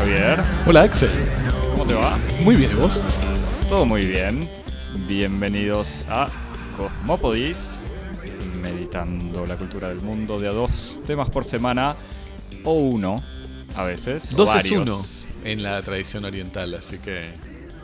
[0.00, 0.42] Javier.
[0.66, 1.10] Hola Axel.
[1.72, 2.18] ¿Cómo te va?
[2.42, 2.98] Muy bien, ¿y vos?
[3.68, 4.40] Todo muy bien.
[5.06, 6.28] Bienvenidos a
[6.78, 7.78] Cosmopodis,
[8.62, 11.96] meditando la cultura del mundo de a dos temas por semana,
[12.64, 13.16] o uno
[13.76, 14.32] a veces.
[14.32, 14.82] o Dos es varios.
[14.88, 15.02] uno
[15.44, 17.32] en la tradición oriental, así que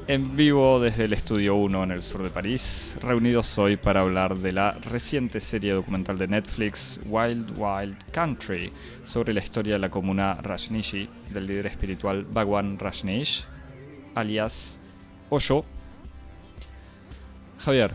[0.09, 4.37] En vivo desde el Estudio 1 en el sur de París, reunidos hoy para hablar
[4.37, 8.73] de la reciente serie documental de Netflix Wild Wild Country
[9.05, 13.45] sobre la historia de la comuna Rajneeshi del líder espiritual Bhagwan Rajneesh,
[14.14, 14.78] alias
[15.28, 15.64] Osho.
[17.59, 17.92] Javier,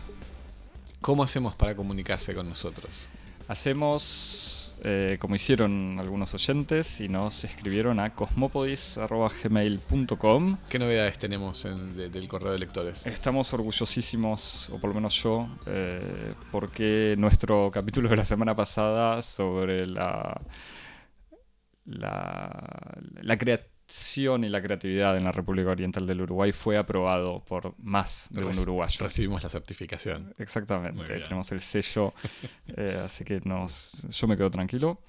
[0.99, 3.07] ¿cómo hacemos para comunicarse con nosotros?
[3.52, 11.95] hacemos eh, como hicieron algunos oyentes y nos escribieron a cosmopodis.gmail.com ¿Qué novedades tenemos en-
[11.95, 13.05] de- del correo de lectores?
[13.05, 19.22] Estamos orgullosísimos, o por lo menos yo, eh, porque nuestro capítulo de la semana pasada
[19.22, 20.42] sobre la,
[21.86, 23.70] la, la creación
[24.44, 28.58] y la creatividad en la República Oriental del Uruguay fue aprobado por más de un
[28.58, 28.98] uruguayo.
[29.00, 30.33] Recibimos la certificación.
[30.38, 32.14] Exactamente, tenemos el sello,
[32.78, 35.02] eh, así que nos, yo me quedo tranquilo.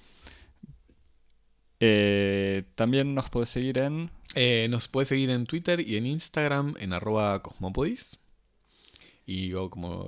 [1.79, 6.75] Eh, también nos puedes seguir en Eh, nos puedes seguir en Twitter y en Instagram
[6.79, 8.19] en arroba cosmopodis.
[9.25, 10.07] Y o como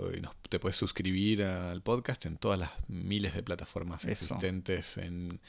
[0.49, 4.35] te puedes suscribir al podcast en todas las miles de plataformas Eso.
[4.35, 5.39] existentes en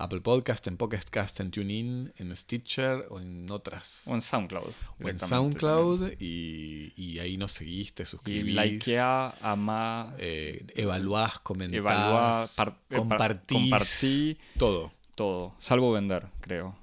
[0.00, 4.02] Apple Podcast, en Pocket Cast, en TuneIn, en Stitcher o en otras.
[4.06, 4.72] o en SoundCloud.
[5.02, 8.54] o en SoundCloud y, y ahí nos seguís, te Y suscribís.
[8.54, 14.92] likea, ama, eh, evaluás, comentás, evalúa, par- eh, par- compartís, compartí, todo.
[15.16, 16.76] todo, salvo vender, creo.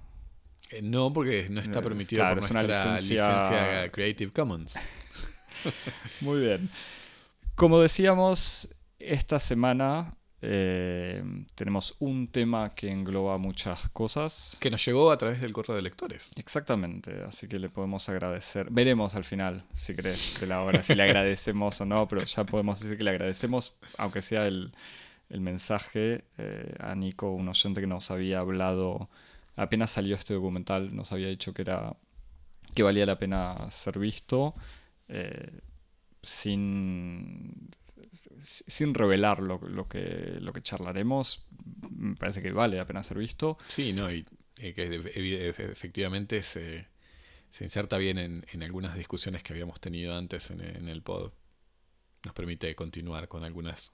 [0.71, 4.75] Eh, no, porque no está Eh, permitido claro, por es nuestra licencia- licencia Creative Commons.
[6.21, 6.69] Muy bien.
[7.55, 10.15] Como decíamos, esta semana
[10.47, 11.23] eh,
[11.55, 14.55] tenemos un tema que engloba muchas cosas.
[14.59, 16.31] Que nos llegó a través del correo de lectores.
[16.35, 18.67] Exactamente, así que le podemos agradecer.
[18.69, 22.43] Veremos al final, si crees, de la hora, si le agradecemos o no, pero ya
[22.43, 24.71] podemos decir que le agradecemos, aunque sea el,
[25.29, 29.09] el mensaje eh, a Nico, un oyente que nos había hablado,
[29.55, 31.95] apenas salió este documental, nos había dicho que era
[32.73, 34.53] que valía la pena ser visto,
[35.07, 35.59] eh,
[36.21, 37.69] sin,
[38.41, 41.45] sin revelar lo, lo que, lo que charlaremos.
[41.89, 43.57] Me parece que vale la pena ser visto.
[43.67, 44.25] Sí, no, y
[44.57, 46.87] que efectivamente se,
[47.51, 51.31] se inserta bien en, en algunas discusiones que habíamos tenido antes en, en el pod.
[52.23, 53.93] Nos permite continuar con algunas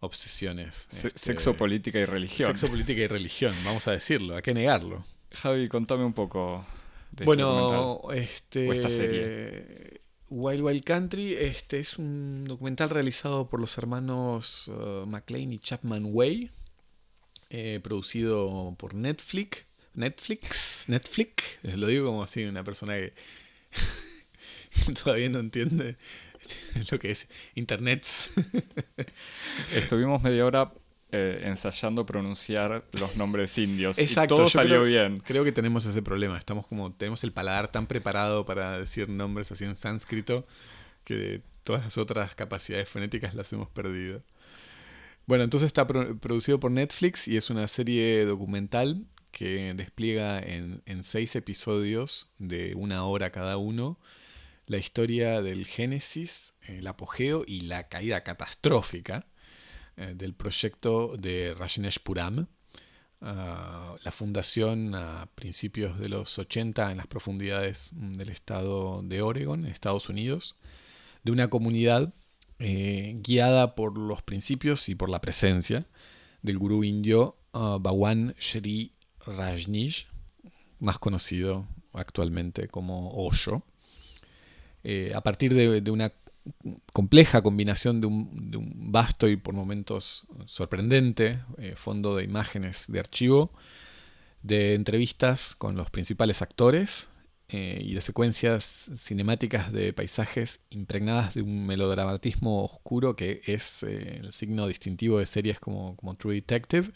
[0.00, 0.74] obsesiones.
[0.88, 2.48] Se- este, Sexo, política y religión.
[2.48, 5.04] Sexo, política y religión, vamos a decirlo, ¿a qué negarlo?
[5.32, 6.64] Javi, contame un poco
[7.10, 10.00] de este bueno, este o esta serie.
[10.30, 16.10] Wild Wild Country este es un documental realizado por los hermanos uh, McLean y Chapman
[16.12, 16.50] Way,
[17.48, 19.64] eh, producido por Netflix.
[19.94, 23.14] Netflix, Netflix, eh, lo digo como así, una persona que
[25.02, 25.96] todavía no entiende
[26.90, 28.06] lo que es internet.
[29.74, 30.72] Estuvimos media hora
[31.10, 35.20] eh, ensayando pronunciar los nombres indios Exacto, y todo salió creo- bien.
[35.20, 36.36] Creo que tenemos ese problema.
[36.38, 40.46] Estamos como, tenemos el paladar tan preparado para decir nombres así en sánscrito
[41.04, 44.22] que todas las otras capacidades fonéticas las hemos perdido.
[45.26, 50.82] Bueno, entonces está pro- producido por Netflix y es una serie documental que despliega en,
[50.86, 53.98] en seis episodios de una hora cada uno
[54.66, 59.26] la historia del génesis, el apogeo y la caída catastrófica
[59.98, 62.46] eh, del proyecto de Rajneesh Puram,
[63.20, 69.22] Ah, la fundación a principios de los 80 en las profundidades mm, del estado de
[69.22, 70.54] Oregon, Estados Unidos,
[71.24, 72.14] de una comunidad
[72.60, 75.86] eh, guiada por los principios y por la presencia
[76.42, 78.92] del gurú indio ah, Bhawan Shri
[79.26, 80.06] Rajneesh,
[80.78, 83.64] más conocido actualmente como Osho.
[84.84, 86.10] Eh, a partir de, de una
[86.92, 92.84] compleja combinación de un, de un vasto y por momentos sorprendente eh, fondo de imágenes
[92.88, 93.52] de archivo,
[94.42, 97.08] de entrevistas con los principales actores
[97.48, 104.20] eh, y de secuencias cinemáticas de paisajes impregnadas de un melodramatismo oscuro que es eh,
[104.22, 106.90] el signo distintivo de series como, como True Detective.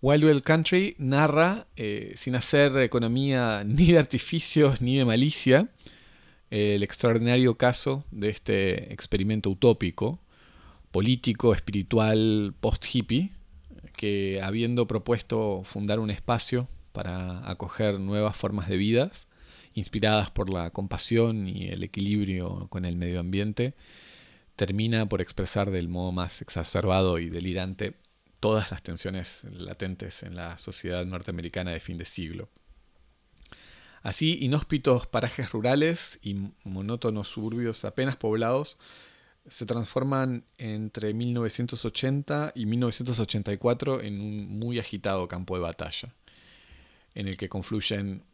[0.00, 1.68] Wild Wild Country narra,
[2.16, 5.68] sin hacer economía ni de artificios ni de malicia,
[6.52, 10.20] el extraordinario caso de este experimento utópico,
[10.90, 13.30] político, espiritual, post-hippie,
[13.96, 19.28] que habiendo propuesto fundar un espacio para acoger nuevas formas de vidas,
[19.72, 23.72] inspiradas por la compasión y el equilibrio con el medio ambiente,
[24.54, 27.94] termina por expresar del modo más exacerbado y delirante
[28.40, 32.50] todas las tensiones latentes en la sociedad norteamericana de fin de siglo.
[34.02, 38.78] Así, inhóspitos parajes rurales y monótonos suburbios apenas poblados
[39.48, 46.14] se transforman entre 1980 y 1984 en un muy agitado campo de batalla,
[47.14, 48.24] en el que confluyen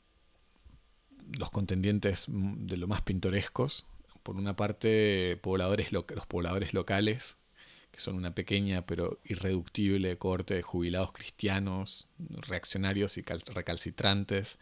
[1.38, 3.86] los contendientes de lo más pintorescos.
[4.22, 7.36] Por una parte, pobladores los pobladores locales,
[7.90, 14.58] que son una pequeña pero irreductible corte de jubilados cristianos, reaccionarios y recalcitrantes,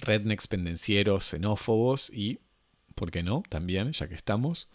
[0.00, 2.40] rednecks pendencieros, xenófobos y,
[2.94, 3.42] ¿por qué no?
[3.48, 4.68] También, ya que estamos,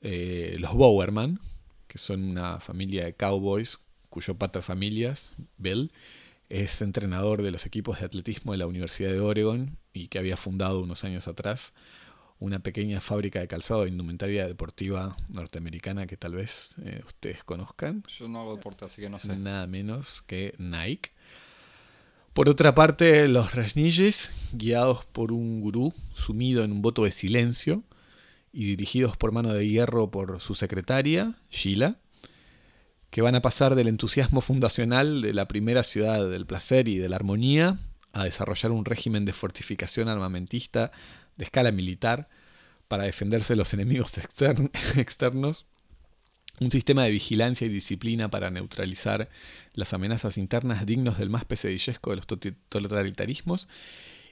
[0.00, 1.40] eh, los Bowerman,
[1.86, 3.78] que son una familia de cowboys
[4.10, 5.90] cuyo pater familias, Bill,
[6.48, 10.36] es entrenador de los equipos de atletismo de la Universidad de Oregon y que había
[10.36, 11.72] fundado unos años atrás
[12.38, 18.04] una pequeña fábrica de calzado de indumentaria deportiva norteamericana que tal vez eh, ustedes conozcan.
[18.08, 19.36] Yo no hago deporte, así que no sé.
[19.36, 21.10] Nada menos que Nike.
[22.34, 27.84] Por otra parte, los Rajneeshis, guiados por un gurú sumido en un voto de silencio,
[28.52, 31.96] y dirigidos por mano de hierro por su secretaria, Sheila,
[33.10, 37.08] que van a pasar del entusiasmo fundacional de la primera ciudad del placer y de
[37.08, 37.78] la armonía
[38.12, 40.90] a desarrollar un régimen de fortificación armamentista
[41.36, 42.28] de escala militar
[42.88, 44.18] para defenderse de los enemigos
[44.96, 45.66] externos,
[46.60, 49.28] un sistema de vigilancia y disciplina para neutralizar
[49.74, 53.68] las amenazas internas dignos del más pesadillesco de los totalitarismos,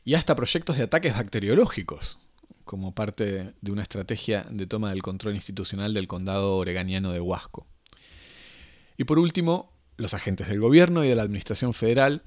[0.05, 2.19] y hasta proyectos de ataques bacteriológicos,
[2.65, 7.67] como parte de una estrategia de toma del control institucional del condado oreganiano de Huasco.
[8.97, 12.23] Y por último, los agentes del gobierno y de la administración federal,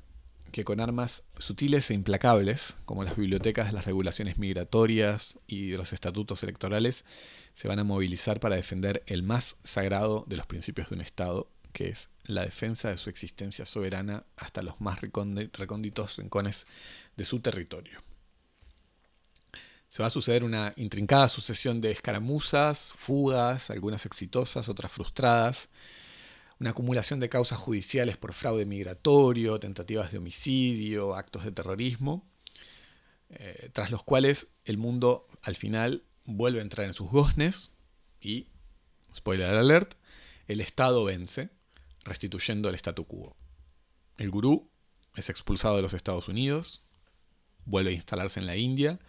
[0.51, 6.43] que con armas sutiles e implacables, como las bibliotecas, las regulaciones migratorias y los estatutos
[6.43, 7.03] electorales,
[7.55, 11.49] se van a movilizar para defender el más sagrado de los principios de un Estado,
[11.71, 16.67] que es la defensa de su existencia soberana hasta los más recónditos rincones
[17.15, 18.01] de su territorio.
[19.87, 25.69] Se va a suceder una intrincada sucesión de escaramuzas, fugas, algunas exitosas, otras frustradas,
[26.59, 32.27] una acumulación de causas judiciales por fraude migratorio, tentativas de homicidio, actos de terrorismo,
[33.29, 37.73] eh, tras los cuales el mundo al final vuelve a entrar en sus goznes
[38.19, 38.47] y,
[39.15, 39.95] spoiler alert,
[40.47, 41.49] el Estado vence,
[42.03, 43.35] restituyendo el statu quo.
[44.17, 44.69] El gurú
[45.15, 46.83] es expulsado de los Estados Unidos,
[47.65, 48.99] vuelve a instalarse en la India,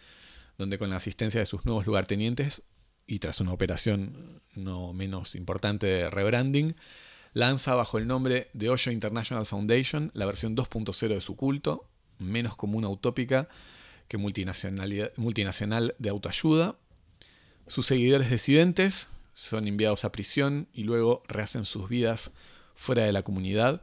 [0.59, 2.63] donde con la asistencia de sus nuevos lugartenientes
[3.07, 6.77] y tras una operación no menos importante de rebranding,
[7.33, 11.89] lanza bajo el nombre de Osho International Foundation la versión 2.0 de su culto,
[12.19, 13.49] menos como una utópica
[14.09, 16.77] que multinacional de autoayuda.
[17.69, 22.31] Sus seguidores disidentes son enviados a prisión y luego rehacen sus vidas
[22.77, 23.83] fuera de la comunidad.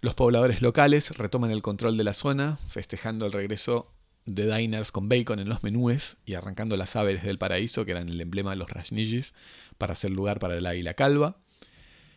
[0.00, 3.92] Los pobladores locales retoman el control de la zona, festejando el regreso
[4.24, 8.08] de diners con bacon en los menúes y arrancando las aves del paraíso, que eran
[8.08, 9.34] el emblema de los Rajnijis,
[9.76, 11.36] para hacer lugar para el águila calva.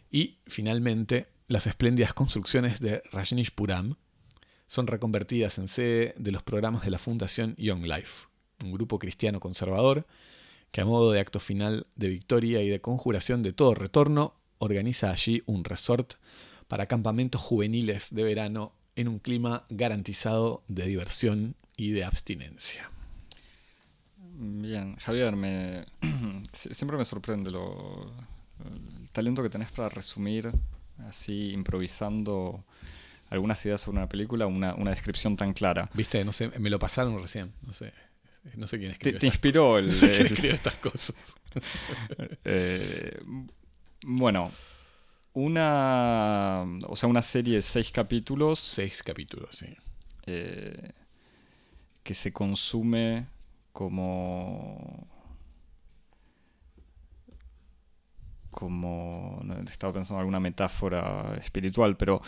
[0.09, 3.95] Y finalmente, las espléndidas construcciones de Rajnishpuram
[4.67, 8.27] son reconvertidas en sede de los programas de la Fundación Young Life,
[8.63, 10.07] un grupo cristiano conservador
[10.71, 15.11] que a modo de acto final de victoria y de conjuración de todo retorno, organiza
[15.11, 16.13] allí un resort
[16.67, 22.89] para campamentos juveniles de verano en un clima garantizado de diversión y de abstinencia.
[24.17, 25.85] Bien, Javier, me,
[26.53, 28.11] siempre me sorprende lo,
[28.65, 30.51] el talento que tenés para resumir
[31.07, 32.63] así improvisando
[33.29, 35.89] algunas ideas sobre una película, una, una descripción tan clara.
[35.93, 37.93] Viste, no sé, me lo pasaron recién, no sé.
[38.55, 39.19] No sé quién escribió.
[39.19, 41.15] Te, inspiró el, estas cosas.
[42.45, 43.19] Eh,
[44.03, 44.53] bueno,
[45.33, 46.63] una.
[46.87, 48.57] O sea, una serie de seis capítulos.
[48.57, 49.67] Seis capítulos, sí.
[50.25, 50.91] Eh,
[52.03, 53.27] que se consume
[53.71, 55.07] como
[58.49, 62.21] como estaba pensando en alguna metáfora espiritual pero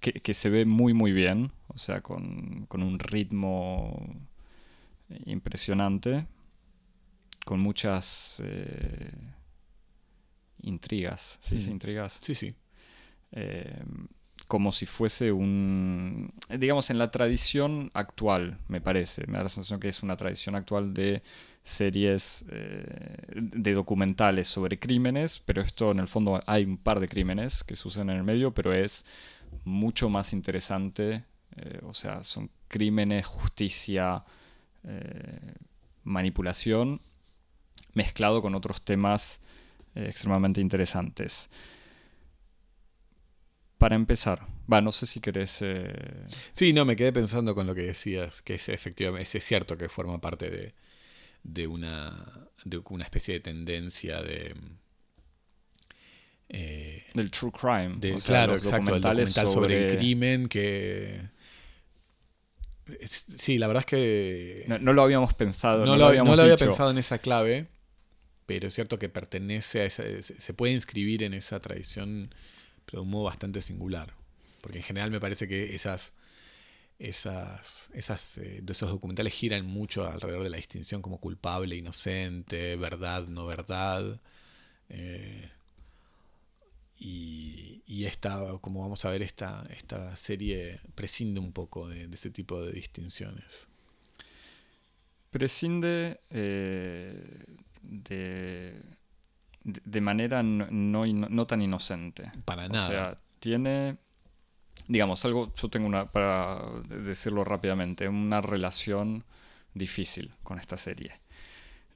[0.00, 4.27] que, se ve muy muy bien o sea con, un ritmo
[5.26, 6.26] impresionante
[7.44, 9.12] con muchas eh,
[10.62, 11.60] intrigas ¿sí?
[11.60, 11.70] ¿Sí?
[11.70, 12.54] intrigas sí sí
[13.32, 13.82] eh,
[14.46, 19.26] como si fuese un, digamos, en la tradición actual, me parece.
[19.26, 21.22] Me da la sensación que es una tradición actual de
[21.64, 27.08] series, eh, de documentales sobre crímenes, pero esto en el fondo hay un par de
[27.08, 29.04] crímenes que suceden en el medio, pero es
[29.64, 31.24] mucho más interesante.
[31.56, 34.24] Eh, o sea, son crímenes, justicia,
[34.84, 35.54] eh,
[36.04, 37.00] manipulación,
[37.94, 39.40] mezclado con otros temas
[39.94, 41.50] extremadamente interesantes.
[43.78, 45.60] para empezar, va, no sé si querés...
[45.62, 49.76] eh, Sí, no, me quedé pensando con lo que decías, que es efectivamente, es cierto
[49.78, 50.74] que forma parte de,
[51.44, 54.54] de una, de una especie de tendencia de...
[56.48, 57.96] eh, del true crime.
[57.98, 59.90] de- o sea, claro, los exacto, el sobre...
[59.92, 61.20] el crimen que...
[63.06, 64.64] sí, la verdad es que...
[64.68, 65.80] No, no lo habíamos pensado.
[65.84, 66.66] no, No, lo, no habíamos lo había dicho.
[66.66, 67.66] pensado en esa clave,
[68.46, 70.02] pero es cierto que pertenece a esa...
[70.22, 72.34] Se puede inscribir en esa tradición,
[72.86, 74.14] pero de un modo bastante singular.
[74.62, 76.14] Porque en general me parece que esas...
[77.00, 83.28] Esas, esas, eh, esos documentales giran mucho alrededor de la distinción como culpable, inocente, verdad,
[83.28, 84.20] no verdad.
[84.88, 85.48] eh,
[86.98, 92.14] y, y esta, como vamos a ver, esta, esta serie prescinde un poco de, de
[92.16, 93.68] ese tipo de distinciones.
[95.30, 97.44] prescinde eh,
[97.82, 98.82] de,
[99.62, 102.32] de manera no, no no tan inocente.
[102.44, 102.78] Para O nada.
[102.78, 103.98] sea, tiene,
[104.88, 109.24] digamos, algo, yo tengo una, para decirlo rápidamente, una relación
[109.74, 111.12] difícil con esta serie.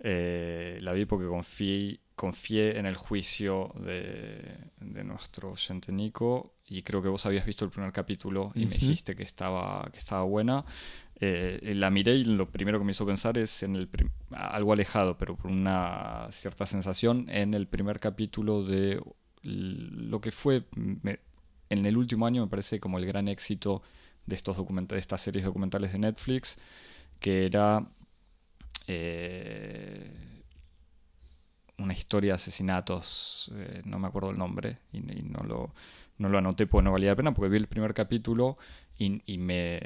[0.01, 6.83] Eh, la vi porque confié, confié en el juicio de, de nuestro oyente Nico y
[6.83, 10.23] creo que vos habías visto el primer capítulo y me dijiste que estaba, que estaba
[10.25, 10.65] buena.
[11.21, 13.89] Eh, la miré y lo primero que me hizo pensar es en el
[14.33, 19.01] algo alejado, pero por una cierta sensación, en el primer capítulo de
[19.43, 21.21] lo que fue me-
[21.71, 23.83] en el último año, me parece como el gran éxito
[24.27, 24.57] de, estos
[24.89, 26.59] de estas series documentales de Netflix,
[27.21, 27.87] que era
[28.87, 30.42] eh,
[31.79, 35.75] una historia de asesinatos, eh, no me acuerdo el nombre, y, no, lo,
[36.19, 38.59] no lo anoté porque no valía la pena, porque vi el primer capítulo
[38.99, 39.81] y, y me,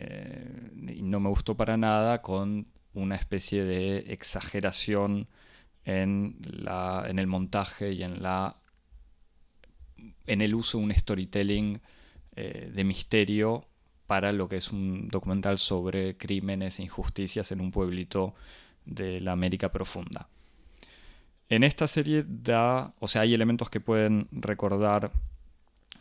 [0.94, 5.28] y no me gustó para nada con una especie de exageración
[5.84, 8.56] en, la, en el montaje y en, la,
[10.26, 11.80] en el uso de un storytelling
[12.34, 13.66] eh, de misterio
[14.06, 18.34] para lo que es un documental sobre crímenes e injusticias en un pueblito
[18.84, 20.28] de la América profunda.
[21.48, 25.12] En esta serie da, o sea, hay elementos que pueden recordar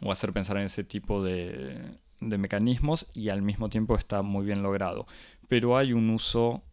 [0.01, 4.63] o hacer pensar en ese tipo de, mecanismos y al mismo tiempo está muy bien
[4.63, 5.05] logrado.
[5.47, 6.63] Pero hay un uso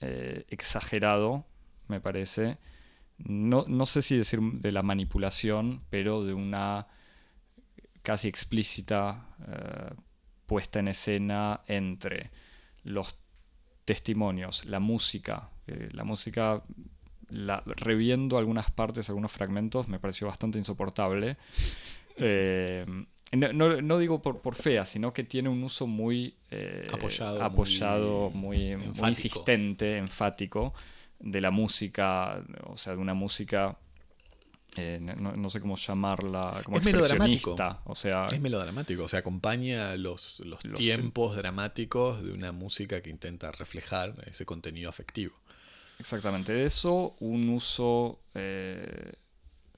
[0.00, 1.46] eh, exagerado,
[1.88, 2.58] me parece.
[3.18, 6.88] No, no sé si decir de la manipulación, pero de una
[8.02, 9.94] casi explícita eh,
[10.46, 12.32] puesta en escena entre
[12.82, 13.18] los
[13.84, 15.50] testimonios, la música.
[15.66, 16.62] eh, la música,
[17.34, 21.36] la, reviendo algunas partes, algunos fragmentos, me pareció bastante insoportable.
[22.16, 22.86] Eh,
[23.32, 27.42] no, no- no digo por, por fea, sino que tiene un uso muy eh, Apoyado,
[27.42, 29.08] apoyado, muy muy, muy enfático.
[29.08, 30.72] insistente, enfático,
[31.18, 33.76] de la música, o sea, de una música,
[34.76, 37.80] eh, no, no sé cómo llamarla, como Es expresionista.
[37.86, 43.00] O sea, Es melodramático, o sea, acompaña los, los, Los- tiempos dramáticos de una música
[43.02, 45.34] que intenta reflejar ese contenido afectivo.
[46.04, 49.14] Exactamente eso, un uso eh,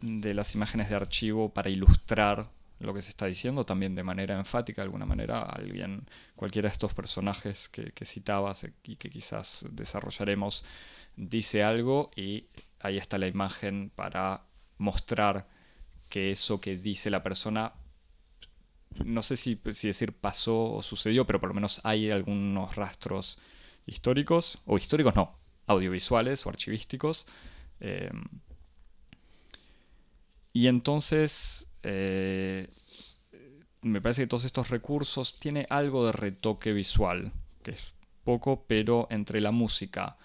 [0.00, 4.36] de las imágenes de archivo para ilustrar lo que se está diciendo, también de manera
[4.36, 6.04] enfática, de alguna manera, alguien,
[6.34, 10.64] cualquiera de estos personajes que, citabas y que quizás desarrollaremos,
[11.14, 12.48] dice algo y
[12.80, 14.42] ahí está la imagen para
[14.78, 15.46] mostrar
[16.08, 17.74] que eso que dice la persona,
[19.04, 23.38] no sé si decir pasó o sucedió, pero por lo menos hay algunos rastros
[23.86, 27.26] históricos, o históricos no, audiovisuales o archivísticos.
[27.80, 28.10] eh,
[30.56, 32.70] y entonces, eh,
[33.82, 37.32] me parece que todos estos recursos tiene algo de retoque visual,
[37.62, 37.92] que es
[38.24, 40.16] poco, pero entre la música,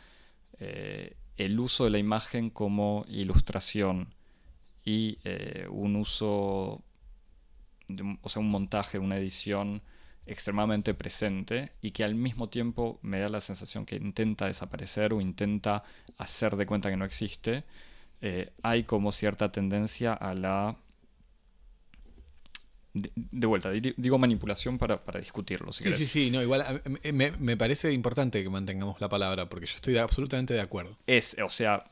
[0.58, 4.14] eh, el uso de la imagen como ilustración
[4.86, 6.82] y eh, un uso,
[7.90, 9.82] de o sea, un montaje, una edición
[10.32, 15.22] extremadamente presente y que al mismo tiempo me da la sensación que intenta desaparecer o
[15.22, 15.84] intenta
[16.18, 17.64] hacer de cuenta que no existe,
[18.22, 20.76] eh, hay como cierta tendencia a la...
[22.94, 26.00] De, de vuelta, di- digo manipulación para, para discutirlo, si Sí, querés.
[26.00, 26.82] sí, sí, no, igual a-
[27.14, 30.98] me, me- parece importante que mantengamos la palabra, porque yo estoy absolutamente de acuerdo.
[31.08, 31.86] Es, o sea,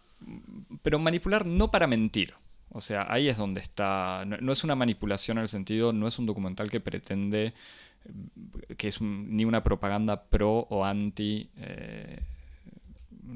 [0.81, 2.33] pero manipular no para mentir.
[2.71, 4.25] O sea, ahí es donde está.
[4.27, 7.53] No, no es una manipulación en el sentido, no es un documental que pretende eh,
[8.77, 12.19] que es un- ni una propaganda pro o anti eh,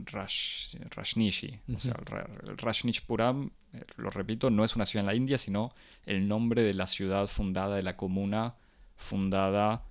[0.06, 1.60] Rash- Rajneeshi.
[1.76, 5.38] O sea, el el Rajneeshpuram, eh, lo repito, no es una ciudad en la India,
[5.38, 5.74] sino
[6.06, 8.56] el nombre de la ciudad fundada, de la comuna
[8.98, 9.84] fundada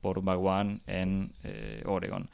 [0.00, 2.28] por Bhagwan en eh, Oregon.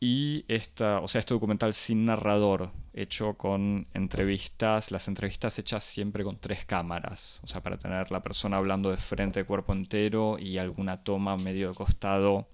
[0.00, 6.22] Y esta, o sea, este documental sin narrador hecho con entrevistas, las entrevistas hechas siempre
[6.22, 10.38] con tres cámaras, o sea, para tener la persona hablando de frente, de cuerpo entero
[10.38, 12.48] y alguna toma medio de costado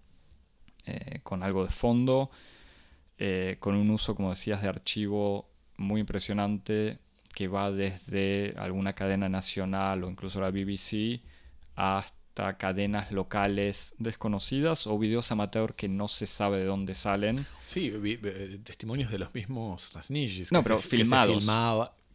[0.86, 2.30] eh, con algo de fondo,
[3.18, 6.98] eh, con un uso, como decías, de archivo muy impresionante
[7.34, 11.20] que va desde alguna cadena nacional o incluso la BBC
[11.76, 17.46] hasta cadenas locales desconocidas o videos amateur que no se sabe de dónde salen.
[17.66, 17.92] Sí,
[18.64, 20.52] testimonios de los mismos Rasnigis.
[20.52, 21.44] No, pero filmados.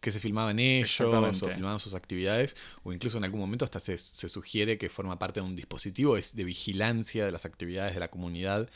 [0.00, 3.98] Que se, filmaban ellos o filmaban sus actividades, o incluso en algún momento hasta se,
[3.98, 8.08] se sugiere que forma parte de un dispositivo de vigilancia de las actividades de la
[8.08, 8.70] comunidad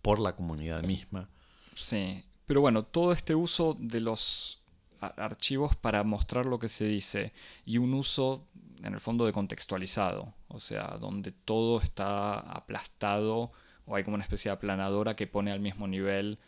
[0.00, 1.28] por la comunidad misma.
[1.74, 4.62] Sí, pero bueno, todo este uso de los
[5.00, 7.32] archivos para mostrar lo que se dice
[7.64, 8.46] y un uso
[8.82, 13.52] en el fondo de contextualizado, o sea, donde todo está aplastado
[13.86, 16.38] o hay como una especie de aplanadora que pone al mismo nivel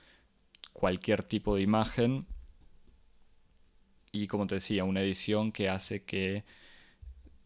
[0.73, 2.27] cualquier tipo de imagen
[4.13, 6.45] y como te decía, una edición que hace que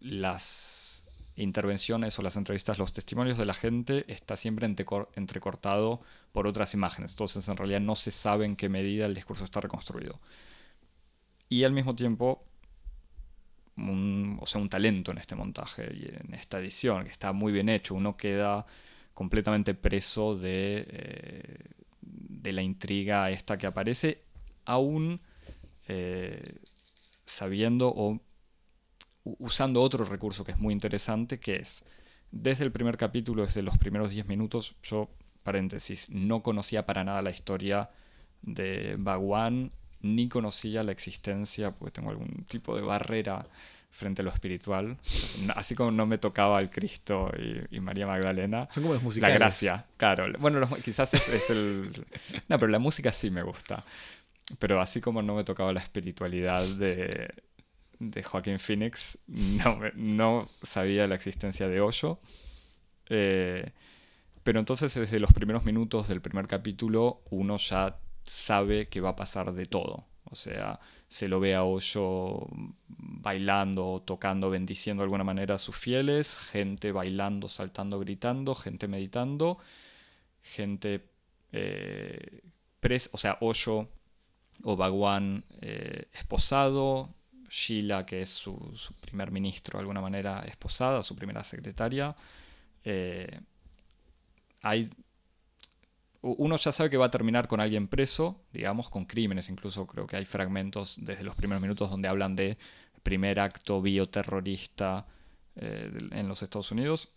[0.00, 6.00] las intervenciones o las entrevistas, los testimonios de la gente está siempre entrecortado
[6.32, 7.12] por otras imágenes.
[7.12, 10.20] Entonces en realidad no se sabe en qué medida el discurso está reconstruido
[11.48, 12.44] y al mismo tiempo
[13.76, 14.15] un,
[14.46, 17.68] o sea, un talento en este montaje y en esta edición, que está muy bien
[17.68, 17.96] hecho.
[17.96, 18.64] Uno queda
[19.12, 21.58] completamente preso de, eh,
[22.00, 24.22] de la intriga esta que aparece,
[24.64, 25.20] aún
[25.88, 26.60] eh,
[27.24, 28.20] sabiendo o
[29.24, 31.82] usando otro recurso que es muy interesante, que es,
[32.30, 35.10] desde el primer capítulo, desde los primeros 10 minutos, yo,
[35.42, 37.90] paréntesis, no conocía para nada la historia
[38.42, 39.72] de Bagwan
[40.02, 43.48] ni conocía la existencia, porque tengo algún tipo de barrera
[43.90, 44.96] frente a lo espiritual.
[45.54, 47.30] Así como no me tocaba el Cristo
[47.70, 48.68] y, María Magdalena.
[48.70, 49.34] Son como los musicales.
[49.34, 50.26] La gracia, claro.
[50.38, 51.90] Bueno, quizás es, el...
[52.48, 53.84] No, pero la música sí me gusta.
[54.58, 57.28] Pero así como no me tocaba la espiritualidad de,
[57.98, 62.20] de Joaquín Phoenix, no, no sabía la existencia de Hoyo.
[63.08, 63.72] Eh,
[64.42, 69.16] pero entonces desde los primeros minutos del primer capítulo uno ya sabe que va a
[69.16, 70.04] pasar de todo.
[70.30, 72.46] O sea, se lo ve a Hoyo
[72.88, 79.58] bailando, tocando, bendiciendo de alguna manera a sus fieles, gente bailando, saltando, gritando, gente meditando,
[80.42, 81.08] gente
[81.52, 82.42] eh,
[83.12, 83.88] o sea, Hoyo
[84.62, 87.14] o Bagwan eh, esposado,
[87.48, 88.56] Sheila, que es su,
[89.00, 92.14] primer ministro de alguna manera esposada, su primera secretaria.
[92.84, 93.40] Eh,
[94.62, 94.90] hay
[96.38, 100.06] uno ya sabe que va a terminar con alguien preso, digamos, con crímenes, incluso creo
[100.06, 102.58] que hay fragmentos desde los primeros minutos donde hablan de
[103.02, 105.06] primer acto bioterrorista
[105.54, 107.08] eh, en los Estados Unidos.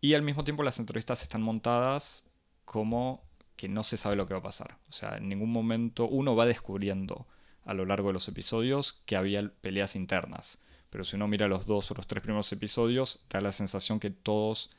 [0.00, 2.26] Y al mismo tiempo las entrevistas están montadas
[2.64, 3.22] como
[3.56, 4.78] que no se sabe lo que va a pasar.
[4.88, 7.26] O sea, en ningún momento uno va descubriendo
[7.64, 10.58] a lo largo de los episodios que había peleas internas.
[10.90, 14.10] Pero si uno mira los dos o los tres primeros episodios, da la sensación que
[14.10, 14.70] todos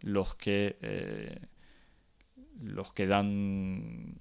[0.00, 1.46] los que eh,
[2.60, 4.18] los que dan,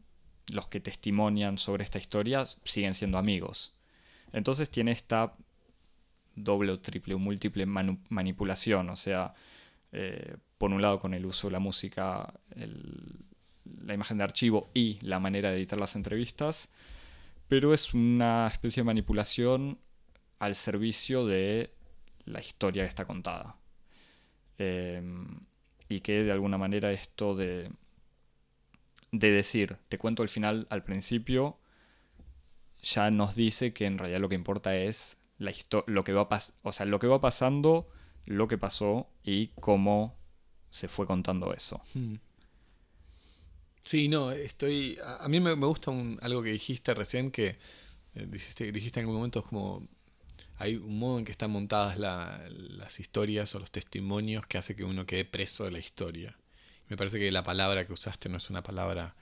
[0.48, 3.74] los que testimonian sobre esta historia siguen siendo amigos.
[4.34, 5.36] Entonces tiene esta
[6.36, 9.34] doble o triple o múltiple manipulación, o sea,
[9.92, 15.00] eh, por un lado con el uso de la música, la imagen de archivo y
[15.02, 16.70] la manera de editar las entrevistas,
[17.48, 19.80] pero es una especie de manipulación
[20.40, 21.72] al servicio de
[22.26, 23.58] la historia que está contada.
[24.58, 25.40] Em,
[25.90, 27.72] y que de alguna manera esto de
[29.12, 31.58] de decir, te cuento el final al principio,
[32.82, 35.54] ya nos dice que en realidad lo que importa es la
[35.88, 36.28] lo que va
[36.64, 37.90] o sea, lo que va pasando,
[38.26, 40.16] lo que pasó y cómo
[40.70, 41.82] se fue contando eso.
[41.94, 42.16] Hmm.
[43.84, 44.98] Sí, no, estoy.
[45.04, 47.58] A, mí me, gusta algo que dijiste recién que
[48.16, 49.88] eh, dijiste, dijiste, en algún momento como
[50.58, 54.84] hay un modo en que están montadas las historias o los testimonios que hace que
[54.84, 56.38] uno quede preso de la historia.
[56.92, 59.16] Me parece que la palabra que usaste no es una palabra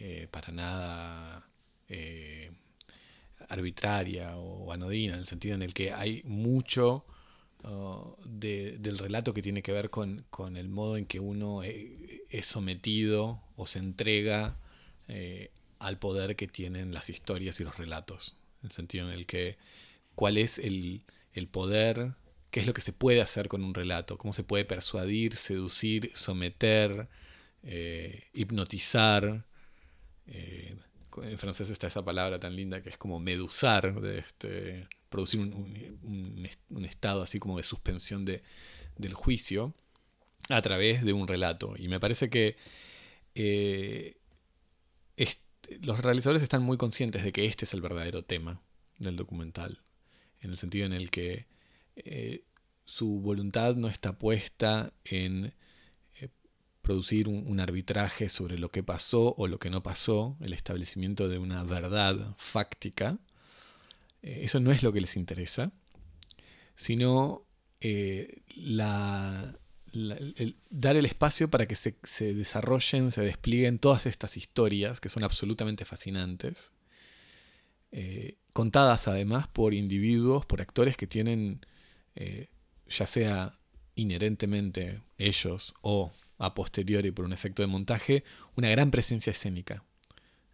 [0.00, 1.48] eh, para nada
[1.88, 2.50] eh,
[3.48, 7.06] arbitraria o anodina, en el sentido en el que hay mucho
[7.62, 12.46] uh, del relato que tiene que ver con, el modo en que uno eh, es
[12.46, 14.56] sometido o se entrega
[15.78, 18.36] al poder que tienen las historias y los relatos.
[18.62, 19.58] En el sentido en el que
[20.16, 21.04] cuál es el,
[21.34, 22.14] el poder
[22.52, 26.12] qué es lo que se puede hacer con un relato, cómo se puede persuadir, seducir,
[26.14, 27.08] someter,
[27.62, 29.46] eh, hipnotizar.
[30.26, 30.76] Eh,
[31.22, 36.48] en francés está esa palabra tan linda que es como medusar, este, producir un,
[36.84, 38.42] estado así como de suspensión de,
[38.96, 39.74] del juicio
[40.50, 41.74] a través de un relato.
[41.78, 42.56] Y me parece que
[43.34, 44.18] eh,
[45.80, 48.60] los realizadores están muy conscientes de que este es el verdadero tema
[48.98, 49.80] del documental,
[50.40, 51.46] en el sentido en el que
[51.96, 52.44] eh,
[52.84, 55.54] su voluntad no está puesta en
[56.20, 56.28] eh,
[56.80, 61.38] producir un, arbitraje sobre lo que pasó o lo que no pasó, el establecimiento de
[61.38, 63.18] una verdad fáctica.
[64.22, 65.72] Eh, eso no es lo que les interesa,
[66.76, 67.44] sino
[70.70, 71.96] dar el espacio para que se,
[72.32, 76.70] desarrollen, se desplieguen todas estas historias que son absolutamente fascinantes,
[78.52, 81.60] contadas además por individuos, por actores que tienen
[82.14, 83.58] ya sea
[83.94, 88.24] inherentemente ellos o a posteriori por un efecto de montaje,
[88.56, 89.84] una gran presencia escénica.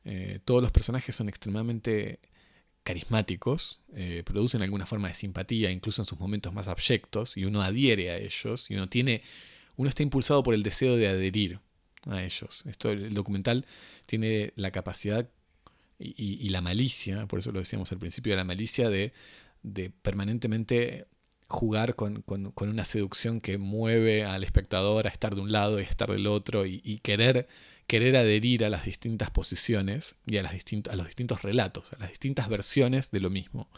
[0.04, 2.20] Eh, todos los personajes son extremadamente
[2.82, 7.62] carismáticos, eh, producen alguna forma de simpatía, incluso en sus momentos más abyectos, y uno
[7.62, 9.22] adhiere a ellos, y uno tiene,
[9.76, 11.60] uno está impulsado por el deseo de adherir
[12.06, 12.64] a ellos.
[12.66, 13.66] Esto, el documental
[14.06, 15.28] tiene la capacidad
[15.98, 19.12] y, la malicia, por eso lo decíamos al principio, de la malicia de
[20.02, 21.06] permanentemente
[21.48, 22.24] jugar con,
[22.56, 26.66] una seducción que mueve al espectador a estar de un lado y estar del otro
[26.66, 27.48] y, querer,
[27.86, 32.10] querer adherir a las distintas posiciones y a, las a los distintos relatos, a las
[32.10, 33.68] distintas versiones de lo mismo.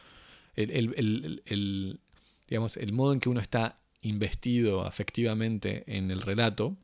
[0.57, 2.01] El,
[2.49, 6.77] digamos, el modo en que uno está investido afectivamente en el relato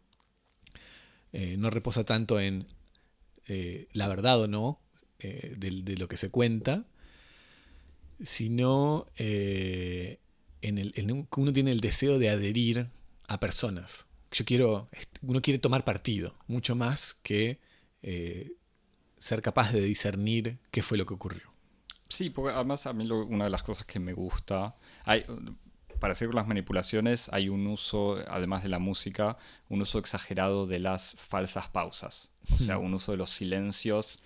[1.33, 2.67] eh, no reposa tanto en
[3.47, 4.81] eh, la verdad o no
[5.19, 6.85] eh, de, lo que se cuenta,
[8.23, 9.07] sino
[10.63, 12.89] en el que uno tiene el deseo de adherir
[13.29, 14.07] a personas.
[14.33, 14.89] Yo quiero,
[15.23, 17.61] uno quiere tomar partido, mucho más que
[18.03, 18.53] eh,
[19.19, 21.53] ser capaz de discernir qué fue lo que ocurrió.
[22.09, 25.25] Sí, porque además a mí una de las cosas que me gusta, hay,
[25.99, 29.39] para hacer las manipulaciones hay un uso, además de la música,
[29.69, 32.31] un uso exagerado de las falsas pausas.
[32.55, 34.23] O sea, un uso de los silencios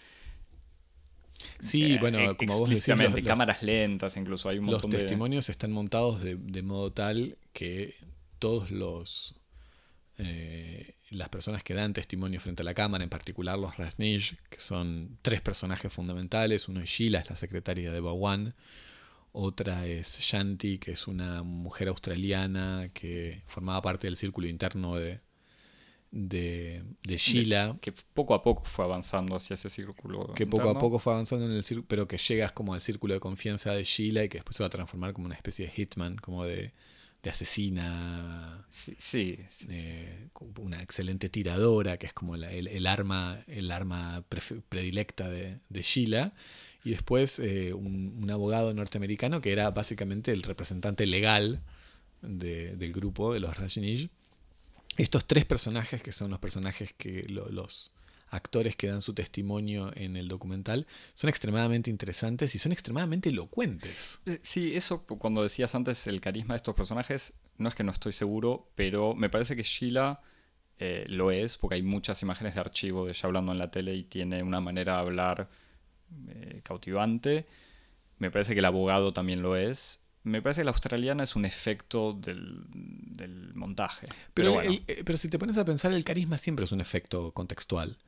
[1.60, 5.72] Sí, eh, bueno, como vos decís, cámaras lentas, incluso hay un montón los testimonios están
[5.72, 7.96] montados de, modo tal que
[8.38, 9.36] todos los
[10.18, 14.60] eh, las personas que dan testimonio frente a la cámara, en particular los Rasnij, que
[14.60, 18.54] son tres personajes fundamentales, uno es Sheila, es la secretaria de Bawan,
[19.32, 25.20] otra es Shanti, que es una mujer australiana que formaba parte del círculo interno de,
[26.10, 27.76] de, de Sheila.
[27.80, 30.32] que poco a poco fue avanzando hacia ese círculo.
[30.34, 33.14] Que poco a poco fue avanzando en el círculo, pero que llegas como al círculo
[33.14, 35.72] de confianza de Sheila y que después se va a transformar como una especie de
[35.72, 36.72] hitman, como de,
[37.22, 38.66] de asesina.
[38.70, 39.38] Sí.
[39.68, 44.24] Eh, una excelente tiradora, que es como el, arma, el arma
[44.68, 46.32] predilecta de, de Sheila.
[46.82, 51.60] Y después eh, un, abogado norteamericano que era básicamente el representante legal
[52.22, 54.08] del grupo de los Rajneesh
[55.02, 57.92] estos tres personajes, que son los personajes que los
[58.30, 64.20] actores que dan su testimonio en el documental, son extremadamente interesantes y son extremadamente elocuentes.
[64.26, 67.92] Eh, sí, eso cuando decías antes el carisma de estos personajes, no es que no
[67.92, 70.20] estoy seguro, pero me parece que Sheila
[70.78, 73.94] eh, lo es, porque hay muchas imágenes de archivo de ella hablando en la tele
[73.94, 75.50] y tiene una manera de hablar
[76.28, 77.46] eh, cautivante.
[78.18, 80.00] Me parece que el abogado también lo es.
[80.22, 82.64] Me parece que la australiana es un efecto del,
[83.54, 84.08] montaje.
[84.34, 87.98] Pero, eh, pero, si te pones a pensar, el carisma siempre es un efecto contextual.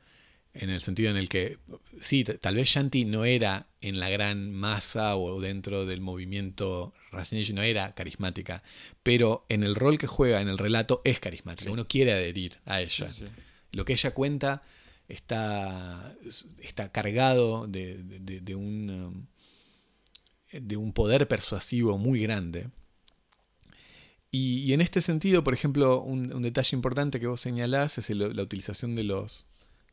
[0.55, 1.59] En el sentido en el que,
[2.01, 7.55] sí, tal vez Shanti no era en la gran masa o dentro del movimiento Rajneesh
[7.55, 8.62] no era carismática,
[9.03, 11.70] pero en el rol que juega en el relato es carismática.
[11.70, 13.09] Uno quiere adherir a ella.
[13.70, 14.62] Lo que ella cuenta
[15.09, 16.14] está,
[16.61, 19.29] está cargado de, um, de un
[20.95, 22.69] poder persuasivo muy grande.
[24.35, 28.97] Y, en este sentido, por ejemplo, un, detalle importante que vos señalás es la utilización
[28.97, 29.47] de, los,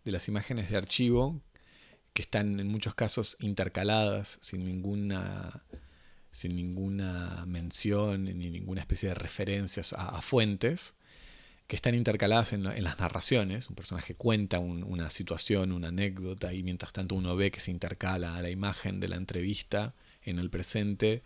[0.05, 1.41] de las imágenes de archivo,
[2.13, 5.63] que están en muchos casos intercaladas sin ninguna,
[6.31, 10.93] sin ninguna mención ni ninguna especie de referencias a, fuentes,
[11.67, 13.69] que están intercaladas en, las narraciones.
[13.69, 18.37] Un personaje cuenta una situación, una anécdota, y mientras tanto uno ve que se intercala
[18.37, 19.93] a la imagen de la entrevista
[20.29, 21.23] en el presente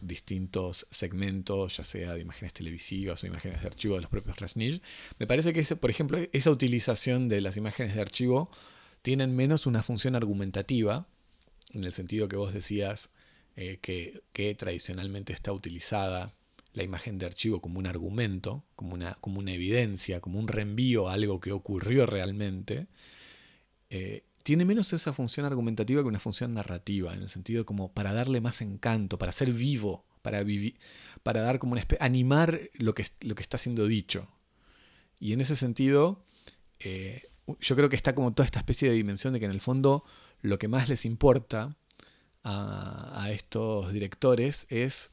[0.00, 4.80] distintos segmentos, ya sea de imágenes televisivas o imágenes de archivo de los propios Rasnij.
[5.18, 8.50] Me parece que, por ejemplo, esa utilización de las imágenes de archivo
[9.02, 11.06] tienen menos una función argumentativa,
[11.72, 13.10] en el sentido que vos decías
[13.56, 16.34] eh, que, que, tradicionalmente está utilizada
[16.72, 21.08] la imagen de archivo como un argumento, como una, como una evidencia, como un reenvío
[21.08, 22.86] a algo que ocurrió realmente.
[23.88, 28.12] Eh, tiene menos esa función argumentativa que una función narrativa, en el sentido como para
[28.12, 30.78] darle más encanto, para ser vivo, para, vivir,
[31.24, 34.28] para dar como una animar lo que, lo que está siendo dicho.
[35.18, 36.24] Y en ese sentido,
[36.78, 37.28] eh,
[37.58, 40.04] yo creo que está como toda esta especie de dimensión de que en el fondo
[40.42, 41.76] lo que más les importa
[42.44, 45.10] a, estos directores es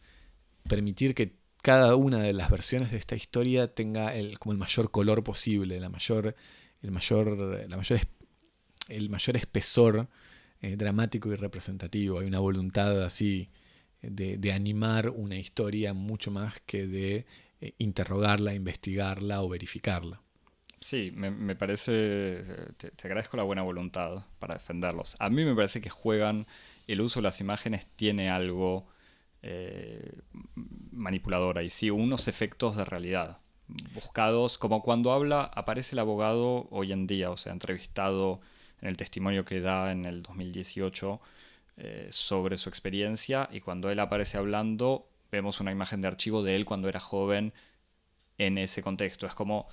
[0.69, 4.91] permitir que cada una de las versiones de esta historia tenga el, como el mayor
[4.91, 6.35] color posible, la mayor,
[6.83, 7.99] el, mayor, la mayor,
[8.87, 10.07] el mayor espesor
[10.61, 12.19] eh, dramático y representativo.
[12.19, 13.49] Hay una voluntad así
[14.01, 17.25] de, animar una historia mucho más que de
[17.61, 20.21] eh, interrogarla, investigarla o verificarla.
[20.79, 22.43] Sí, me, parece,
[22.75, 25.15] te, agradezco la buena voluntad para defenderlos.
[25.19, 26.45] A mí me parece que juegan,
[26.87, 28.85] el uso de las imágenes tiene algo
[29.43, 30.11] eh,
[30.91, 33.39] manipulador ahí, sí, unos efectos de realidad
[33.93, 38.41] buscados, como cuando habla, aparece el abogado hoy en día, o sea, entrevistado
[38.83, 41.21] en el testimonio que da en el 2018
[41.77, 46.55] eh, sobre su experiencia y cuando él aparece hablando vemos una imagen de archivo de
[46.55, 47.53] él cuando era joven
[48.37, 49.25] en ese contexto.
[49.25, 49.67] Es como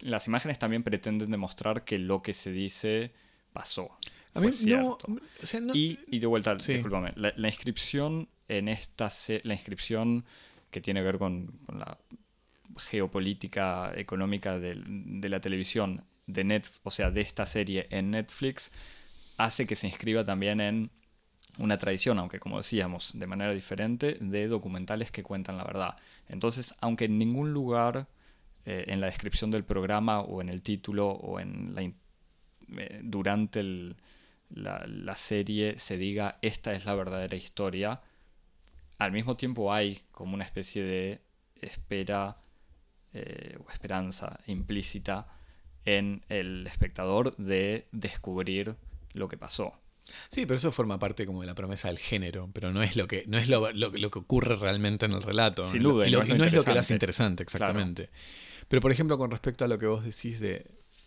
[0.00, 3.12] las imágenes también pretenden demostrar que lo que se dice
[3.54, 3.90] pasó.
[4.34, 5.06] A mí cierto.
[5.74, 9.08] y, de vuelta, discúlpame, la, inscripción en esta
[9.42, 10.24] la inscripción
[10.70, 11.98] que tiene que ver con, la
[12.76, 18.72] geopolítica económica de, la televisión, de net, o sea, de esta serie en Netflix,
[19.36, 20.90] hace que se inscriba también en
[21.58, 25.96] una tradición, aunque como decíamos, de manera diferente, de documentales que cuentan la verdad.
[26.28, 28.08] Entonces, aunque en ningún lugar
[28.64, 33.62] eh, en la descripción del programa o en el título o en la, eh, durante
[34.50, 38.00] la, serie se diga esta es la verdadera historia,
[38.98, 41.22] al mismo tiempo hay como una especie de
[41.56, 42.36] espera
[43.12, 45.26] eh, o esperanza implícita
[45.84, 48.76] en el espectador de descubrir
[49.12, 49.74] lo que pasó.
[50.28, 53.06] Sí, pero eso forma parte como de la promesa del género, pero no es lo
[53.06, 55.64] que, no es lo, que ocurre realmente en el relato.
[55.64, 58.10] Sin duda, y, no, es lo, que lo hace interesante, exactamente.
[58.68, 60.66] Pero por ejemplo, con respecto a lo que vos decís de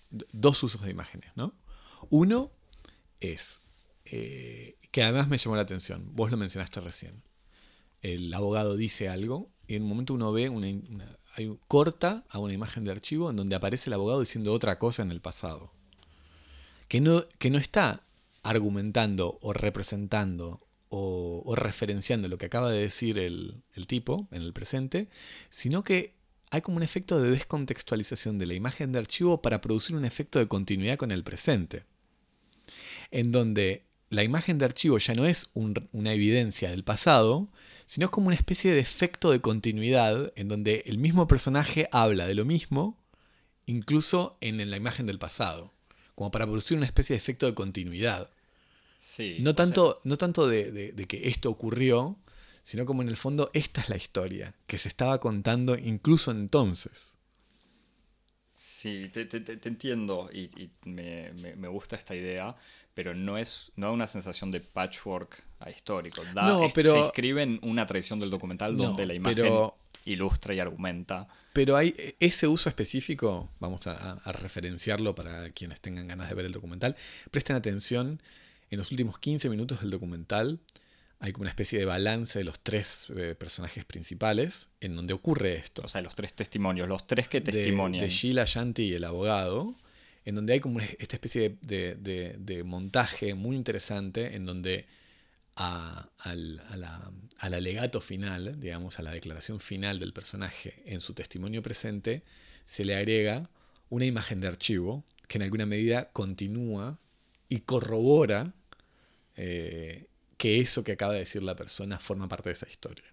[0.10, 1.54] dos usos de imágenes, ¿no?
[2.10, 2.52] Uno
[3.20, 3.62] es,
[4.06, 7.24] eh, que además me llamó la atención, vos lo mencionaste recién.
[8.02, 10.68] El abogado dice algo y en un momento uno ve una,
[11.34, 15.02] hay, corta a una imagen de archivo en donde aparece el abogado diciendo otra cosa
[15.02, 15.72] en el pasado.
[16.88, 18.04] Que no, que no está
[18.44, 24.54] argumentando o representando o, referenciando lo que acaba de decir el, el tipo en el
[24.54, 25.10] presente,
[25.50, 26.14] sino que
[26.52, 30.38] hay como un efecto de descontextualización de la imagen de archivo para producir un efecto
[30.38, 31.86] de continuidad con el presente.
[33.10, 37.50] En donde la imagen de archivo ya no es una evidencia del pasado,
[37.86, 42.28] sino es como una especie de efecto de continuidad en donde el mismo personaje habla
[42.28, 42.98] de lo mismo,
[43.66, 45.74] incluso en la imagen del pasado,
[46.16, 48.30] como para producir una especie de efecto de continuidad.
[48.98, 52.18] Sí, no, tanto, no tanto de, que esto ocurrió,
[52.64, 57.14] sino como en el fondo esta es la historia que se estaba contando incluso entonces.
[58.54, 59.28] Sí, te,
[59.68, 62.56] entiendo y, me, gusta esta idea,
[62.94, 66.24] pero no es no da una sensación de patchwork a histórico.
[66.36, 69.72] no, pero, se inscribe en una tradición del documental donde la imagen
[70.06, 71.28] ilustra y argumenta.
[71.54, 76.36] Pero hay e, ese uso específico, vamos a, a referenciarlo para quienes tengan ganas de
[76.36, 76.96] ver el documental.
[77.32, 78.22] Presten atención
[78.70, 80.60] en los últimos 15 minutos del documental
[81.24, 85.56] hay como una especie de balance de los tres eh, personajes principales en donde ocurre
[85.56, 85.82] esto.
[85.86, 88.04] O sea, los tres testimonios, los tres que testimonian.
[88.04, 89.74] De, Sheila, Shanti y el abogado,
[90.26, 94.86] en donde hay como esta especie de, montaje muy interesante en donde
[95.56, 96.10] al,
[97.38, 102.24] alegato final, digamos, a la declaración final del personaje en su testimonio presente,
[102.66, 103.50] se le agrega
[103.90, 107.00] una imagen de archivo que en alguna medida continúa
[107.50, 108.54] y corrobora
[109.36, 110.08] eh,
[110.38, 113.13] que eso que acaba de decir la persona forma parte de esa historia.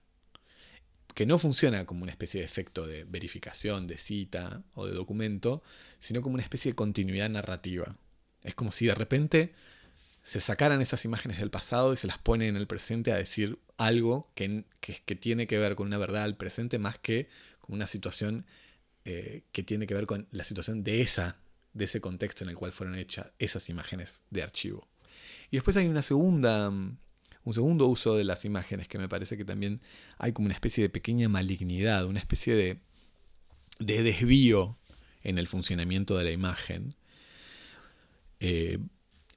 [1.14, 5.62] Que no funciona como una especie de efecto de verificación, de cita o de documento,
[5.99, 7.96] sino como una especie de continuidad narrativa.
[8.42, 9.55] Es como si de repente
[10.23, 13.59] se sacaran esas imágenes del pasado y se las ponen en el presente a decir
[13.79, 17.29] algo que, que, tiene que ver con una verdad al presente más que
[17.61, 18.44] con una situación
[19.05, 21.40] eh, que tiene que ver con la situación de, esa,
[21.73, 24.87] de ese contexto en el cual fueron hechas esas imágenes de archivo.
[25.51, 26.70] Y después hay una segunda
[27.44, 29.81] un segundo uso de las imágenes que me parece que también
[30.18, 32.79] hay como una especie de pequeña malignidad, una especie de,
[33.79, 34.76] de desvío
[35.22, 36.94] en el funcionamiento de la imagen,
[38.40, 38.79] eh,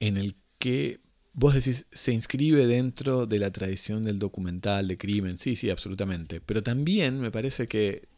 [0.00, 1.00] en el que
[1.32, 6.40] vos decís, se inscribe dentro de la tradición del documental de crimen, sí, sí, absolutamente,
[6.40, 8.08] pero también me parece que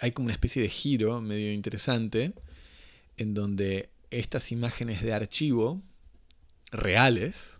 [0.00, 2.32] hay como una especie de giro medio interesante
[3.16, 5.82] en donde estas imágenes de archivo
[6.70, 7.59] reales,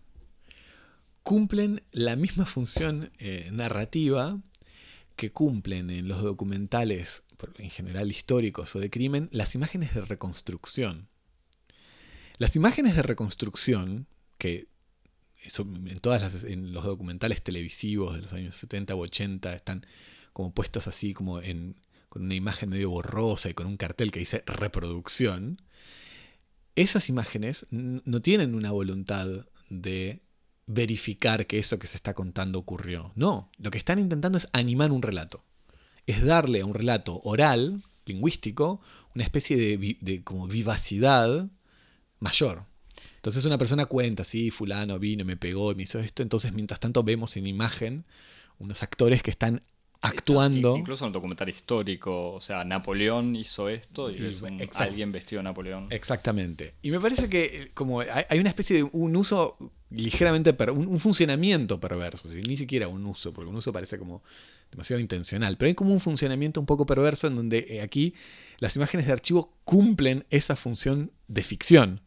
[1.30, 4.40] cumplen la misma función eh, narrativa
[5.14, 7.22] que cumplen en los documentales,
[7.58, 11.06] en general históricos o de crimen, las imágenes de reconstrucción.
[12.38, 14.66] Las imágenes de reconstrucción, que
[15.56, 19.86] en todas los documentales televisivos de los años 70 u 80 están
[20.32, 21.76] como puestos así como en,
[22.08, 25.62] con una imagen medio borrosa y con un cartel que dice reproducción,
[26.74, 30.22] esas imágenes no tienen una voluntad de
[30.72, 33.12] verificar que eso que se está contando ocurrió.
[33.16, 35.42] No, lo que están intentando es animar un relato.
[36.06, 38.80] Es darle a un relato oral, lingüístico,
[39.14, 41.48] una especie de, de como vivacidad
[42.20, 42.64] mayor.
[43.16, 46.22] Entonces una persona cuenta, sí, fulano vino, me pegó, me hizo esto.
[46.22, 48.04] Entonces mientras tanto vemos en imagen
[48.58, 49.62] unos actores que están
[50.02, 50.76] actuando.
[50.76, 54.42] Incluso en el documental histórico, o sea, Napoleón hizo esto y, es
[54.76, 55.88] alguien vestido de Napoleón.
[55.90, 56.74] Exactamente.
[56.82, 59.58] Y me parece que eh, como hay, una especie de un uso
[59.90, 64.22] ligeramente, un, funcionamiento perverso, ni siquiera un uso, porque un uso parece como
[64.70, 68.14] demasiado intencional, pero hay como un funcionamiento un poco perverso en donde eh, aquí
[68.58, 72.02] las imágenes de archivo cumplen esa función de ficción,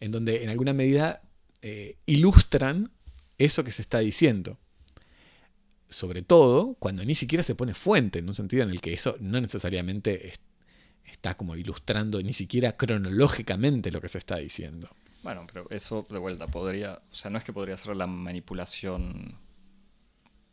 [0.00, 1.22] en donde en alguna medida
[1.60, 2.90] eh, ilustran
[3.38, 4.58] eso que se está diciendo
[5.92, 9.16] sobre todo cuando ni siquiera se pone fuente, en un sentido en el que eso
[9.20, 10.32] no necesariamente
[11.04, 14.88] está como ilustrando ni siquiera cronológicamente lo que se está diciendo.
[15.22, 19.36] Bueno, pero eso de vuelta podría, o sea, no es que podría ser la manipulación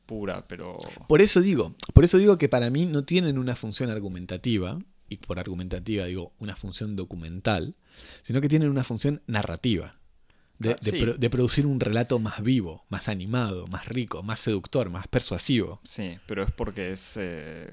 [0.06, 0.78] pura, pero...
[1.08, 5.18] Por eso digo, por eso digo que para mí no tienen una función argumentativa, y
[5.18, 7.76] por argumentativa digo una función documental,
[8.22, 9.96] sino que tienen una función narrativa.
[10.62, 15.80] Ah, de, producir un relato más vivo, más animado, más rico, más seductor, más persuasivo.
[15.86, 17.72] Sí, pero es porque es eh,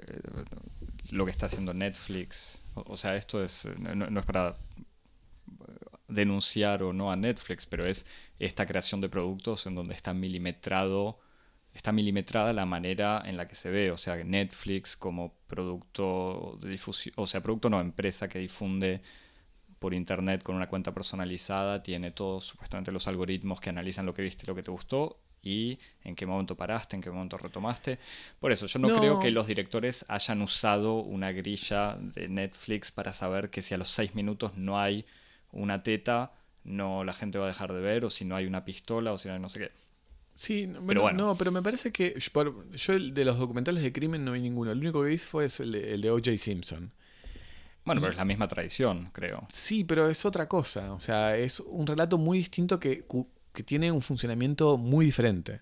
[1.11, 2.63] lo que está haciendo Netflix.
[2.75, 4.55] O, sea, esto es no, es para
[6.09, 8.07] denunciar o no a Netflix, pero es
[8.39, 11.19] esta creación de productos en donde está milimetrado,
[11.73, 13.91] está milimetrada la manera en la que se ve.
[13.91, 19.03] O sea, Netflix como producto de difusión, o sea, producto no, empresa que difunde
[19.79, 24.23] por internet con una cuenta personalizada, tiene todos supuestamente los algoritmos que analizan lo que
[24.23, 27.99] viste, lo que te gustó y en qué momento paraste, en qué momento retomaste.
[28.41, 33.13] Por eso, yo no, creo que los directores hayan usado una grilla de Netflix para
[33.13, 35.07] saber que si a los seis minutos no hay
[35.57, 36.33] una teta,
[36.65, 39.19] no la gente va a dejar de ver, o si no hay una pistola, o
[39.19, 39.71] si no hay no sé qué.
[40.37, 41.29] Sí, pero bueno.
[41.29, 44.71] no, pero me parece que yo de los documentales de crimen no vi ninguno.
[44.71, 46.37] El único que vi fue el, el de O.J.
[46.37, 46.93] Simpson.
[47.87, 49.47] Bueno, pero es la misma tradición, creo.
[49.49, 50.93] Sí, pero es otra cosa.
[50.93, 53.07] O sea, es un relato muy distinto que,
[53.53, 55.61] que tiene un funcionamiento muy diferente.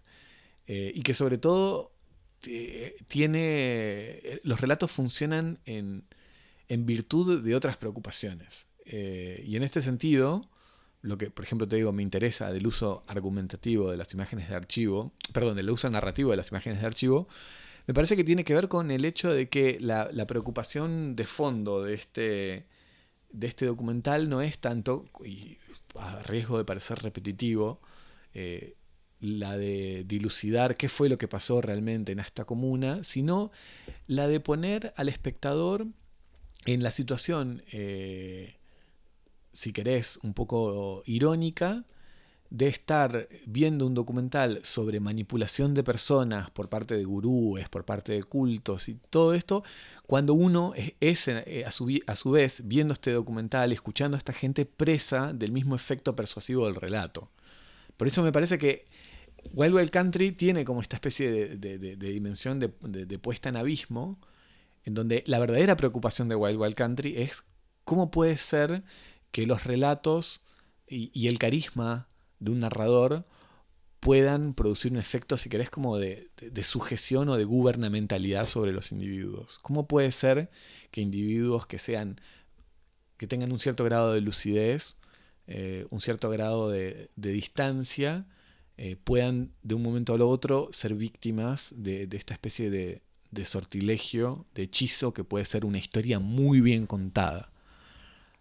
[0.66, 1.92] Eh, y que sobre todo
[2.40, 3.40] tiene.
[3.42, 6.04] Eh, los relatos funcionan en,
[6.68, 8.66] en virtud de otras preocupaciones.
[8.84, 10.48] Eh, y en este sentido,
[11.02, 14.54] lo que, por ejemplo, te digo, me interesa del uso argumentativo de las imágenes de
[14.54, 17.28] archivo, perdón, del uso narrativo de las imágenes de archivo,
[17.86, 21.82] me parece que tiene que ver con el hecho de que la, preocupación de fondo
[21.82, 22.66] de este,
[23.30, 25.58] de este documental no es tanto, y
[25.94, 27.80] a riesgo de parecer repetitivo,
[28.32, 28.76] eh,
[29.20, 33.50] la de dilucidar qué fue lo que pasó realmente en esta comuna, sino
[34.06, 35.86] la de poner al espectador
[36.66, 38.56] en la situación, eh,
[39.54, 41.84] si querés, un poco irónica,
[42.50, 48.12] de estar viendo un documental sobre manipulación de personas por parte de gurúes, por parte
[48.12, 49.64] de cultos y todo esto,
[50.06, 54.32] cuando uno es, eh, a, su, a, su, vez viendo este documental, escuchando a esta
[54.32, 57.30] gente presa del mismo efecto persuasivo del relato.
[57.96, 58.84] Por eso me parece que
[59.52, 64.18] Wild Wild Country tiene como esta especie de, dimensión de, puesta en abismo,
[64.84, 67.44] en donde la verdadera preocupación de Wild Wild Country es
[67.84, 68.82] cómo puede ser
[69.34, 70.42] que los relatos
[70.86, 72.06] y el carisma
[72.38, 73.24] de un narrador
[73.98, 76.30] puedan producir un efecto, si querés, como de,
[76.62, 79.58] sujeción o de gubernamentalidad sobre los individuos.
[79.62, 80.50] ¿Cómo puede ser
[80.92, 82.20] que individuos que sean,
[83.16, 84.98] que tengan un cierto grado de lucidez,
[85.48, 88.26] eh, un cierto grado de, distancia,
[88.76, 94.62] eh, puedan de un momento al otro ser víctimas de, esta especie de sortilegio, de
[94.62, 97.50] hechizo que puede ser una historia muy bien contada?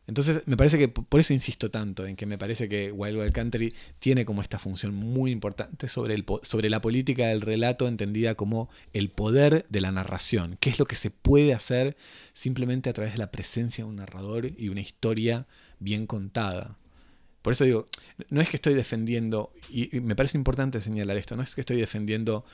[0.06, 3.32] Entonces, me parece que por eso insisto tanto en que me parece que Wild Wild
[3.32, 8.36] Country tiene como esta función muy importante sobre, el, sobre la política del relato entendida
[8.36, 10.58] como el poder de la narración.
[10.60, 11.96] ¿Qué es lo que se puede hacer
[12.34, 15.48] simplemente a través de la presencia de un narrador y una historia
[15.80, 16.78] bien contada?
[17.42, 17.88] Por eso digo,
[18.30, 21.78] no es que estoy defendiendo, y me parece importante señalar esto, no es que estoy
[21.78, 22.46] defendiendo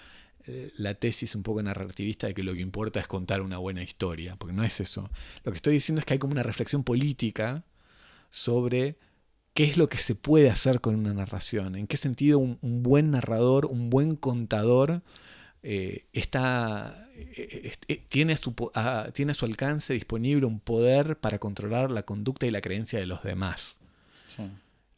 [0.78, 4.36] la tesis un poco narrativista de que lo que importa es contar una buena historia,
[4.36, 5.10] porque no es eso.
[5.43, 7.64] Lo que estoy diciendo es que hay como una reflexión política
[8.30, 8.97] sobre
[9.54, 13.12] qué es lo que se puede hacer con una narración, en qué sentido un, buen
[13.12, 15.02] narrador, un buen contador
[15.64, 17.74] eh, está, eh,
[18.08, 18.56] tiene, a su,
[19.14, 23.06] tiene a su alcance disponible un poder para controlar la conducta y la creencia de
[23.06, 23.78] los demás.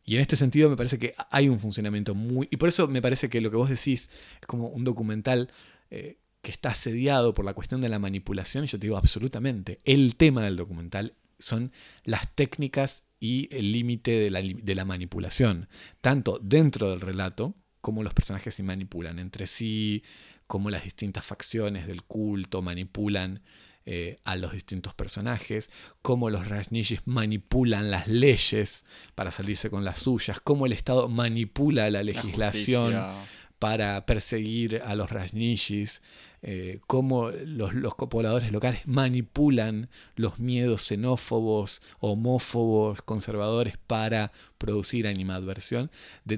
[0.04, 2.48] Y en este sentido me parece que hay un funcionamiento muy...
[2.52, 5.52] Y por eso me parece que lo que vos decís es como un documental
[5.90, 8.64] eh, que está asediado por la cuestión de la manipulación.
[8.64, 11.72] Y yo te digo absolutamente, el tema del documental son
[12.04, 15.70] las técnicas y el límite de la, de la manipulación,
[16.02, 20.04] tanto dentro del relato como los personajes se manipulan entre sí,
[20.48, 23.42] como las distintas facciones del culto manipulan
[23.86, 25.70] eh, a los distintos personajes,
[26.02, 31.90] cómo los Rajnishis manipulan las leyes para salirse con las suyas, cómo el Estado manipula
[31.90, 32.96] la legislación
[33.58, 36.02] para perseguir a los Rajnishis,
[36.44, 45.92] eh, cómo los, los, pobladores locales manipulan los miedos xenófobos, homófobos, conservadores para producir animadversión.
[46.26, 46.38] De,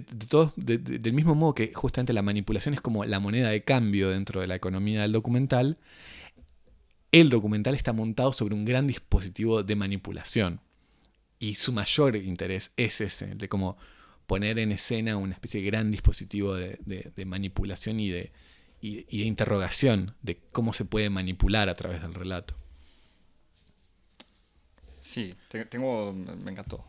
[0.57, 4.41] de, del mismo modo que justamente la manipulación es como la moneda de cambio dentro
[4.41, 5.77] de la economía del documental,
[7.13, 10.59] el documental está montado sobre un gran dispositivo de manipulación.
[11.39, 13.77] Y su mayor interés es ese, de cómo
[14.25, 18.31] poner en escena una especie de gran dispositivo de, manipulación y de,
[18.81, 22.55] interrogación de cómo se puede manipular a través del relato.
[24.99, 25.35] Sí,
[25.69, 26.83] tengo, me encantó.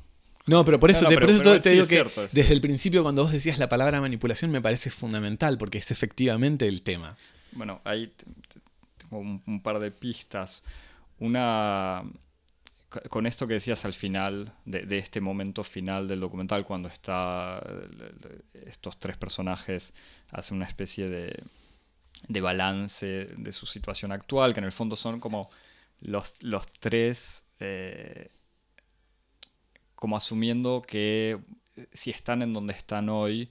[0.46, 4.00] No, pero por eso, te, digo que desde el principio cuando vos decías la palabra
[4.00, 7.16] manipulación me parece fundamental porque es efectivamente el tema.
[7.52, 8.12] Bueno, ahí
[9.10, 10.62] un, par de pistas.
[11.18, 12.02] Una,
[13.08, 17.62] con esto que decías al final, de, este momento final del documental, cuando está
[18.66, 19.94] estos tres personajes
[20.30, 21.42] hacen una especie de,
[22.28, 25.50] de, balance de su situación actual, que en el fondo son como
[26.00, 28.28] los, los tres, eh,
[29.94, 31.40] como asumiendo que
[31.92, 33.50] si están en donde están hoy,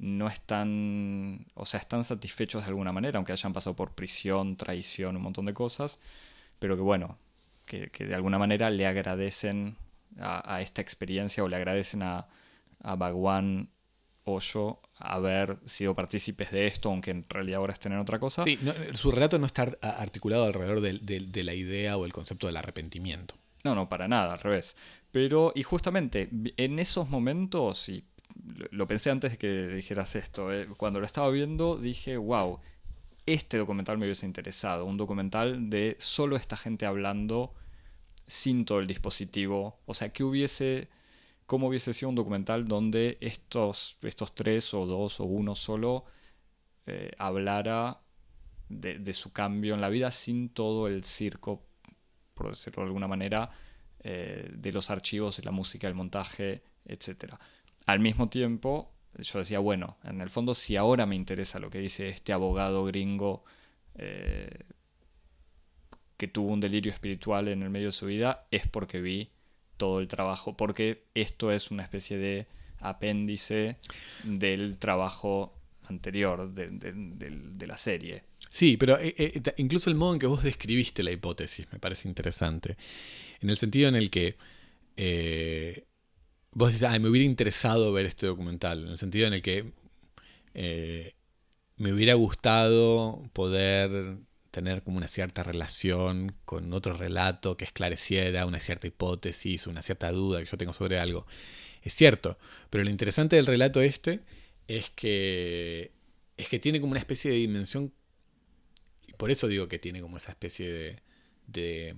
[0.00, 5.16] no están, o sea, están satisfechos de alguna manera, aunque hayan pasado por prisión, traición,
[5.16, 6.00] un montón de cosas,
[6.58, 7.18] pero que bueno,
[7.66, 9.76] que, de alguna manera le agradecen
[10.18, 12.28] a, esta experiencia o le agradecen a,
[12.82, 13.68] a Bhagwan
[14.24, 18.42] Osho haber sido partícipes de esto, aunque en realidad ahora estén en otra cosa.
[18.44, 18.58] Sí,
[18.94, 23.34] su relato no está articulado alrededor de la idea o el concepto del arrepentimiento.
[23.64, 24.76] No, no, para nada, al revés.
[25.10, 28.04] Pero, y justamente en esos momentos, y
[28.70, 30.52] lo pensé antes de que dijeras esto.
[30.52, 30.66] Eh.
[30.76, 32.60] Cuando lo estaba viendo dije, wow,
[33.26, 34.84] este documental me hubiese interesado.
[34.84, 37.54] Un documental de solo esta gente hablando
[38.26, 39.80] sin todo el dispositivo.
[39.86, 40.88] O sea, que hubiese...
[41.46, 46.04] ¿Cómo hubiese sido un documental donde estos, estos tres o dos o uno solo
[46.86, 48.00] eh, hablara
[48.68, 51.66] de, su cambio en la vida sin todo el circo,
[52.34, 53.50] por decirlo de alguna manera,
[53.98, 57.38] eh, de los archivos, la música, el montaje, etcétera?
[57.90, 61.80] Al mismo tiempo, yo decía, bueno, en el fondo si ahora me interesa lo que
[61.80, 63.42] dice este abogado gringo
[63.96, 64.60] eh,
[66.16, 69.30] que tuvo un delirio espiritual en el medio de su vida, es porque vi
[69.76, 72.46] todo el trabajo, porque esto es una especie de
[72.78, 73.78] apéndice
[74.22, 75.52] del trabajo
[75.88, 78.22] anterior de, la serie.
[78.50, 82.06] Sí, pero eh, eh, incluso el modo en que vos describiste la hipótesis me parece
[82.06, 82.76] interesante,
[83.40, 84.36] en el sentido en el que
[86.52, 89.72] vos decís, me hubiera interesado ver este documental, en el sentido en el que
[90.54, 91.14] eh,
[91.76, 94.18] me hubiera gustado poder
[94.50, 100.10] tener como una cierta relación con otro relato que esclareciera una cierta hipótesis, una cierta
[100.10, 101.26] duda que yo tengo sobre algo.
[101.82, 102.38] Es cierto,
[102.68, 104.20] pero lo interesante del relato este
[104.68, 105.92] es que
[106.36, 107.92] es que tiene como una especie de dimensión
[109.06, 111.02] y por eso digo que tiene como esa especie de
[111.46, 111.96] de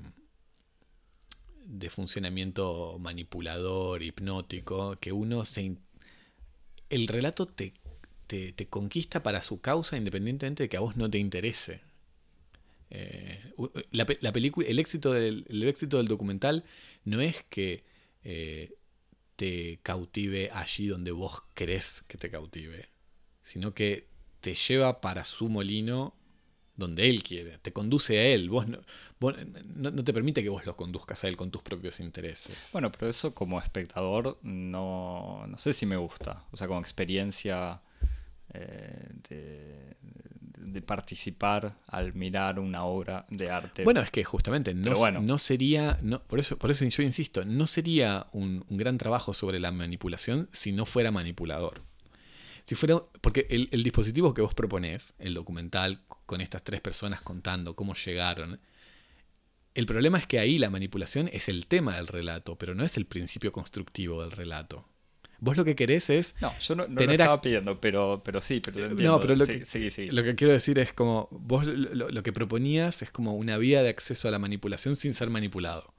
[1.90, 5.76] funcionamiento manipulador, hipnótico, que uno se...
[6.88, 7.72] El relato te,
[8.26, 11.80] te, conquista para su causa independientemente de que a vos no te interese.
[12.90, 13.40] Eh,
[13.90, 16.64] la, película, el éxito, del, el éxito del documental
[17.04, 17.84] no es que
[18.24, 18.74] eh,
[19.36, 22.88] te cautive allí donde vos crees que te cautive,
[23.42, 24.08] sino que
[24.40, 26.14] te lleva para su molino
[26.82, 28.78] donde él quiere, te conduce a él, vos no,
[29.90, 32.56] no, te permite que vos lo conduzcas a él con tus propios intereses.
[32.72, 37.80] Bueno, pero eso como espectador no, no sé si me gusta, o sea, como experiencia
[38.52, 43.84] eh, de, participar al mirar una obra de arte.
[43.84, 47.66] Bueno, es que justamente no, no sería, no, por, eso, por eso yo insisto, no
[47.66, 51.82] sería un gran trabajo sobre la manipulación si no fuera manipulador.
[52.64, 57.74] Si fuera, porque el, dispositivo que vos proponés, el documental con estas tres personas contando
[57.74, 58.60] cómo llegaron,
[59.74, 62.96] el problema es que ahí la manipulación es el tema del relato, pero no es
[62.96, 64.86] el principio constructivo del relato.
[65.40, 66.36] Vos lo que querés es.
[66.40, 70.22] No, yo no, lo estaba pidiendo, pero, pero sí, pero No, pero lo, que, lo
[70.22, 71.26] que quiero decir es como.
[71.32, 75.30] Vos lo, que proponías es como una vía de acceso a la manipulación sin ser
[75.30, 75.94] manipulado.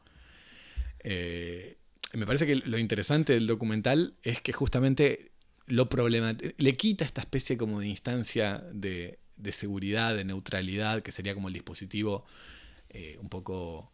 [1.03, 1.75] Eh,
[2.13, 5.32] me parece que lo interesante del documental es que justamente
[5.67, 5.87] lo
[6.57, 9.19] le quita esta especie como de instancia de,
[9.51, 12.25] seguridad, de neutralidad, que sería como el dispositivo
[12.89, 13.89] eh, un poco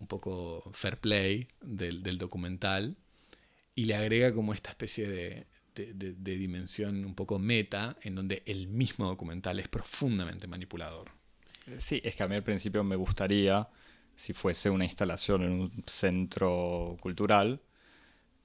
[0.00, 2.96] un poco fair play del, documental
[3.74, 8.68] y le agrega como esta especie de, de, dimensión un poco meta en donde el
[8.68, 11.10] mismo documental es profundamente manipulador.
[11.78, 13.66] Sí, es que a mí al principio me gustaría
[14.16, 17.60] si fuese una instalación en un centro cultural,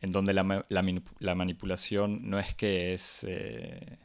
[0.01, 3.97] en donde la, la, manipulación no es que es eh,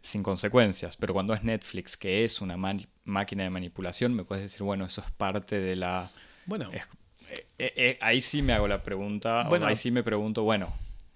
[0.00, 2.56] sin consecuencias, pero cuando es Netflix, que es una
[3.04, 6.10] máquina de manipulación, me puedes decir, bueno, eso es parte de la...
[6.46, 6.84] Bueno, eh,
[7.58, 10.72] eh, ahí sí me hago la pregunta, bueno, ahí sí me pregunto, bueno,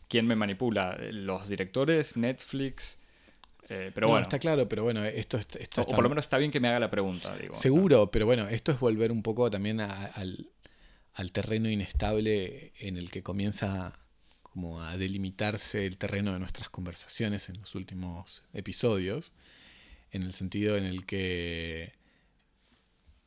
[0.08, 0.98] ¿quién me manipula?
[1.10, 2.16] ¿Los directores?
[2.16, 2.98] ¿Netflix?
[3.68, 4.22] Eh, pero bueno.
[4.22, 5.38] Está claro, pero bueno, esto,
[5.76, 7.34] o, por lo menos está bien que me haga la pregunta.
[7.36, 10.48] Digo, Seguro, pero bueno, esto es volver un poco también al,
[11.32, 13.98] terreno inestable en el que comienza
[14.42, 19.32] como a delimitarse el terreno de nuestras conversaciones en los últimos episodios,
[20.10, 21.94] en el sentido en el que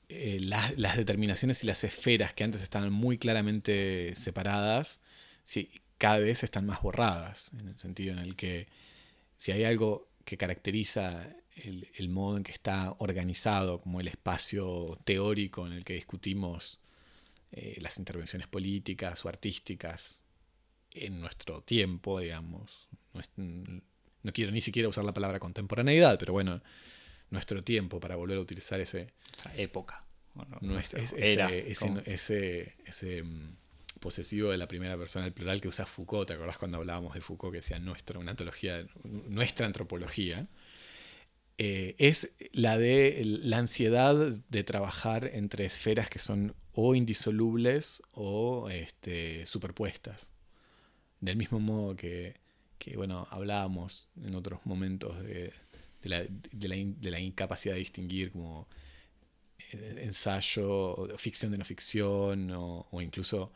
[0.10, 5.00] eh, las determinaciones y las esferas que antes estaban muy claramente separadas,
[5.46, 8.68] sí, cada vez están más borradas, en el sentido en el que
[9.38, 15.66] si hay algo que caracteriza el, modo en que está organizado como el espacio teórico
[15.66, 16.80] en el que discutimos
[17.52, 20.22] eh, las intervenciones políticas o artísticas
[20.92, 22.88] en nuestro tiempo, digamos.
[23.38, 26.62] No, quiero ni siquiera usar la palabra contemporaneidad, pero bueno,
[27.30, 29.14] nuestro tiempo para volver a utilizar ese...
[29.56, 30.04] época.
[31.16, 33.56] era, ese, ese mm,
[34.00, 37.22] posesivo de la primera persona del plural que usa Foucault, ¿te acordás cuando hablábamos de
[37.22, 40.48] Foucault que decía nuestra, una antología, nuestra antropología?
[41.58, 48.70] Eh, es la de la ansiedad de trabajar entre esferas que son o indisolubles o
[48.70, 50.30] este, superpuestas.
[51.22, 52.36] Del mismo modo que,
[52.96, 55.54] bueno, hablábamos en otros momentos de,
[56.04, 58.68] la, incapacidad de distinguir como
[59.72, 63.52] eh, ensayo, ficción de no ficción, o, o incluso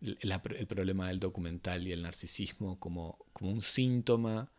[0.00, 4.50] el, problema del documental y el narcisismo como, como un síntoma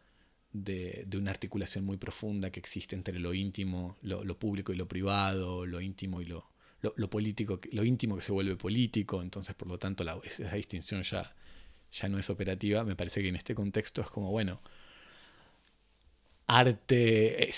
[0.52, 5.66] de, una articulación muy profunda que existe entre lo íntimo, lo, público y lo privado,
[5.66, 6.50] lo íntimo y lo,
[6.82, 11.04] lo, político, lo íntimo que se vuelve político, entonces por lo tanto la, esa distinción
[11.04, 11.36] ya,
[11.92, 12.84] ya no es operativa.
[12.84, 14.62] Me parece que en este contexto es como, bueno,
[16.48, 17.50] arte,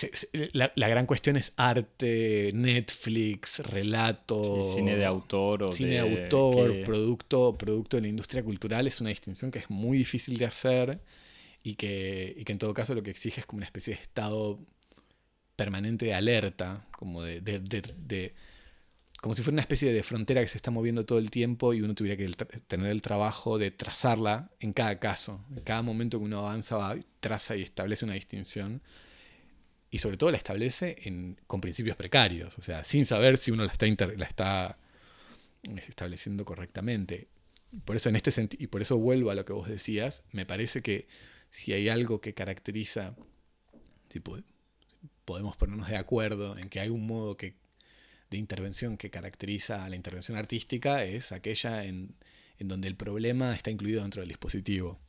[0.54, 4.64] la, gran cuestión es arte, Netflix, relato.
[4.64, 9.10] cine de autor o cine de, autor, producto, producto de la industria cultural es una
[9.10, 11.00] distinción que es muy difícil de hacer
[11.64, 14.02] y que, y que en todo caso lo que exige es como una especie de
[14.02, 14.60] estado
[15.56, 17.42] permanente de alerta, como de,
[19.22, 21.82] como si fuera una especie de frontera que se está moviendo todo el tiempo y
[21.82, 22.30] uno tuviera que
[22.68, 25.44] tener el trabajo de trazarla en cada caso.
[25.52, 28.82] En cada momento que uno avanza, va, traza y establece una distinción.
[29.92, 30.98] Y sobre todo la establece
[31.48, 34.78] con principios precarios, o sea, sin saber si uno la está, la está
[35.64, 37.28] eh, estableciendo correctamente.
[37.86, 40.82] Por eso, en este y por eso vuelvo a lo que vos decías, me parece
[40.82, 41.08] que
[41.50, 43.16] si hay algo que caracteriza,
[45.26, 47.56] podemos ponernos de acuerdo en que hay un modo que
[48.30, 52.16] de intervención que caracteriza a la intervención artística es aquella en,
[52.60, 55.00] donde el problema está incluido dentro del dispositivo.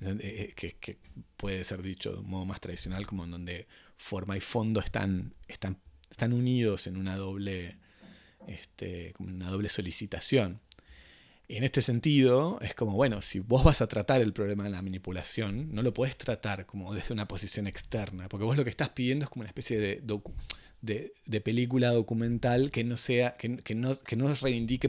[0.00, 0.98] Eh, que, que,
[1.36, 5.34] puede ser dicho de un modo más tradicional, como en donde forma y fondo están,
[5.48, 5.78] están,
[6.10, 7.76] están unidos en una doble,
[8.46, 10.60] este, una doble solicitación.
[11.46, 14.80] En este sentido, es como, bueno, si vos vas a tratar el problema de la
[14.80, 18.90] manipulación, no lo podés tratar como desde una posición externa, porque vos lo que estás
[18.90, 20.00] pidiendo es como una especie de,
[20.84, 24.34] de, película documental que no sea, que, no, que no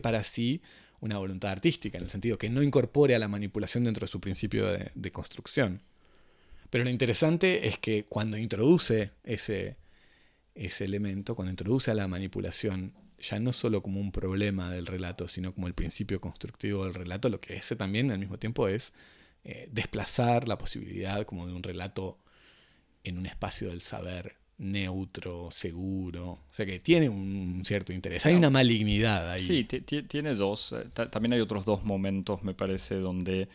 [0.02, 0.62] para sí
[1.00, 4.20] una voluntad artística, en el sentido que no incorpore a la manipulación dentro de su
[4.20, 5.82] principio de, construcción.
[6.70, 9.78] Pero lo interesante es que cuando introduce ese,
[10.56, 15.28] ese elemento, cuando introduce a la manipulación, ya no solo como un problema del relato,
[15.28, 18.91] sino como el principio constructivo del relato, lo que hace también al mismo tiempo es
[19.43, 22.18] eh, desplazar la posibilidad como de un relato
[23.04, 26.32] en un espacio del saber neutro, seguro.
[26.32, 28.26] O sea que tiene un cierto interés.
[28.26, 29.41] Hay una malignidad ahí.
[29.41, 30.74] Sí, tiene dos.
[30.74, 33.49] Eh, también hay otros dos momentos, me parece, donde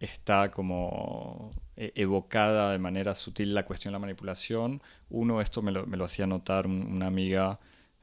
[0.00, 4.82] está como e-, evocada de manera sutil la cuestión de la manipulación.
[5.10, 7.58] Uno, esto me lo, me lo hacía notar una amiga,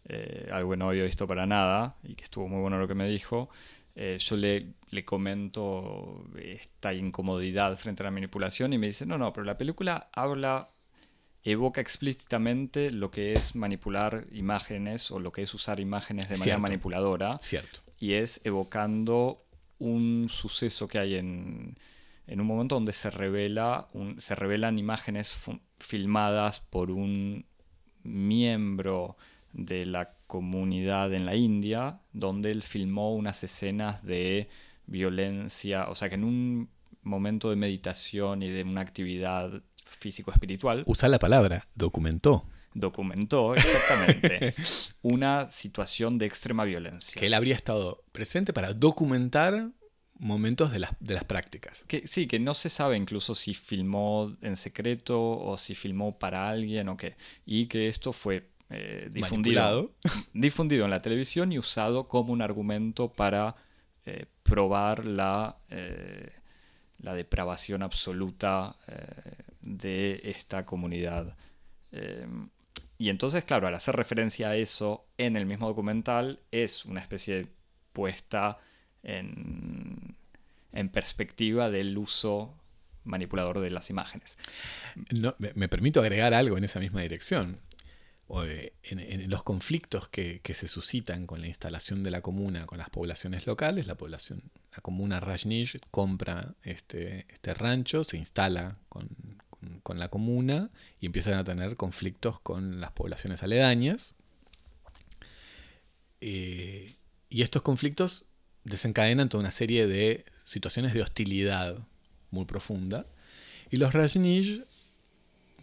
[0.05, 2.95] eh, algo que no había visto para nada, y que estuvo muy bueno lo que
[2.95, 3.49] me dijo.
[3.95, 9.17] Eh, yo le, le comento esta incomodidad frente a la manipulación y me dice, no,
[9.17, 10.70] no, pero la película habla
[11.43, 16.57] evoca explícitamente lo que es manipular imágenes o lo que es usar imágenes de manera
[16.57, 17.39] manipuladora.
[17.41, 17.79] Cierto.
[17.99, 19.43] Y es evocando
[19.79, 21.77] un suceso que hay en,
[22.27, 23.87] en un momento donde se revela
[24.17, 25.35] se revelan imágenes
[25.79, 27.45] filmadas por un
[28.03, 29.17] miembro
[29.53, 34.47] de la comunidad en la India, donde él filmó unas escenas de
[34.85, 36.69] violencia, o sea que en un
[37.03, 40.83] momento de meditación y de una actividad físico-espiritual.
[40.85, 42.45] Usa la palabra, documentó.
[42.73, 44.55] Documentó, exactamente,
[45.01, 47.19] una situación de extrema violencia.
[47.19, 49.71] Que él habría estado presente para documentar
[50.21, 51.83] momentos de las, de las prácticas.
[51.87, 56.47] Que, sí, que no se sabe incluso si filmó en secreto o si filmó para
[56.47, 57.17] alguien o qué.
[57.45, 59.91] Y que esto fue eh, difundido,
[60.33, 63.55] difundido en la televisión y usado como un argumento para
[64.05, 66.31] eh, probar la, eh,
[66.99, 68.77] la depravación absoluta
[69.77, 71.35] de esta comunidad.
[72.97, 77.35] y entonces, claro, al hacer referencia a eso en el mismo documental, es una especie
[77.35, 77.47] de
[77.93, 78.59] puesta
[79.03, 80.15] en,
[80.73, 82.55] en perspectiva del uso
[83.03, 84.37] manipulador de las imágenes.
[85.11, 87.59] No, me, permito agregar algo en esa misma dirección.
[88.45, 92.89] Eh, en, los conflictos que, se suscitan con la instalación de la comuna con las
[92.89, 94.43] poblaciones locales, la población,
[94.73, 99.09] la comuna Rajneesh compra este, este rancho, se instala con,
[99.97, 104.13] la comuna y empiezan a tener conflictos con las poblaciones aledañas.
[106.21, 106.95] Eh,
[107.29, 108.25] y estos conflictos
[108.63, 111.77] desencadenan toda una serie de situaciones de hostilidad
[112.29, 113.05] muy profunda.
[113.69, 114.63] Y los Rajneesh,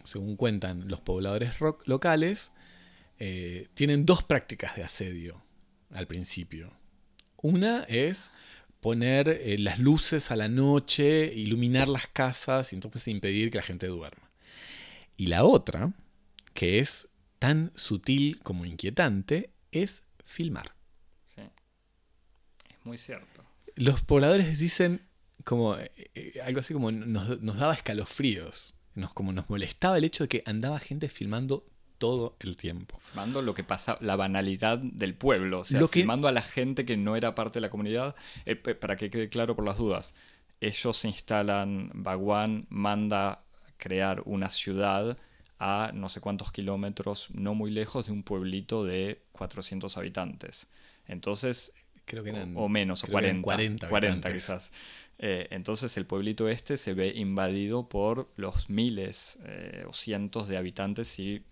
[0.03, 2.51] según cuentan los pobladores locales,
[3.19, 5.41] eh, tienen dos prácticas de asedio
[5.91, 6.73] al principio.
[7.41, 8.29] Una es
[8.79, 13.63] poner eh, las luces a la noche, iluminar las casas y entonces impedir que la
[13.63, 14.29] gente duerma.
[15.17, 15.93] Y la otra,
[16.53, 17.09] que es
[17.39, 20.73] tan sutil como inquietante, es filmar.
[21.25, 21.41] Sí.
[22.69, 23.43] Es muy cierto.
[23.75, 25.01] Los pobladores dicen
[25.43, 28.75] como eh, algo así como nos, nos, daba escalofríos.
[28.95, 31.65] Nos, como nos molestaba el hecho de que andaba gente filmando
[31.99, 32.99] todo el tiempo.
[33.11, 36.97] Filmando lo que pasa, la banalidad del pueblo, o sea, filmando a la gente que
[36.97, 40.15] no era parte de la comunidad, eh, para que quede claro por las dudas.
[40.61, 43.43] Ellos se instalan, Bhagwan manda
[43.77, 45.17] crear una ciudad
[45.59, 50.67] a no sé cuántos kilómetros, no muy lejos de un pueblito de 400 habitantes.
[51.07, 51.73] Entonces,
[52.05, 54.71] creo que eran, o, menos, o 40, 40, 40 quizás.
[55.21, 60.55] Eh, entonces el pueblito este se ve invadido por los miles eh, o cientos de
[60.55, 61.43] habitantes y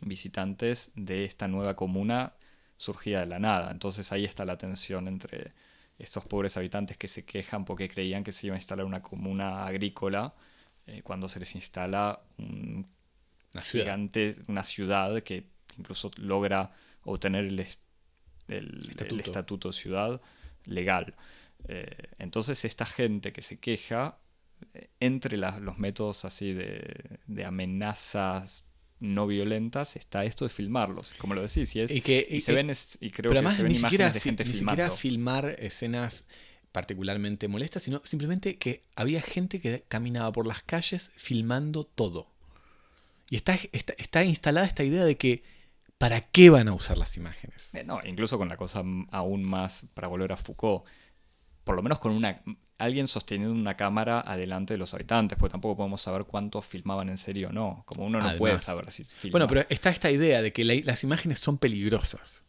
[0.00, 2.34] visitantes de esta nueva comuna
[2.76, 3.70] surgida de la nada.
[3.70, 5.52] Entonces ahí está la tensión entre
[5.98, 9.64] estos pobres habitantes que se quejan porque creían que se iba a instalar una comuna
[9.66, 10.34] agrícola
[10.86, 12.86] eh, cuando se les instala un
[13.52, 14.48] una gigante, ciudad.
[14.48, 15.46] una ciudad que
[15.76, 16.72] incluso logra
[17.02, 17.58] obtener el,
[19.20, 19.68] estatuto.
[19.68, 20.20] de ciudad
[20.64, 21.14] legal.
[21.68, 24.18] Eh, entonces esta gente que se queja,
[24.74, 28.64] eh, entre los métodos así de, de amenazas
[29.00, 32.70] no violentas está esto de filmarlos, como lo decís, y, es, y, que, se ven,
[33.00, 34.82] y creo que se ven imágenes de gente ni filmando.
[34.82, 36.24] Siquiera filmar escenas
[36.72, 42.28] particularmente molestas, sino simplemente que había gente que caminaba por las calles filmando todo.
[43.28, 45.42] Y está, está, instalada esta idea de que
[45.98, 47.70] ¿para qué van a usar las imágenes?
[47.72, 50.84] Eh, no, incluso con la cosa aún más, para volver a Foucault,
[51.64, 52.42] por lo menos con una
[52.80, 57.18] alguien sosteniendo una cámara adelante de los habitantes, porque tampoco podemos saber cuántos filmaban en
[57.18, 57.82] serio o no.
[57.86, 59.32] Como uno no puede saber si filman.
[59.32, 62.42] Bueno, pero está esta idea de que las imágenes son peligrosas.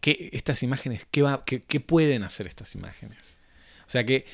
[0.00, 3.38] ¿Qué, estas imágenes, qué, va, qué, pueden hacer estas imágenes?
[3.86, 4.26] O sea que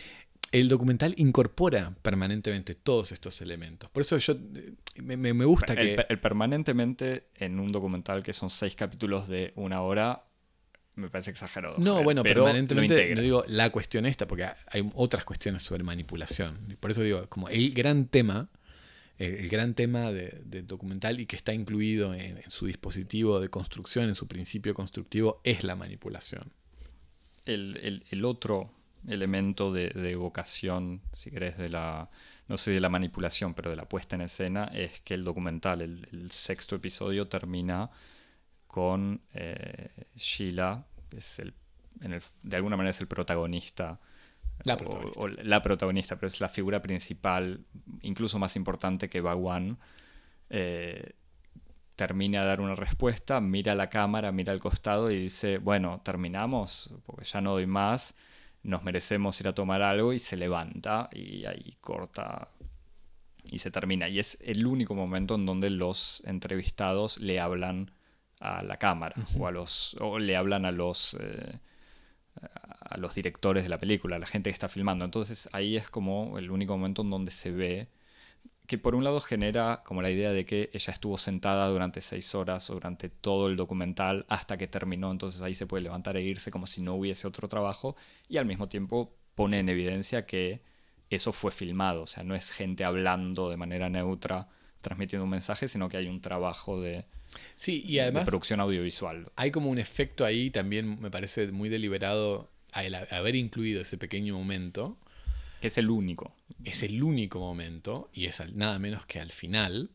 [0.53, 3.89] el documental incorpora permanentemente todos estos elementos.
[3.91, 6.05] Por eso yo eh, me, gusta que...
[6.09, 10.24] el, permanentemente en un documental que son seis capítulos de una hora
[10.97, 11.76] me parece exagerado.
[11.78, 16.76] No, bueno, pero permanentemente no digo la cuestión esta, porque hay otras cuestiones sobre manipulación.
[16.80, 18.49] Por eso digo, como el gran tema,
[19.18, 24.14] el, gran tema del documental y que está incluido en, su dispositivo de construcción, en
[24.14, 26.53] su principio constructivo, es la manipulación.
[27.44, 28.72] El, otro
[29.07, 32.09] elemento de, evocación, si querés, de la,
[32.49, 35.82] no sé de la manipulación, pero de la puesta en escena, es que el documental,
[35.82, 37.90] el sexto episodio, termina
[38.77, 41.55] con eh, Sheila, que es el,
[42.43, 43.99] de alguna manera es el protagonista.
[44.64, 45.18] La protagonista.
[45.18, 47.64] O, la protagonista, pero es la figura principal,
[48.03, 49.79] incluso más importante que Bagwan.
[50.51, 51.14] Eh,
[51.95, 56.95] termina de dar una respuesta, mira la cámara, mira al costado y dice, bueno, terminamos,
[57.07, 58.14] porque ya no doy más,
[58.62, 62.51] nos merecemos ir a tomar algo y se levanta y ahí corta
[63.43, 64.07] y se termina.
[64.11, 67.95] Y es el único momento en donde los entrevistados le hablan
[68.47, 71.59] a la cámara o a los o le hablan a los eh,
[72.40, 75.05] a los directores de la película, a la gente que está filmando.
[75.05, 77.88] Entonces ahí es como el único momento en donde se ve
[78.66, 82.34] que por un lado genera como la idea de que ella estuvo sentada durante seis
[82.34, 86.22] horas o durante todo el documental hasta que terminó, entonces ahí se puede levantar e
[86.22, 87.97] irse como si no hubiese otro trabajo.
[88.28, 90.62] Y al mismo tiempo pone en evidencia que
[91.11, 94.49] eso fue filmado, o sea, no es gente hablando de manera neutra
[94.80, 97.07] transmitiendo un mensaje, sino que hay un trabajo de,
[97.57, 99.31] sí, y además producción audiovisual.
[99.37, 104.37] Hay como un efecto ahí también, me parece muy deliberado, al haber incluido ese pequeño
[104.37, 104.99] momento,
[105.61, 106.35] que es el único.
[106.64, 109.91] Es el único momento, y es nada menos que al final.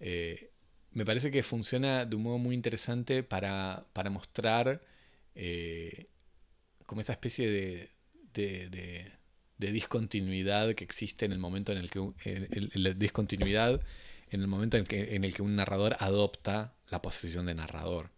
[0.00, 0.50] Eh,
[0.92, 4.80] me parece que funciona de un modo muy interesante para, mostrar
[5.34, 6.06] eh,
[6.86, 7.90] como esa especie de,
[8.32, 12.00] de, discontinuidad que existe en el momento en el que
[12.74, 13.80] la discontinuidad
[14.34, 18.10] en el momento en, que, en el que un narrador adopta la posición de narrador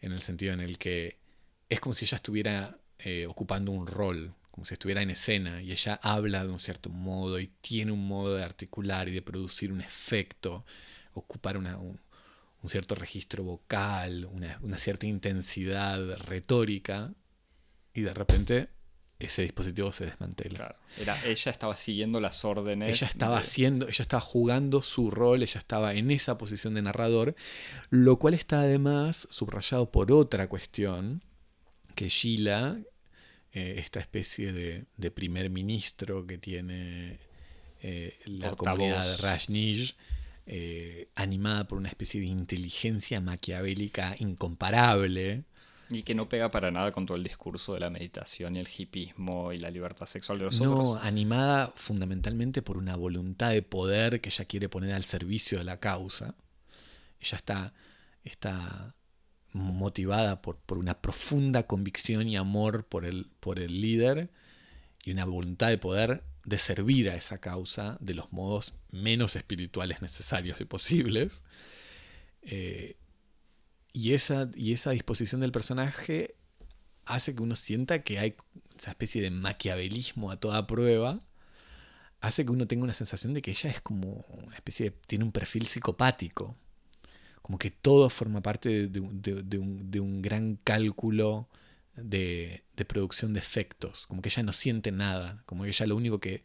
[0.00, 1.18] en el sentido en el que
[1.68, 5.72] es como si ella estuviera eh, ocupando un rol como si estuviera en escena y
[5.72, 9.72] ella habla de un cierto modo y tiene un modo de articular y de producir
[9.72, 10.64] un efecto,
[11.12, 11.98] ocupar una, un,
[12.68, 17.12] cierto registro vocal, una, cierta intensidad retórica
[17.92, 18.68] y de repente
[19.24, 20.76] ese dispositivo se desmantela.
[20.98, 22.90] Era, ella estaba siguiendo las órdenes.
[22.90, 27.34] Ella estaba haciendo, ella estaba jugando su rol, ella estaba en esa posición de narrador,
[27.90, 31.22] lo cual está además subrayado por otra cuestión
[31.94, 32.78] que Sheila,
[33.52, 37.18] eh, esta especie de, primer ministro que tiene
[37.82, 39.94] eh, la comunidad de Rajneesh,
[40.46, 45.44] eh, animada por una especie de inteligencia maquiavélica incomparable.
[45.90, 48.68] Y que no pega para nada con todo el discurso de la meditación y el
[48.68, 50.94] hipismo y la libertad sexual de los no, otros.
[50.94, 55.64] No, animada fundamentalmente por una voluntad de poder que ella quiere poner al servicio de
[55.64, 56.34] la causa.
[57.20, 57.74] Ella está,
[58.24, 58.94] está
[59.52, 64.30] motivada por, por, una profunda convicción y amor por el, por el líder
[65.04, 70.02] y una voluntad de poder de servir a esa causa de los modos menos espirituales
[70.02, 71.42] necesarios y posibles.
[72.42, 72.96] Eh,
[73.94, 76.34] y, esa, y esa disposición del personaje
[77.06, 78.34] hace que uno sienta que hay
[78.76, 81.22] esa especie de maquiavelismo a toda prueba,
[82.20, 85.24] hace que uno tenga una sensación de que ella es como una especie de, tiene
[85.24, 86.56] un perfil psicopático.
[87.40, 91.48] Como que todo forma parte de, un, gran cálculo
[91.94, 96.18] de, producción de efectos, como que ella no siente nada, como que ella lo único
[96.18, 96.42] que,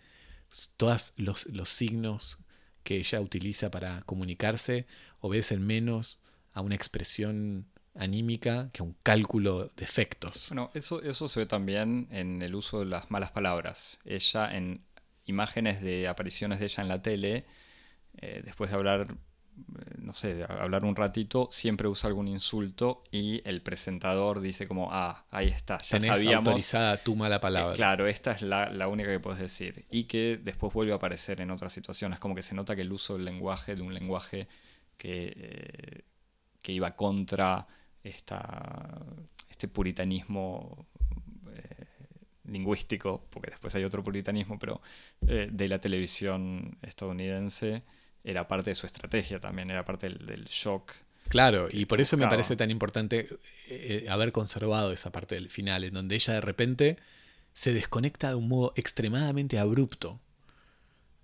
[0.78, 2.38] todos los, signos
[2.84, 4.86] que ella utiliza para comunicarse
[5.20, 6.22] obedecen menos
[6.54, 10.47] a una expresión anímica que a un cálculo de efectos.
[10.50, 14.00] Bueno, eso, eso se ve también en el uso de las malas palabras.
[14.06, 14.84] Ella en
[15.26, 17.45] imágenes de apariciones de ella en la tele,
[18.18, 19.18] eh, después de hablar
[19.60, 24.89] eh, no sé, hablar un ratito, siempre usa algún insulto y el presentador dice como,
[24.91, 26.47] ah, ahí está, ya sabíamos.
[26.47, 27.76] autorizada tu mala palabra.
[27.76, 29.86] claro, esta es la, única que puedes decir.
[29.89, 32.91] Y que después vuelve a aparecer en otras situaciones, como que se nota que el
[32.91, 34.47] uso del lenguaje, de un lenguaje
[34.97, 36.02] que, eh,
[36.62, 37.68] que iba contra
[38.03, 39.01] esta,
[39.49, 40.88] este puritanismo
[41.53, 41.86] eh,
[42.45, 44.82] lingüístico, porque después hay otro puritanismo, pero
[45.22, 47.84] de la televisión estadounidense
[48.24, 50.93] era parte de su estrategia también, era parte del, shock.
[51.28, 53.28] Claro, y por eso me parece tan importante
[53.68, 56.97] eh, eh, haber conservado esa parte del final, en donde ella de repente
[57.53, 60.20] se desconecta de un modo extremadamente abrupto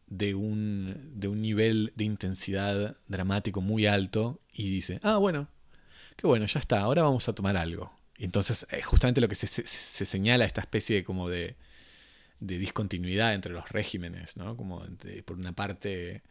[0.07, 5.47] de un, de un nivel de intensidad dramático muy alto y dice, ah, bueno,
[6.15, 7.91] qué bueno, ya está, ahora vamos a tomar algo.
[8.17, 11.55] Y entonces, eh, justamente lo que se, se, señala, esta especie como de,
[12.39, 14.55] de discontinuidad entre los regímenes, ¿no?
[14.55, 14.85] Como
[15.25, 16.21] por una parte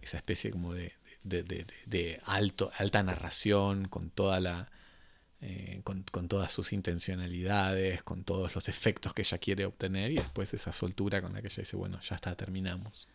[0.00, 0.92] esa especie como de,
[1.24, 4.70] de, alto, alta narración con toda la
[5.40, 10.54] eh, con, todas sus intencionalidades, con todos los efectos que ella quiere obtener y después
[10.54, 13.08] esa soltura con la que ella dice, bueno, ya está, terminamos.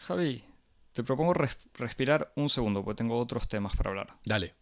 [0.00, 0.42] Javi,
[0.92, 1.34] te propongo
[1.74, 4.16] respirar un segundo porque tengo otros temas para hablar.
[4.24, 4.54] Dale.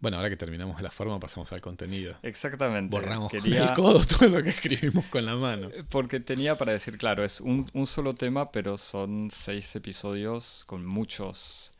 [0.00, 2.16] Bueno, ahora que terminamos la forma, pasamos al contenido.
[2.22, 2.96] Exactamente.
[2.96, 5.68] Borramos con el codo todo lo que escribimos con la mano.
[5.90, 11.74] Porque tenía para decir, claro, es un, solo tema, pero son seis episodios con muchos,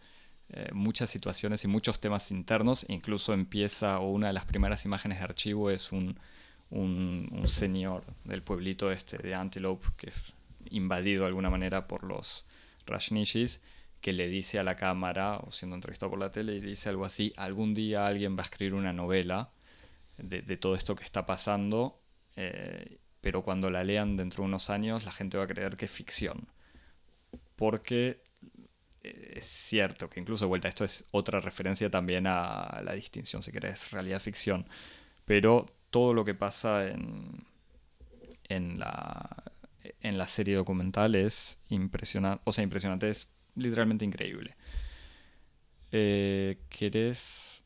[0.50, 2.86] eh, muchas situaciones y muchos temas internos.
[2.88, 6.18] Incluso empieza, o una de las primeras imágenes de archivo es un,
[6.70, 10.34] un, señor del pueblito este de Antelope, que es
[10.70, 12.46] invadido de alguna manera por los
[12.86, 13.60] Rashnishis
[14.00, 17.04] que le dice a la cámara, o siendo entrevistado por la tele, y dice algo
[17.04, 19.50] así, algún día alguien va a escribir una novela
[20.18, 22.00] de, todo esto que está pasando,
[22.36, 25.86] eh, pero cuando la lean dentro de unos años la gente va a creer que
[25.86, 26.48] es ficción.
[27.56, 28.22] Porque
[29.34, 33.52] es cierto que incluso de vuelta, esto es otra referencia también a la distinción, si
[33.52, 34.66] querés, realidad-ficción.
[35.24, 37.44] Pero todo lo que pasa en,
[38.48, 39.44] en, la,
[40.00, 44.56] en la serie documental es impresionante, o sea, impresionante, es literalmente increíble.
[45.92, 47.62] Eh, ¿Querés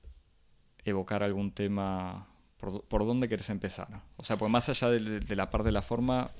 [0.84, 2.26] evocar algún tema?
[2.58, 4.02] ¿Por, dónde querés empezar?
[4.16, 6.30] O sea, pues más allá de, la parte de la forma,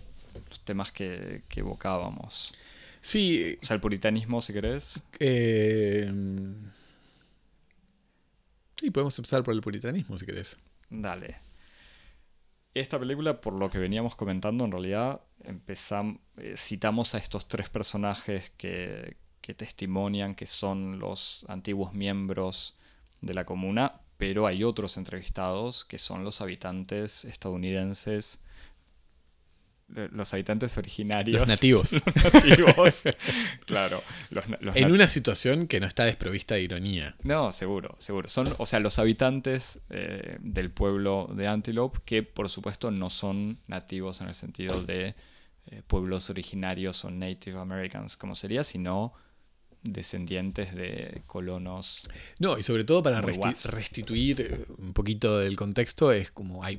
[0.49, 2.53] los temas que, que evocábamos.
[3.03, 3.59] Sí.
[3.63, 5.03] O sea, el puritanismo, si querés.
[5.19, 6.11] Eh,
[8.77, 10.57] sí, podemos empezar por el puritanismo, si querés.
[10.89, 11.37] Dale.
[12.75, 17.69] Esta película, por lo que veníamos comentando, en realidad empezamos, eh, citamos a estos tres
[17.69, 22.77] personajes que, que testimonian que son los antiguos miembros
[23.21, 28.39] de la comuna, pero hay otros entrevistados que son los habitantes estadounidenses
[30.13, 31.41] los habitantes originarios.
[31.41, 31.93] Los nativos.
[31.93, 33.03] Los nativos.
[33.67, 34.03] claro.
[34.75, 37.17] en una situación que no está desprovista de ironía.
[37.23, 38.29] No, seguro, seguro.
[38.29, 43.59] Son, o sea, los habitantes eh, del pueblo de Antelope, que por supuesto no son
[43.67, 45.15] nativos en el sentido de
[45.67, 49.13] eh, pueblos originarios o Native Americans, como sería, sino
[49.83, 52.09] descendientes de colonos.
[52.39, 56.79] No, y sobre todo para restituir eh, un poquito del contexto, es como hay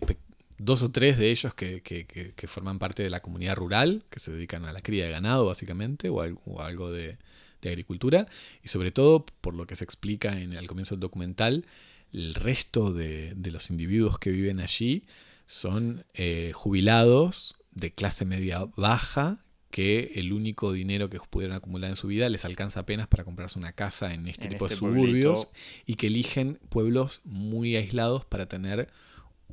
[0.63, 4.65] dos o tres de ellos que, forman parte de la comunidad rural, que se dedican
[4.65, 7.17] a la cría de ganado básicamente, o algo, de,
[7.63, 8.27] agricultura,
[8.63, 11.65] y sobre todo, por lo que se explica en el comienzo del documental,
[12.13, 15.03] el resto de, los individuos que viven allí
[15.47, 19.39] son eh, jubilados de clase media baja
[19.69, 23.57] que el único dinero que pudieron acumular en su vida les alcanza apenas para comprarse
[23.57, 25.49] una casa en este tipo de este suburbios
[25.85, 28.89] y que eligen pueblos muy aislados para tener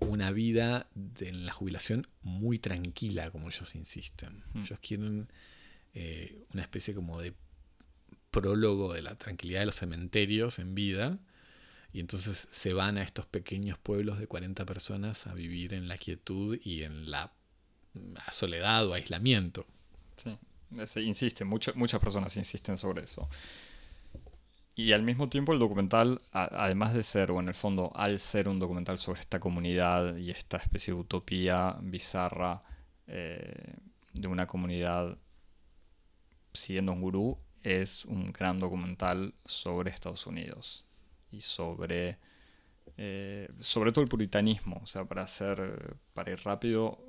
[0.00, 0.88] una vida
[1.20, 4.44] en la jubilación muy tranquila, como ellos insisten.
[4.54, 5.28] Ellos quieren
[5.94, 7.34] eh, una especie como de
[8.30, 11.18] prólogo de la tranquilidad de los cementerios en vida.
[11.92, 15.96] Y entonces se van a estos pequeños pueblos de 40 personas a vivir en la
[15.96, 17.32] quietud y en la,
[18.30, 19.66] soledad o aislamiento.
[20.16, 23.28] Sí, insiste, muchas personas insisten sobre eso.
[24.78, 28.48] Y al mismo tiempo el documental, además de ser, o en el fondo, al ser
[28.48, 32.62] un documental sobre esta comunidad y esta especie de utopía bizarra
[33.08, 33.74] eh,
[34.12, 35.18] de una comunidad
[36.52, 40.86] siguiendo un gurú, es un gran documental sobre Estados Unidos
[41.32, 42.18] y sobre,
[42.96, 44.80] eh, sobre todo el puritanismo.
[44.84, 47.00] O sea, para, hacer, para ir rápido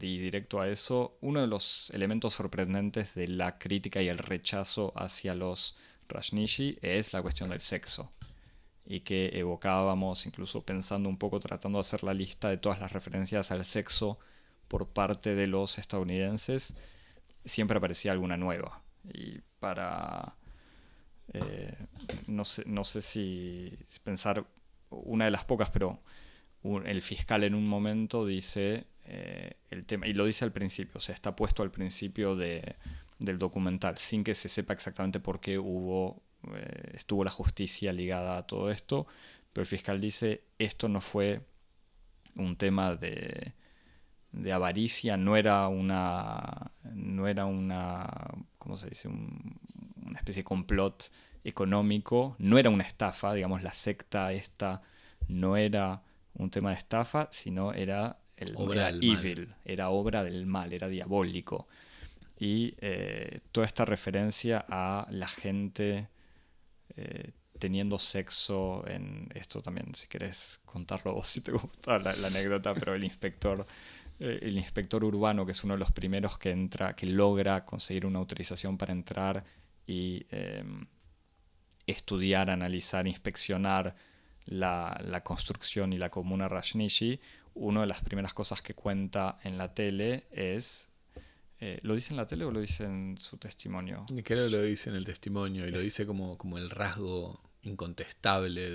[0.00, 4.92] y directo a eso, uno de los elementos sorprendentes de la crítica y el rechazo
[4.94, 5.76] hacia los
[6.08, 8.12] Rajnishi es la cuestión del sexo.
[8.84, 12.92] Y que evocábamos incluso pensando un poco tratando de hacer la lista de todas las
[12.92, 14.18] referencias al sexo
[14.68, 16.74] por parte de los estadounidenses
[17.44, 18.82] siempre aparecía alguna nueva.
[19.12, 20.36] Y para
[21.32, 21.74] eh,
[22.28, 24.46] no, sé, no sé si, pensar
[24.90, 26.00] una de las pocas pero
[26.84, 31.00] el fiscal en un momento dice eh, el tema y lo dice al principio o
[31.00, 32.76] sea está puesto al principio de
[33.18, 36.22] del documental, sin que se sepa exactamente por qué hubo,
[36.54, 39.06] eh, estuvo la justicia ligada a todo esto,
[39.52, 41.40] pero el fiscal dice, esto no fue
[42.34, 43.54] un tema de,
[44.32, 48.06] de avaricia, no era una, no era una,
[48.58, 49.08] ¿cómo se dice?
[49.08, 51.10] una especie de complot
[51.42, 54.82] económico, no era una estafa, digamos, la secta esta
[55.28, 56.02] no era
[56.34, 61.66] un tema de estafa, sino era el obra evil, era obra del mal, era diabólico
[62.38, 66.08] y eh, toda esta referencia a la gente
[66.96, 72.74] eh, teniendo sexo en esto también, si querés contarlo vos, si te gusta la, anécdota,
[72.74, 73.66] pero el inspector,
[74.20, 78.04] eh, el inspector urbano, que es uno de los primeros que entra, que logra conseguir
[78.04, 79.44] una autorización para entrar
[79.86, 80.86] y em,
[81.86, 83.94] estudiar, analizar, inspeccionar
[84.44, 87.20] la, la, construcción y la comuna Rajnishi,
[87.54, 90.88] una de las primeras cosas que cuenta en la tele es
[91.58, 94.04] eh, ¿Lo dice en la tele o lo dice en su testimonio?
[94.24, 98.70] Creo que lo dice en el testimonio y lo dice como, como el rasgo incontestable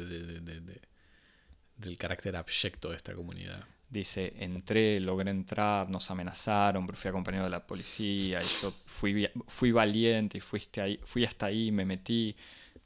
[1.78, 3.64] del carácter abyecto de esta comunidad.
[3.90, 9.30] Dice, entré, logré entrar, nos amenazaron, pero fui acompañado de la policía y yo fui,
[9.48, 12.36] fui valiente y fuiste ahí, fui hasta ahí, me metí,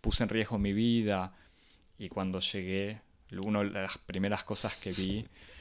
[0.01, 1.33] puse en riesgo mi vida
[1.97, 5.25] y cuando llegué, una de las primeras cosas que vi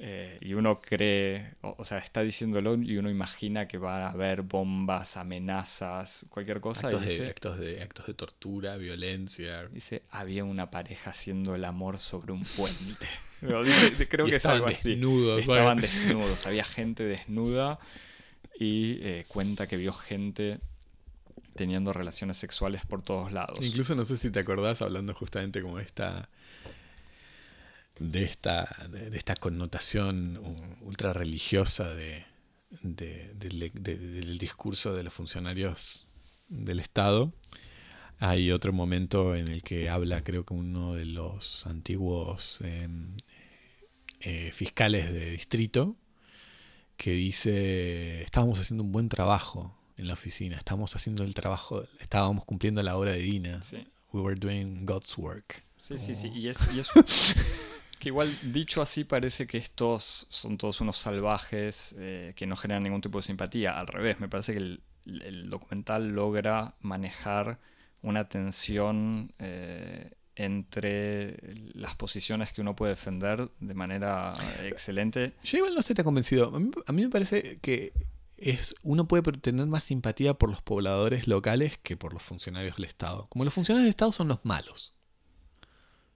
[0.00, 4.42] eh, y uno cree, o, sea, está diciéndolo y uno imagina que va a haber
[4.42, 6.86] bombas, amenazas, cualquier cosa.
[6.86, 9.66] Actos, de, actos, de, actos de tortura, violencia.
[9.66, 13.06] Dice, había una pareja haciendo el amor sobre un puente.
[14.08, 15.00] creo que es algo así.
[15.38, 17.80] Estaban desnudos, había gente desnuda
[18.58, 20.60] y eh, cuenta que vio gente
[21.56, 23.58] teniendo relaciones sexuales por todos lados.
[23.62, 26.28] Incluso no sé si te acordás hablando justamente como esta
[27.98, 30.38] de esta, de esta connotación
[30.82, 32.24] ultra religiosa de,
[32.82, 36.06] del discurso de los funcionarios
[36.48, 37.32] del Estado.
[38.20, 43.16] Hay otro momento en el que habla, creo que uno de los antiguos em,
[44.20, 45.96] eh, fiscales de distrito,
[46.96, 52.44] que dice, estábamos haciendo un buen trabajo en la oficina, estábamos haciendo el trabajo, estábamos
[52.44, 53.60] cumpliendo la obra divina.
[54.12, 55.62] We were doing God's work.
[55.76, 56.28] Sí, sí, sí.
[56.34, 56.58] Y es,
[57.98, 62.82] que igual dicho así parece que estos son todos unos salvajes eh, que no generan
[62.82, 63.78] ningún tipo de simpatía.
[63.78, 64.80] Al revés, me parece que el,
[65.50, 67.58] documental logra manejar
[68.02, 71.36] una tensión eh, entre
[71.74, 75.32] las posiciones que uno puede defender de manera excelente.
[75.42, 76.52] Yo igual no estoy tan convencido.
[76.86, 77.92] A mí, me parece que
[78.36, 82.84] es, uno puede tener más simpatía por los pobladores locales que por los funcionarios del
[82.84, 83.26] Estado.
[83.30, 84.94] Como los funcionarios del Estado son los malos.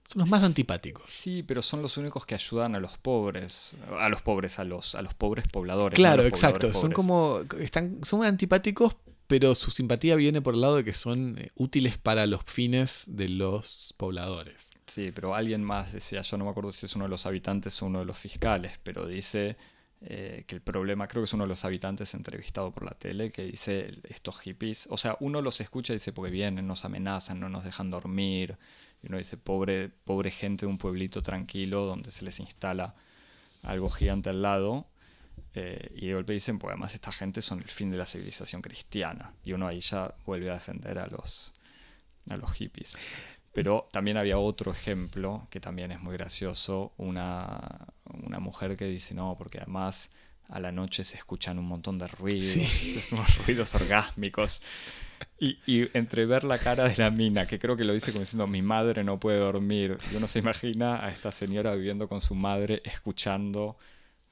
[0.04, 1.08] Son los más antipáticos.
[1.08, 3.76] Sí, pero son los únicos que ayudan a los pobres.
[3.98, 5.96] A los pobres, a los, a los pobres pobladores.
[5.96, 6.72] Claro, exacto.
[6.72, 7.40] Son como.
[7.58, 8.96] Están, son antipáticos,
[9.26, 13.04] pero su simpatía viene por el lado de que son eh, útiles para los fines
[13.06, 14.68] de los pobladores.
[14.86, 17.80] Sí, pero alguien más decía, yo no me acuerdo si es uno de los habitantes
[17.80, 19.56] o uno de los fiscales, pero dice
[20.02, 23.30] eh, que el problema, creo que es uno de los habitantes entrevistado por la tele,
[23.30, 27.38] que dice estos hippies, o sea, uno los escucha y dice, porque vienen, nos amenazan,
[27.38, 28.58] no nos dejan dormir,
[29.02, 32.94] y uno dice, pobre, pobre gente de un pueblito tranquilo donde se les instala
[33.62, 34.86] algo gigante al lado.
[35.54, 38.62] Eh, y de golpe dicen, pues además esta gente son el fin de la civilización
[38.62, 39.32] cristiana.
[39.44, 41.52] Y uno ahí ya vuelve a defender a los,
[42.30, 42.96] a los hippies.
[43.52, 46.92] Pero también había otro ejemplo que también es muy gracioso.
[46.96, 50.10] Una, una mujer que dice, no, porque además
[50.48, 52.56] a la noche se escuchan un montón de ruidos,
[53.12, 54.62] unos ruidos orgásmicos.
[55.38, 58.20] Y, y, entre ver la cara de la mina, que creo que lo dice como
[58.20, 62.20] diciendo, mi madre no puede dormir, y uno se imagina a esta señora viviendo con
[62.20, 63.76] su madre, escuchando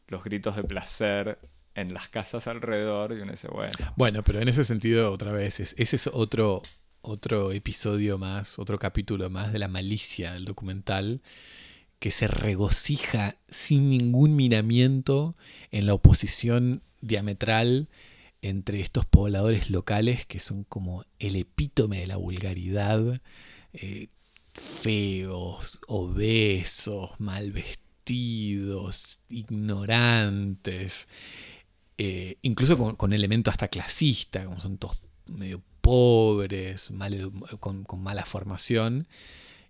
[0.08, 1.38] los gritos de placer
[1.74, 3.72] en las casas alrededor, y uno dice, bueno.
[3.96, 6.62] Bueno, pero en ese sentido, otra vez, ese es otro,
[7.02, 11.20] otro episodio más, otro capítulo más de la malicia del documental,
[11.98, 15.36] que se regocija sin ningún miramiento
[15.70, 17.88] en la oposición diametral
[18.42, 23.20] entre estos pobladores locales que son como el epítome de la vulgaridad,
[23.72, 24.08] eh,
[24.54, 31.06] feos, obesos, mal vestidos, ignorantes,
[31.98, 36.92] eh, incluso con, elementos hasta clasista, como son todos medio pobres,
[37.60, 39.06] con, con, mala formación,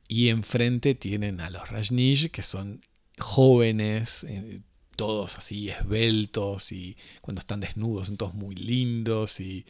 [0.08, 2.82] y enfrente tienen a los Rajneesh, que son
[3.18, 4.60] jóvenes, eh,
[5.00, 9.64] todos así esbeltos y cuando están desnudos son todos muy lindos y,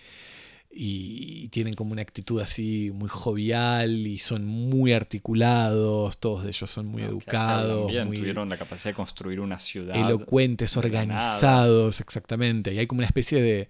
[0.73, 6.87] y tienen como una actitud así muy jovial y son muy articulados, todos ellos son
[6.87, 7.93] muy educados.
[8.07, 9.95] muy tuvieron la capacidad de construir una ciudad.
[9.95, 12.75] Elocuentes, organizados, exactamente.
[12.75, 13.69] Y hay como una especie de,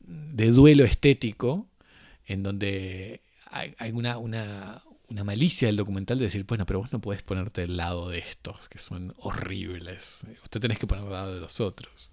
[0.00, 1.68] de duelo estético
[2.26, 4.82] en donde hay, hay una, una,
[5.12, 8.18] una malicia del documental de decir, bueno, pero vos no podés ponerte del lado de
[8.18, 10.26] estos, que son horribles.
[10.42, 12.10] Usted tenés que poner del lado de los otros.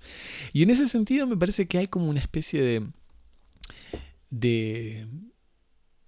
[0.54, 2.90] Y en ese sentido me parece que hay como una especie de...
[4.30, 5.08] de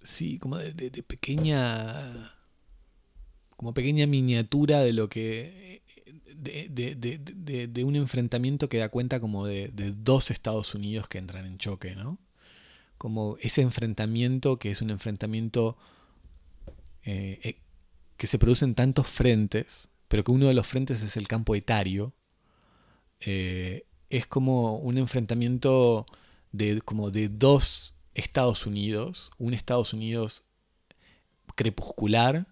[0.02, 2.34] sí, como de, pequeña...
[3.56, 5.82] como pequeña miniatura de lo que...
[6.34, 6.68] De,
[7.68, 11.94] de, un enfrentamiento que da cuenta como de, dos Estados Unidos que entran en choque,
[11.94, 12.18] ¿no?
[12.98, 15.76] Como ese enfrentamiento que es un enfrentamiento
[17.04, 17.56] eh, eh,
[18.16, 22.12] que se producen tantos frentes, pero que uno de los frentes es el campo etario,
[23.20, 26.06] eh, es como un enfrentamiento
[26.52, 30.44] de, como de dos Estados Unidos, un Estados Unidos
[31.54, 32.46] crepuscular,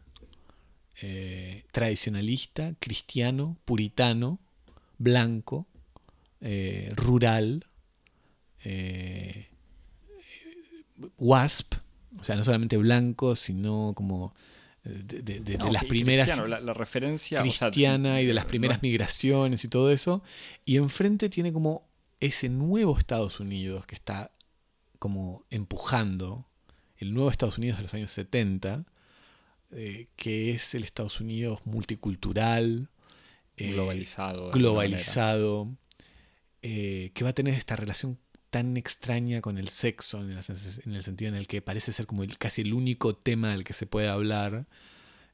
[1.73, 4.39] tradicionalista, cristiano, puritano,
[4.99, 5.67] blanco,
[6.95, 7.67] rural,
[11.19, 11.75] WASP,
[12.19, 14.35] o sea, no solamente blanco, sino como
[14.85, 16.29] eh, de, las primeras...
[16.49, 17.43] La, referencia...
[17.43, 20.23] Cristiana y de las primeras migraciones y todo eso.
[20.65, 21.89] Y enfrente tiene como
[22.19, 24.33] ese nuevo Estados Unidos que está
[24.99, 26.47] como empujando,
[26.99, 28.85] el nuevo Estados Unidos de los años 70,
[29.73, 32.91] eh, que es el Estados Unidos multicultural,
[33.57, 35.69] eh, globalizado, globalizado
[36.61, 38.19] que va a tener esta relación
[38.51, 42.63] tan extraña con el sexo, en el, sentido en el que parece ser como casi
[42.63, 44.67] el único tema del que se puede hablar,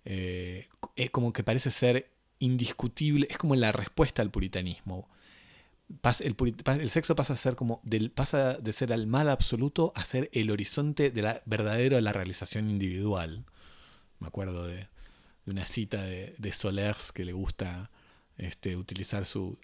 [0.05, 5.09] eh, es como que parece ser indiscutible, es como la respuesta al puritanismo.
[6.21, 7.81] el, sexo pasa a ser como
[8.15, 12.13] pasa de ser el mal absoluto a ser el horizonte de la verdadero de la
[12.13, 13.45] realización individual.
[14.21, 14.89] Me acuerdo de,
[15.47, 17.91] una cita de, de, Solers que le gusta
[18.39, 19.59] este, utilizar su,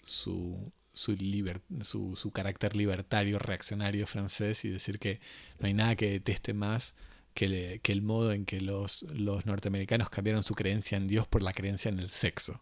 [0.93, 5.19] su, su, carácter libertario, reaccionario francés y decir que
[5.59, 6.93] no hay nada que deteste más
[7.33, 11.41] que, que el modo en que los, los norteamericanos cambiaron su creencia en Dios por
[11.41, 12.61] la creencia en el sexo.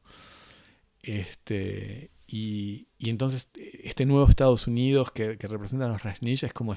[1.03, 6.75] Este, y, entonces este nuevo Estados Unidos que, que representan los Rajneesh es como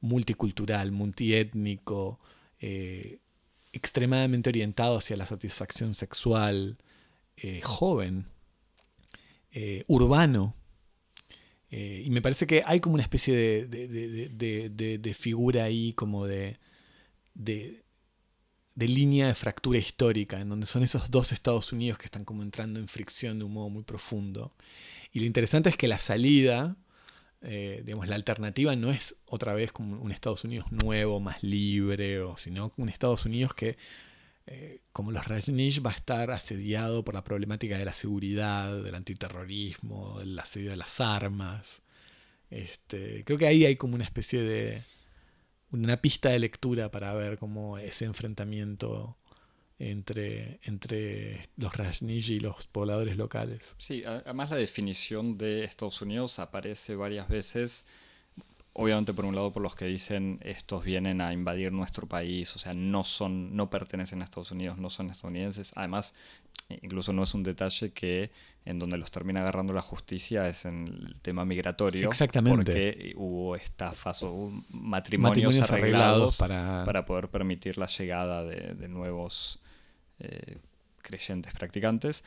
[0.00, 2.18] multicultural, multiétnico,
[2.58, 3.18] eh,
[3.72, 6.78] extremadamente orientado hacia la satisfacción sexual,
[7.36, 8.26] eh, joven,
[9.52, 10.54] eh, urbano.
[11.70, 16.58] Y me parece que hay como una especie de, de figura ahí como de,
[18.80, 22.42] de línea de fractura histórica, en donde son esos dos Estados Unidos que están como
[22.42, 24.54] entrando en fricción de un modo muy profundo.
[25.12, 26.76] Y lo interesante es que la salida,
[27.42, 32.20] eh, digamos, la alternativa no es otra vez como un Estados Unidos nuevo, más libre,
[32.20, 33.76] o, sino un Estados Unidos que,
[34.46, 38.94] eh, como los Rajneesh, va a estar asediado por la problemática de la seguridad, del
[38.94, 41.82] antiterrorismo, del asedio de las armas.
[42.50, 44.82] Este, creo que ahí hay como una especie de
[45.72, 49.16] una pista de lectura para ver cómo ese enfrentamiento
[49.78, 53.62] entre, entre los Rajneesh y los pobladores locales.
[53.78, 57.86] Sí, además la definición de Estados Unidos aparece varias veces
[58.72, 62.58] obviamente por un lado por los que dicen estos vienen a invadir nuestro país, o
[62.58, 65.72] sea, no son, no pertenecen a Estados Unidos, no son estadounidenses.
[65.74, 66.14] Además,
[66.68, 68.30] incluso no es un detalle que
[68.64, 72.08] en donde los termina agarrando la justicia es en el tema migratorio.
[72.08, 72.72] Exactamente.
[72.72, 77.04] Porque hubo estafas o matrimonios, arreglados, para...
[77.06, 79.60] poder permitir la llegada de, nuevos
[80.20, 80.58] eh,
[81.02, 82.22] creyentes practicantes.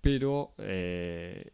[0.00, 1.50] Pero eh,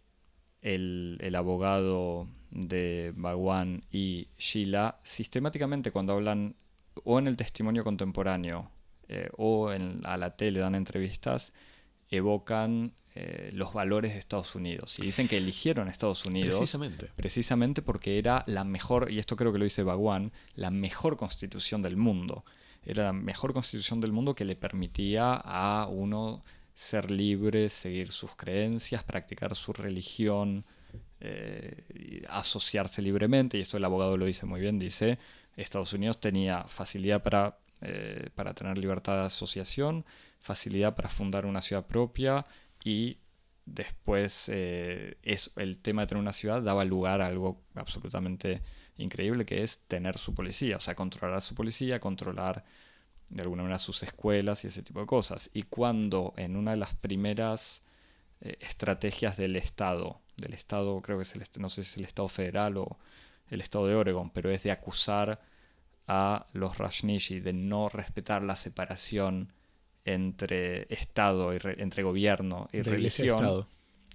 [0.65, 6.57] el, el abogado de Bhagwan y Sheila, sistemáticamente cuando hablan
[7.05, 8.71] o en el testimonio contemporáneo
[9.09, 11.53] eh, o en, a la tele dan entrevistas,
[12.11, 14.99] evocan eh, los valores de Estados Unidos.
[14.99, 17.11] Y dicen que eligieron Estados Unidos precisamente.
[17.15, 21.83] precisamente porque era la mejor, y esto creo que lo dice Bhagwan, la mejor constitución
[21.83, 22.45] del mundo.
[22.87, 26.43] Era la mejor constitución del mundo que le permitía a uno
[26.75, 30.65] ser libre, seguir sus creencias, practicar su religión,
[31.21, 35.19] eh, asociarse libremente, y esto el abogado lo dice muy bien, dice,
[35.57, 40.05] Estados Unidos tenía facilidad para, eh, para tener libertad de asociación,
[40.41, 42.45] facilidad para fundar una ciudad propia
[42.85, 43.19] y
[43.65, 48.63] después eh, es, el tema de tener una ciudad daba lugar a algo absolutamente
[48.97, 52.65] increíble que es tener su policía, o sea, controlar a su policía, controlar
[53.29, 55.51] de alguna manera sus escuelas y ese tipo de cosas.
[55.55, 57.83] Y cuando en una de las primeras
[58.41, 62.29] estrategias del Estado del Estado, creo que es el, no sé si es el Estado
[62.29, 62.99] federal o
[63.49, 65.41] el Estado de Oregon, pero es de acusar
[66.07, 69.53] a los Rajneesh de no respetar la separación
[70.05, 73.67] entre Estado y entre gobierno y religión.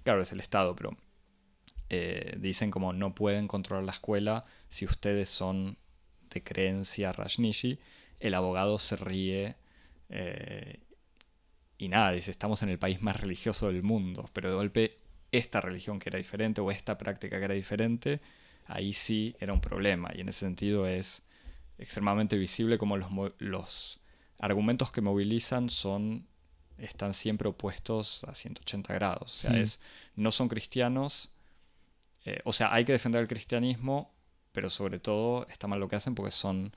[0.04, 0.96] Claro, es el Estado, pero
[1.88, 5.78] eh, dicen como no pueden controlar la escuela si ustedes son
[6.30, 7.78] de creencia Rajneesh.
[8.20, 9.56] El abogado se ríe
[10.08, 10.80] eh,
[11.78, 14.90] y nada, dice, estamos en el país más religioso del mundo, pero de golpe
[15.32, 18.20] esta religión que era diferente o esta práctica que era diferente,
[18.66, 20.10] ahí sí era un problema.
[20.14, 21.22] Y en ese sentido es
[21.78, 24.00] extremadamente visible como los, los
[24.38, 26.26] argumentos que movilizan son
[26.80, 29.22] están siempre opuestos a 180 grados.
[29.22, 29.80] O sea, es,
[30.16, 31.30] no son cristianos.
[32.24, 34.12] Eh, o sea, hay que defender el cristianismo,
[34.52, 36.74] pero sobre todo está mal lo que hacen porque son...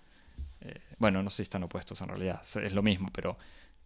[0.64, 3.38] Eh, bueno, no sé si están opuestos en realidad, es lo mismo, pero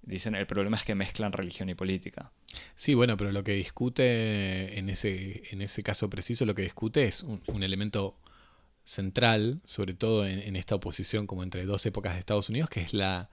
[0.08, 2.32] Dicen, el problema es que mezclan religión y política.
[2.78, 7.04] Sí, bueno, pero lo que discute en ese, en ese caso preciso, lo que discute
[7.06, 8.18] es un, elemento
[8.86, 12.94] central, sobre todo en, esta oposición como entre dos épocas de Estados Unidos, que es
[12.94, 13.30] la,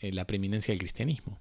[0.00, 1.38] eh, la preeminencia del cristianismo.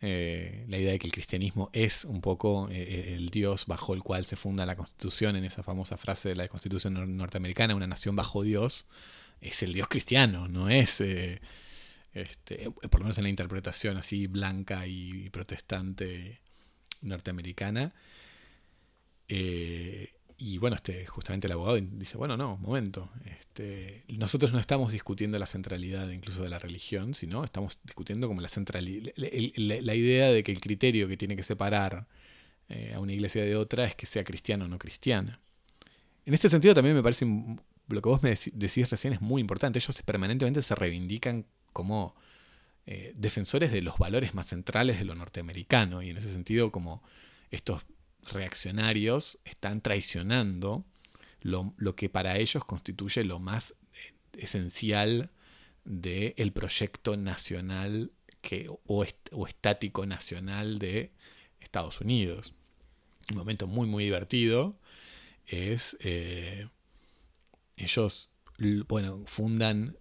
[0.00, 4.24] Eh, la idea de que el cristianismo es un poco el Dios bajo el cual
[4.24, 8.42] se funda la Constitución, en esa famosa frase de la Constitución norteamericana, una nación bajo
[8.42, 8.86] Dios,
[9.40, 11.00] es el Dios cristiano, no es
[12.16, 16.40] este, eh, por lo menos en la interpretación así blanca y, protestante
[17.02, 17.92] norteamericana.
[19.28, 24.92] Eh, y bueno, este, justamente el abogado dice, bueno, no, momento, este, nosotros no estamos
[24.92, 30.30] discutiendo la centralidad incluso de la religión, sino estamos discutiendo como la centralidad, la, idea
[30.30, 32.06] de que el criterio que tiene que separar
[32.68, 35.40] eh, a una iglesia de otra es que sea cristiana o no cristiana.
[36.24, 37.26] En este sentido también me parece,
[37.88, 42.14] lo que vos me decís recién es muy importante, ellos permanentemente se reivindican como
[42.86, 47.02] eh, defensores de los valores más centrales de lo norteamericano y en ese sentido como
[47.50, 47.82] estos
[48.22, 50.84] reaccionarios están traicionando
[51.40, 53.74] lo, que para ellos constituye lo más
[54.32, 55.30] esencial
[55.84, 58.10] del proyecto nacional
[58.40, 59.04] que, o,
[59.46, 61.12] estático nacional de
[61.60, 62.52] Estados Unidos.
[63.30, 64.76] Un momento muy, muy divertido
[65.46, 66.68] es, eh,
[67.76, 68.32] ellos,
[68.88, 69.96] bueno, fundan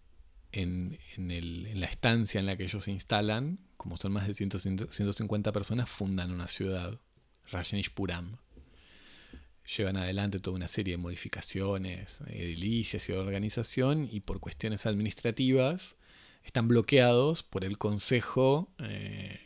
[0.52, 5.90] en, la estancia en la que ellos se instalan, como son más de 150 personas,
[5.90, 7.00] fundan una ciudad,
[7.52, 8.38] Rajnishpuram.
[9.78, 15.98] Llevan adelante toda una serie de modificaciones, edilicias y organización, y por cuestiones administrativas
[16.44, 19.40] están bloqueados por el consejo, eh,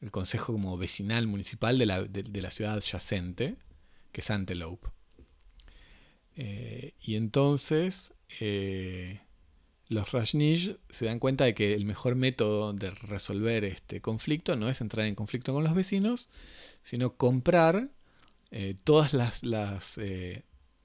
[0.00, 3.56] el consejo como vecinal municipal de la, de, la ciudad adyacente,
[4.12, 4.88] que es Antelope.
[6.36, 9.20] Eh, y entonces eh,
[9.88, 14.68] los Rajneesh se dan cuenta de que el mejor método de resolver este conflicto no
[14.68, 16.30] es entrar en conflicto con los vecinos,
[16.82, 17.90] sino comprar
[18.50, 19.98] eh, todas las, las,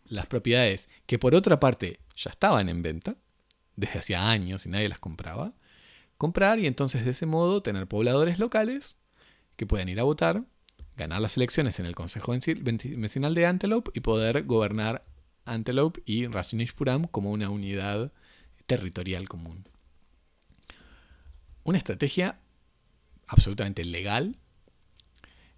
[0.05, 3.15] las, propiedades que por otra parte ya estaban en venta
[3.75, 5.53] desde hacía años y nadie las compraba.
[6.17, 8.97] Comprar y entonces de ese modo tener pobladores locales
[9.55, 10.43] que puedan ir a votar,
[10.95, 15.05] ganar las elecciones en el Consejo Vecinal de Antelope y poder gobernar
[15.47, 18.11] Antelope y Rajneeshpuram como una unidad
[18.65, 19.67] territorial común.
[21.63, 22.39] Una estrategia
[23.27, 24.37] absolutamente legal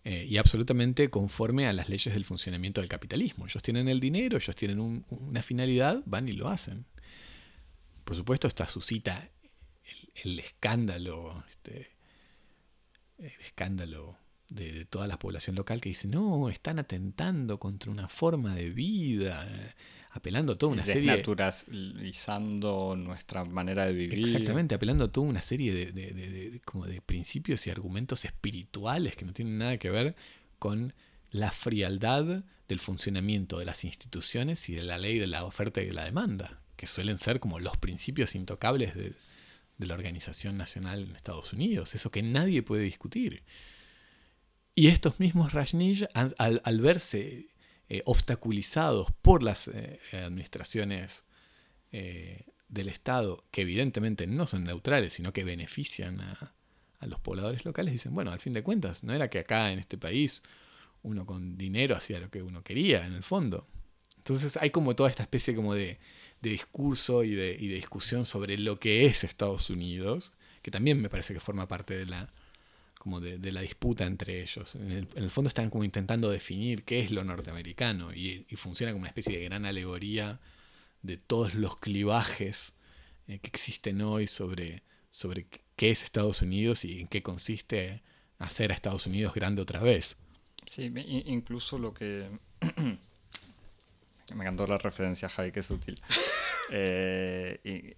[0.04, 3.46] eh, y absolutamente conforme a las leyes del funcionamiento del capitalismo.
[3.46, 6.86] Ellos tienen el dinero, ellos tienen una finalidad, van y lo hacen.
[8.06, 9.30] Por supuesto, está suscita
[10.24, 11.92] el, escándalo, este,
[13.18, 14.18] el escándalo
[14.50, 19.48] de, toda la población local que dice, no, están atentando contra una forma de vida,
[19.50, 19.74] eh,
[20.12, 21.12] apelando a toda una serie...
[21.12, 24.20] Desnaturalizando nuestra manera de vivir.
[24.20, 29.34] Exactamente, apelando a toda una serie de, como de principios y argumentos espirituales que no
[29.34, 30.16] tienen nada que ver
[30.58, 30.94] con
[31.32, 35.88] la frialdad del funcionamiento de las instituciones y de la ley de la oferta y
[35.88, 39.14] de la demanda, que suelen ser como los principios intocables de,
[39.78, 43.44] la Organización Nacional en Estados Unidos, eso que nadie puede discutir.
[44.80, 47.48] Y estos mismos Rajneesh, al, verse
[47.90, 51.26] eh, obstaculizados por las eh, administraciones
[51.92, 56.54] eh, del Estado, que evidentemente no son neutrales, sino que benefician a,
[57.02, 59.98] los pobladores locales, dicen, bueno, al fin de cuentas, no era que acá en este
[59.98, 60.44] país
[61.04, 63.68] uno con dinero hacía lo que uno quería, en el fondo.
[64.16, 66.00] Entonces hay como toda esta especie como de,
[66.42, 70.32] discurso y de, y de discusión sobre lo que es Estados Unidos,
[70.62, 72.32] que también me parece que forma parte de la,
[73.00, 74.76] como de, la disputa entre ellos.
[74.76, 79.10] En el, fondo están como intentando definir qué es lo norteamericano y, funciona como una
[79.10, 80.40] especie de gran alegoría
[81.02, 82.74] de todos los clivajes
[83.28, 85.48] eh, que existen hoy sobre, sobre
[85.78, 88.02] qué es Estados Unidos y en qué consiste
[88.38, 90.18] hacer a Estados Unidos grande otra vez.
[90.68, 90.92] Sí,
[91.26, 92.30] incluso lo que...
[94.36, 96.00] Me encantó la referencia, Javi, que es útil.
[96.70, 97.96] eh,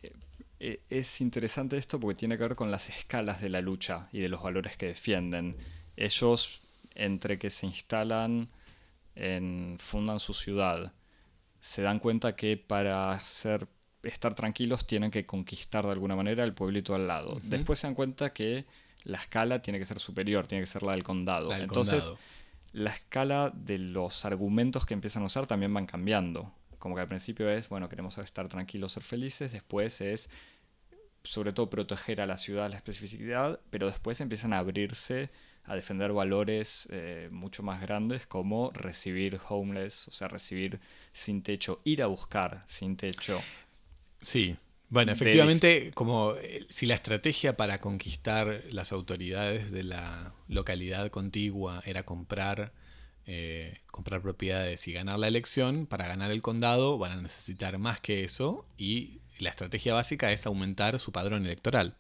[0.64, 4.20] eh, es interesante esto porque tiene que ver con las escalas de la lucha y
[4.20, 5.58] de los valores que defienden.
[5.98, 6.62] Ellos,
[6.94, 8.48] entre que se instalan,
[9.16, 10.94] en, fundan su ciudad,
[11.60, 13.68] se dan cuenta que para ser,
[14.04, 17.40] estar tranquilos tienen que conquistar de alguna manera el pueblito al lado.
[17.42, 18.66] Después se dan cuenta que
[19.04, 21.52] la escala tiene que ser superior, tiene que ser la del condado.
[21.56, 22.14] Entonces,
[22.72, 27.08] la escala de los argumentos que empiezan a usar también van cambiando como que al
[27.08, 30.30] principio es, bueno, queremos estar tranquilos, ser felices, después es
[31.24, 35.30] sobre todo proteger a la ciudad, la especificidad, pero después empiezan a abrirse
[35.64, 40.80] a defender valores eh, mucho más grandes como recibir homeless, o sea, recibir
[41.14, 43.40] sin techo, ir a buscar sin techo.
[44.22, 44.58] Sí,
[44.90, 51.82] bueno, efectivamente, como eh, si la estrategia para conquistar las autoridades de la localidad contigua
[51.86, 52.74] era comprar
[53.28, 58.00] eh, comprar propiedades y ganar la elección, para ganar el condado van a necesitar más
[58.00, 61.96] que eso y la estrategia básica es aumentar su padrón electoral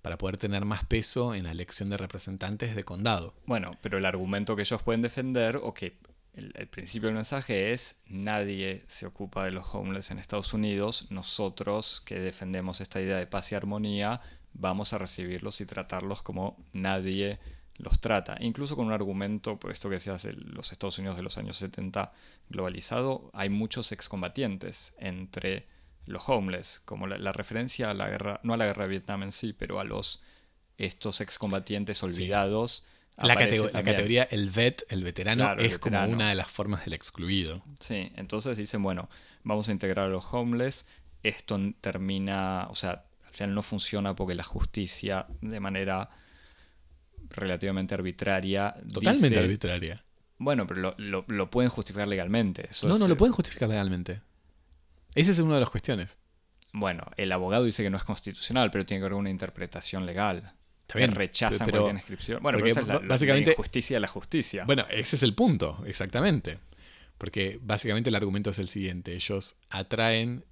[0.00, 3.34] para poder tener más peso en la elección de representantes de condado.
[3.46, 5.98] Bueno, pero el argumento que ellos pueden defender, o que
[6.34, 12.02] el, principio del mensaje es, nadie se ocupa de los homeless en Estados Unidos, nosotros
[12.04, 14.20] que defendemos esta idea de paz y armonía,
[14.54, 17.40] vamos a recibirlos y tratarlos como nadie
[17.76, 18.36] los trata.
[18.40, 22.12] Incluso con un argumento, por esto que decías, los Estados Unidos de los años 70
[22.48, 25.66] globalizado, hay muchos excombatientes entre
[26.06, 29.32] los homeless, como la, referencia a la guerra, no a la guerra de Vietnam en
[29.32, 30.22] sí, pero a los
[30.78, 32.84] estos excombatientes olvidados.
[33.16, 37.62] La, categoría, el vet, el veterano, es como una de las formas del excluido.
[37.78, 39.08] Sí, entonces dicen, bueno,
[39.44, 40.84] vamos a integrar a los homeless,
[41.22, 46.10] esto termina, o sea, al final no funciona porque la justicia de manera
[47.30, 48.74] relativamente arbitraria.
[48.92, 50.04] Totalmente arbitraria.
[50.38, 52.66] Bueno, pero lo, lo- lo pueden justificar legalmente.
[52.70, 54.20] Eso No, es, no lo pueden justificar legalmente.
[55.14, 56.18] Esa es una de las cuestiones.
[56.72, 60.52] Bueno, el abogado dice que no es constitucional, pero tiene que haber una interpretación legal.
[60.82, 62.42] Está que bien, rechazan pero- cualquier inscripción.
[62.42, 64.64] Bueno, porque pero esa es la, básicamente- la injusticia de la justicia.
[64.64, 66.58] Bueno, ese es el punto, exactamente.
[67.16, 69.14] Porque básicamente el argumento es el siguiente.
[69.14, 70.44] Ellos atraen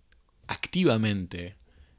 [0.47, 1.57] activamente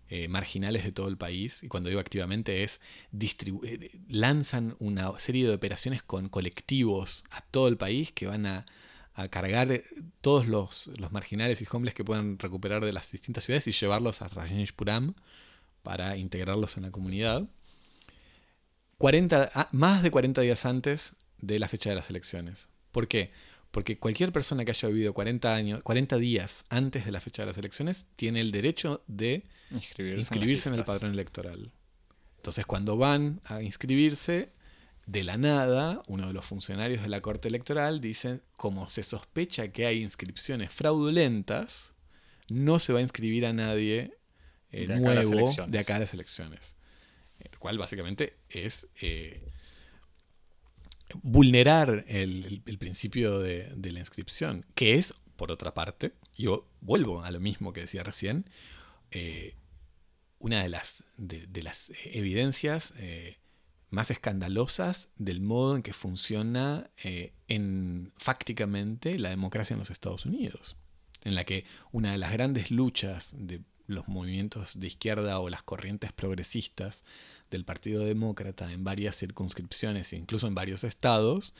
[0.10, 1.61] eh, marginales de todo el país.
[1.64, 2.80] Y cuando digo activamente es
[3.19, 8.65] eh, lanzan una serie de operaciones con colectivos a todo el país que van a,
[9.15, 9.84] a cargar
[10.22, 14.22] todos los, los marginales y homeless que puedan recuperar de las distintas ciudades y llevarlos
[14.22, 15.14] a Rajneeshpuram
[15.84, 17.48] para integrarlos en la comunidad.
[18.98, 22.69] 40, ah, más de 40 días antes de la fecha de las elecciones.
[22.91, 23.31] ¿Por qué?
[23.72, 27.48] Porque cualquier persona que haya vivido 40, años, 40 días antes de la fecha de
[27.48, 31.72] las elecciones tiene el derecho de inscribirse, inscribirse en, las el padrón electoral.
[32.38, 34.49] Entonces, cuando van a inscribirse,
[35.06, 39.70] de la nada, uno de los funcionarios de la Corte Electoral dice, como se sospecha
[39.72, 41.94] que hay inscripciones fraudulentas,
[42.50, 44.18] no se va a inscribir a nadie
[44.72, 45.30] eh, De nuevo
[45.72, 46.76] de acá a las elecciones.
[47.40, 49.44] El cual básicamente es eh,
[51.22, 57.24] vulnerar el, el- principio de, de la inscripción, que es, por otra parte, yo vuelvo
[57.24, 58.46] a lo mismo que decía recién,
[59.12, 59.56] eh,
[60.40, 62.94] una de las, de, de las evidencias
[63.94, 70.26] más escandalosas del modo en que funciona eh, en, fácticamente la democracia en los Estados
[70.26, 70.76] Unidos,
[71.24, 75.61] en la que una de las grandes luchas de los movimientos de izquierda o las
[75.61, 77.03] corrientes progresistas
[77.52, 81.53] del Partido Demócrata en varias circunscripciones e incluso en varios estados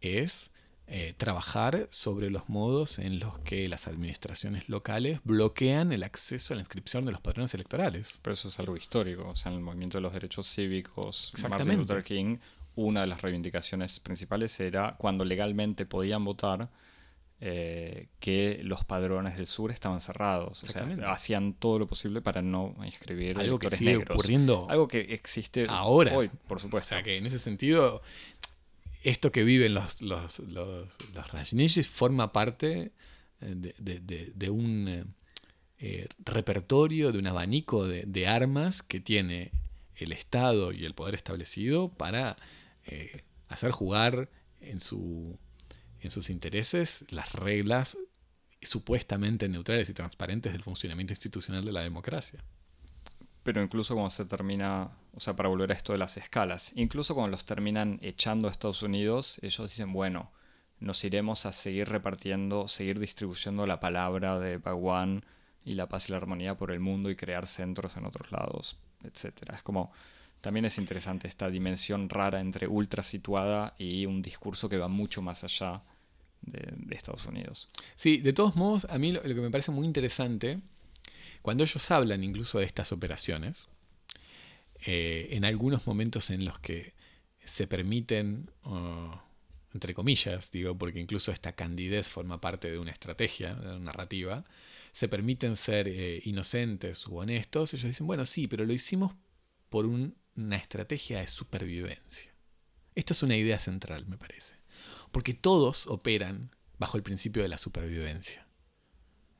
[0.00, 0.51] es
[0.94, 6.56] eh, trabajar sobre los modos en los que las administraciones locales bloquean el acceso a
[6.56, 8.18] la inscripción de los padrones electorales.
[8.20, 9.26] Pero eso es algo histórico.
[9.30, 11.78] O sea, en el movimiento de los derechos cívicos, Martin.
[11.78, 12.36] Luther King,
[12.74, 16.68] una de las reivindicaciones principales era cuando legalmente podían votar,
[17.40, 20.62] eh, que los padrones del sur estaban cerrados.
[20.62, 24.14] O sea, hacían todo lo posible para no inscribir Algo que sigue negros.
[24.14, 26.14] ocurriendo Algo que existe ahora.
[26.16, 26.90] hoy, por O supuesto.
[26.94, 28.02] sea que en ese sentido,
[29.02, 30.88] esto que viven los, los, los,
[31.32, 32.92] Rajneeshis forma parte
[33.40, 35.04] eh, de, de- un eh,
[35.78, 39.52] eh, repertorio, de un abanico de, armas que tiene
[39.96, 42.36] el Estado y el poder establecido para
[43.48, 44.28] hacer jugar
[44.60, 45.38] en, su,
[46.00, 47.96] en sus intereses las reglas
[48.62, 52.44] supuestamente neutrales y transparentes del funcionamiento institucional de la democracia.
[53.42, 57.14] Pero incluso cuando se termina, o sea, para volver a esto de las escalas, incluso
[57.14, 60.30] cuando los terminan echando a Estados Unidos, ellos dicen, bueno,
[60.78, 65.24] nos iremos a seguir repartiendo, seguir distribuyendo la palabra de Bhagwan
[65.64, 68.78] y la paz y la armonía por el mundo y crear centros en otros lados,
[69.04, 69.56] etcétera.
[69.56, 69.92] Es como,
[70.40, 75.22] también es interesante esta dimensión rara entre ultra situada y un discurso que va mucho
[75.22, 75.82] más allá
[76.42, 77.68] de, Estados Unidos.
[77.94, 80.60] Sí, de todos modos, a mí lo que me parece muy interesante,
[81.42, 83.68] cuando ellos hablan incluso de estas operaciones,
[84.84, 86.94] eh, en algunos momentos en los que
[87.44, 88.50] se permiten,
[89.74, 94.44] entre comillas, digo, porque incluso esta candidez forma parte de una estrategia, de una narrativa,
[94.92, 99.14] se permiten ser eh, inocentes u honestos, ellos dicen, bueno, sí, pero lo hicimos
[99.70, 102.32] por un- una estrategia de supervivencia.
[102.94, 104.54] Esto es una idea central, me parece.
[105.12, 108.41] Porque todos operan bajo el principio de la supervivencia.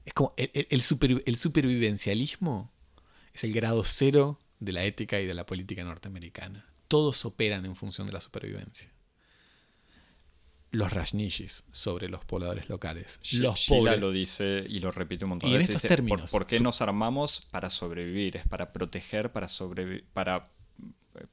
[0.04, 2.72] Es como el, el- el super- el supervivencialismo
[3.34, 6.66] es el grado cero de la ética y de la política norteamericana.
[6.88, 8.90] Todos operan en función de la supervivencia.
[10.70, 13.20] Los Rajneeshis sobre los pobladores locales.
[13.34, 14.00] Los Sheila pobres.
[14.00, 15.76] lo dice y lo repite un montón Y de en veces.
[15.76, 17.46] estos dice, términos, ¿Por, por qué nos armamos?
[17.50, 20.50] Para sobrevivir, es para proteger, para sobrevivir, para,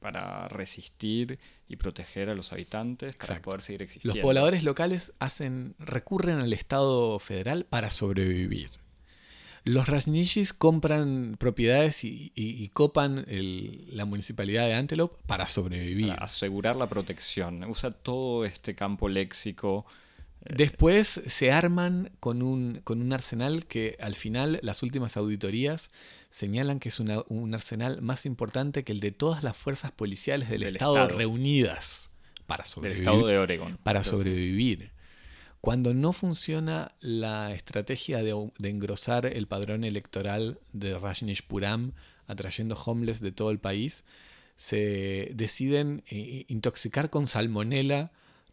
[0.00, 1.38] para resistir
[1.68, 4.16] y proteger a los habitantes, para poder seguir existiendo.
[4.16, 8.70] Los pobladores locales hacen, recurren al Estado federal para sobrevivir.
[9.64, 16.08] Los Rajneeshis compran propiedades y, y- y copan el- la municipalidad de Antelope para sobrevivir.
[16.08, 17.62] Para asegurar la protección.
[17.64, 19.84] Usa todo este campo léxico.
[20.42, 25.90] Después se arman con un, con un arsenal que al final las últimas auditorías
[26.30, 30.48] señalan que es una- un arsenal más importante que el de todas las fuerzas policiales
[30.48, 31.18] del, Del estado, Estado.
[31.18, 32.10] reunidas
[32.46, 33.02] para Del sobrevivir.
[33.02, 33.78] estado de Oregon.
[33.82, 34.90] para Entonces, sobrevivir.
[35.60, 41.92] Cuando no funciona la estrategia de, engrosar el padrón electoral de Rajneeshpuram
[42.26, 44.04] atrayendo homeless de todo el país,
[44.56, 48.10] se deciden eh, intoxicar con salmonela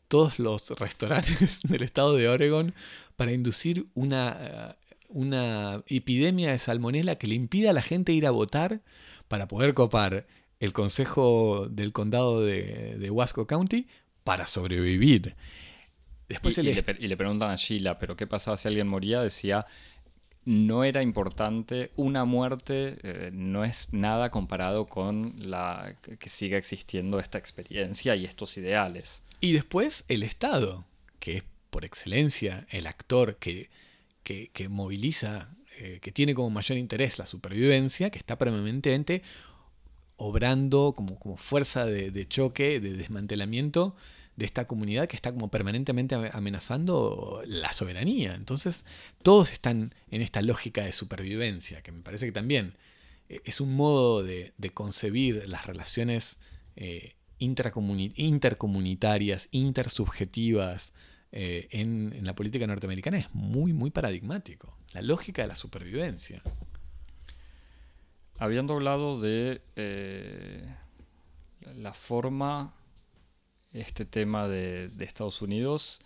[0.07, 2.73] todos los restaurantes del estado de Oregon
[3.15, 4.75] para inducir una, eh,
[5.07, 8.81] una epidemia de salmonela que le impida a la gente ir a votar
[9.27, 10.27] para poder copar
[10.59, 13.88] el consejo del condado de, de Wasco County
[14.23, 15.35] para sobrevivir.
[16.27, 18.57] Después y, el y est- le, pe- y le preguntan a Sheila, pero ¿qué pasaba
[18.57, 19.21] si alguien moría?
[19.21, 19.65] Decía,
[20.45, 27.19] no era importante, una muerte eh, no es nada comparado con la que siga existiendo
[27.19, 29.21] esta experiencia y estos ideales.
[29.41, 30.85] Y después el Estado,
[31.19, 33.69] que es por excelencia el actor que,
[34.27, 39.23] que, moviliza, eh, que tiene como mayor interés la supervivencia, que está permanentemente
[40.17, 43.95] obrando como, fuerza de, choque, de desmantelamiento
[44.35, 48.35] de esta comunidad que está como permanentemente ame- amenazando la soberanía.
[48.35, 48.83] Entonces,
[49.23, 52.73] todos están en esta lógica de supervivencia, que me parece que también
[53.29, 56.37] eh, es un modo de, concebir las relaciones
[56.75, 60.91] eh, intercomunitarias, intersubjetivas
[61.31, 64.77] eh, en, la política norteamericana es muy, muy paradigmático.
[64.93, 66.41] La lógica de la supervivencia.
[68.39, 70.75] Habiendo hablado de eh,
[71.75, 72.73] la forma,
[73.73, 75.99] este tema de, Estados Unidos,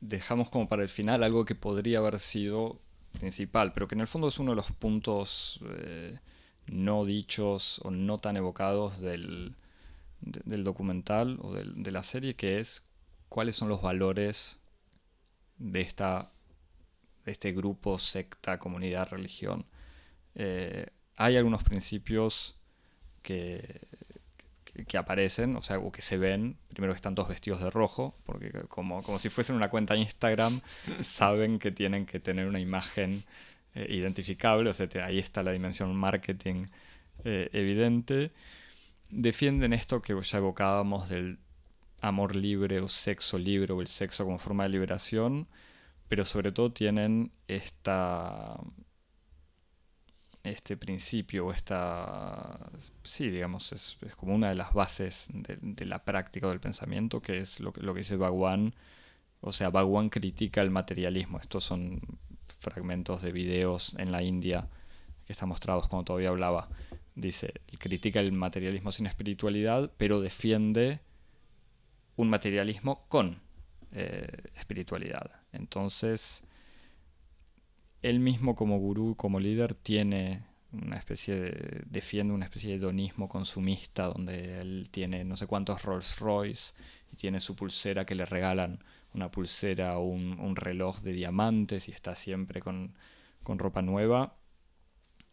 [0.00, 2.80] dejamos como para el final algo que podría haber sido
[3.18, 6.18] principal, pero que en el fondo es uno de los puntos eh,
[6.66, 9.56] no dichos o no tan evocados del,
[10.20, 12.82] de- del documental o de la serie, que es
[13.32, 14.60] cuáles son los valores
[15.56, 16.32] de, esta,
[17.24, 19.64] de este grupo, secta, comunidad, religión.
[20.34, 22.58] Eh, hay algunos principios
[23.22, 23.80] que,
[24.64, 26.58] que, que aparecen, o sea, o que se ven.
[26.74, 30.60] Primero que están todos vestidos de rojo, porque como, como si fuesen una cuenta Instagram,
[31.00, 33.24] saben que tienen que tener una imagen
[33.74, 36.66] eh, identificable, o sea, te- ahí está la dimensión marketing
[37.24, 38.30] eh, evidente.
[39.08, 41.38] Defienden esto que ya evocábamos del
[42.02, 45.48] amor libre o sexo libre o el sexo como forma de liberación,
[46.08, 48.60] pero sobre todo tienen esta
[50.42, 52.58] este principio o esta
[53.04, 57.22] sí digamos es, es como una de las bases de, la práctica o del pensamiento
[57.22, 58.74] que es lo lo que dice Bhagwan
[59.40, 61.38] o sea Bhagwan critica el materialismo.
[61.38, 62.00] Estos son
[62.60, 64.68] fragmentos de videos en la India
[65.26, 66.68] que están mostrados cuando todavía hablaba.
[67.14, 71.00] Dice critica el materialismo sin espiritualidad pero defiende
[72.22, 73.40] un materialismo con
[73.92, 74.26] eh,
[74.56, 75.30] espiritualidad.
[75.52, 76.42] Entonces,
[78.00, 83.28] él mismo como gurú, como líder, tiene una especie de, defiende una especie de hedonismo
[83.28, 86.72] consumista donde él tiene no sé cuántos Rolls Royce
[87.12, 88.82] y tiene su pulsera que le regalan
[89.12, 92.94] una pulsera o un, reloj de diamantes y está siempre con,
[93.42, 94.36] con ropa nueva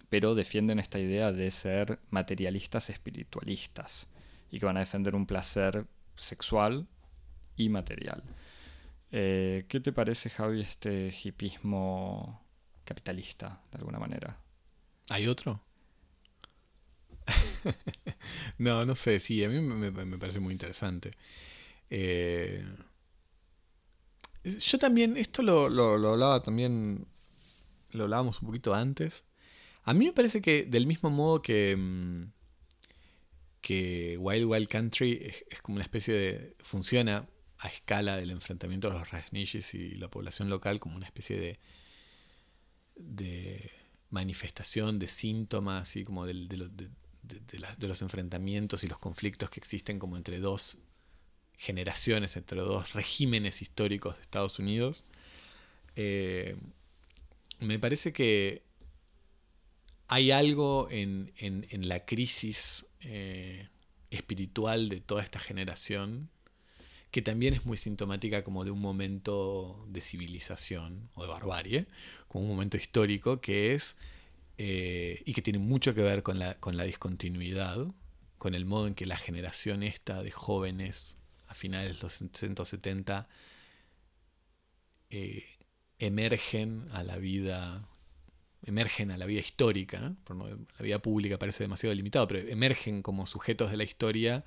[0.09, 4.09] pero defienden esta idea de ser materialistas espiritualistas
[4.51, 5.85] y que van a defender un placer
[6.19, 6.87] sexual
[7.57, 8.23] y material.
[9.11, 12.41] Eh, ¿Qué te parece, Javi, este hipismo
[12.85, 14.39] capitalista, de alguna manera?
[15.09, 15.61] ¿Hay otro?
[18.57, 21.11] no, no sé, sí, a mí me, parece muy interesante.
[21.89, 22.65] Eh,
[24.43, 27.07] yo también, esto lo, lo- lo hablaba también,
[27.91, 29.25] lo hablábamos un poquito antes.
[29.83, 32.31] A mí me parece que del mismo modo que, mm,
[33.61, 35.19] que Wild Wild Country
[35.49, 37.27] es, como una especie de, funciona
[37.57, 41.59] a escala del enfrentamiento de los Rajneeshis y la población local como una especie
[42.95, 43.71] de,
[44.09, 46.33] manifestación de síntomas y como de
[47.87, 50.77] los enfrentamientos y los conflictos que existen como entre dos
[51.57, 55.05] generaciones, entre dos regímenes históricos de Estados Unidos.
[55.95, 56.55] Eh,
[57.59, 58.63] me parece que
[60.07, 63.69] hay algo en, en- en la crisis eh,
[64.11, 66.29] espiritual de toda esta generación
[67.11, 71.87] que también es muy sintomática como de un momento de civilización o de barbarie,
[72.27, 73.95] como un momento histórico que es,
[74.57, 77.87] eh, y que tiene mucho que ver con la, con la discontinuidad,
[78.37, 81.17] con el modo en que la generación esta de jóvenes
[81.47, 83.27] a finales de los 60 70
[85.09, 85.45] eh,
[85.97, 87.87] emergen a la vida
[88.69, 93.71] emergen a la vida histórica, la vida pública parece demasiado limitado, pero emergen como sujetos
[93.71, 94.43] de la historia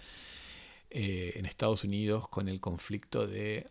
[0.91, 3.69] eh, en Estados Unidos con el conflicto de,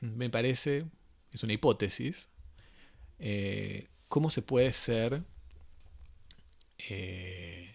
[0.00, 0.86] me parece,
[1.32, 2.28] es una hipótesis,
[3.18, 5.22] eh, cómo se puede ser,
[6.88, 7.74] eh,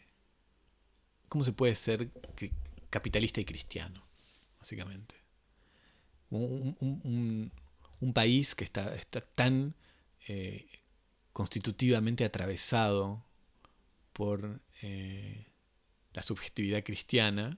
[1.29, 2.09] cómo se puede ser
[2.89, 4.03] capitalista y cristiano,
[4.59, 5.15] básicamente.
[6.29, 7.51] Un,
[8.13, 8.93] país que está,
[9.35, 9.75] tan
[11.33, 13.23] constitutivamente atravesado
[14.13, 15.47] por eh,
[16.13, 17.57] la subjetividad cristiana,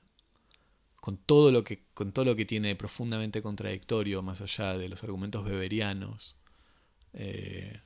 [1.03, 5.03] con todo lo que con todo lo que tiene profundamente contradictorio más allá de los
[5.03, 6.37] argumentos beberianos
[7.11, 7.81] eh,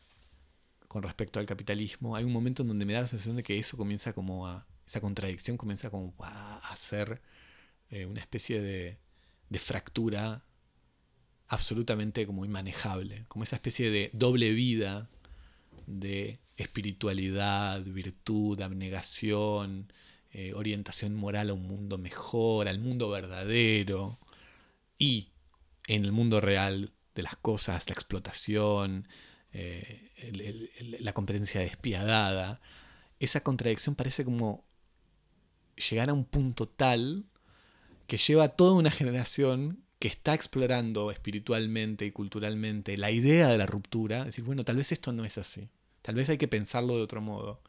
[0.87, 3.57] con respecto al capitalismo hay un momento en donde me da la sensación de que
[3.57, 7.19] eso comienza como a esa contradicción comienza como a hacer
[7.89, 8.99] eh, una especie de,
[9.49, 10.43] de fractura
[11.47, 15.09] absolutamente como inmanejable, como esa especie de doble vida
[15.87, 19.91] de espiritualidad, virtud, abnegación,
[20.31, 24.19] eh, orientación moral a un mundo mejor, al mundo verdadero,
[24.99, 25.29] y
[25.87, 29.07] en el mundo real de las cosas, la explotación,
[29.53, 30.11] eh,
[30.99, 32.61] la competencia despiadada,
[33.19, 34.65] esa contradicción parece como
[35.89, 37.25] llegar a un punto tal
[38.07, 43.57] que lleva a toda una generación que está explorando espiritualmente y culturalmente la idea de
[43.57, 45.69] la ruptura, decir, bueno, tal vez esto no es así,
[46.07, 47.59] tal vez hay que pensarlo de otro modo.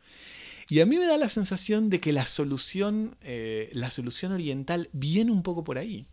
[0.69, 4.91] Y a mí me da la sensación de que la solución, eh, la solución oriental
[4.93, 6.07] viene un poco por ahí.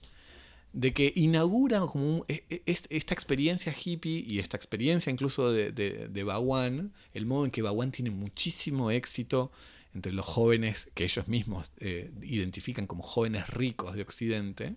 [0.73, 6.07] De que inaugura como e, e, esta experiencia hippie y esta experiencia incluso de, de,
[6.07, 9.51] de el modo en que Bawan tiene muchísimo éxito
[9.93, 14.75] entre los jóvenes que ellos mismos eh, identifican como jóvenes ricos de Occidente,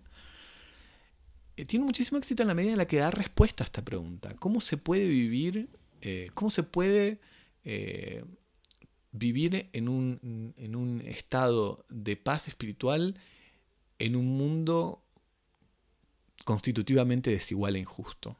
[1.56, 4.34] eh, tiene muchísimo éxito en la medida en la que da respuesta a esta pregunta.
[4.38, 5.70] ¿Cómo se puede vivir,
[6.34, 7.18] cómo se puede
[9.12, 13.18] vivir en un, en un estado de paz espiritual
[13.98, 15.02] en un mundo
[16.44, 18.36] constitutivamente desigual e injusto,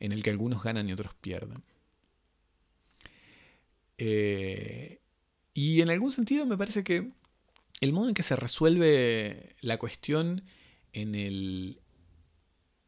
[0.00, 1.62] en el que algunos ganan y otros pierden?
[3.98, 5.00] Eh,
[5.54, 7.12] y en algún sentido me parece que
[7.80, 10.44] el modo en que se resuelve la cuestión
[10.92, 11.80] en el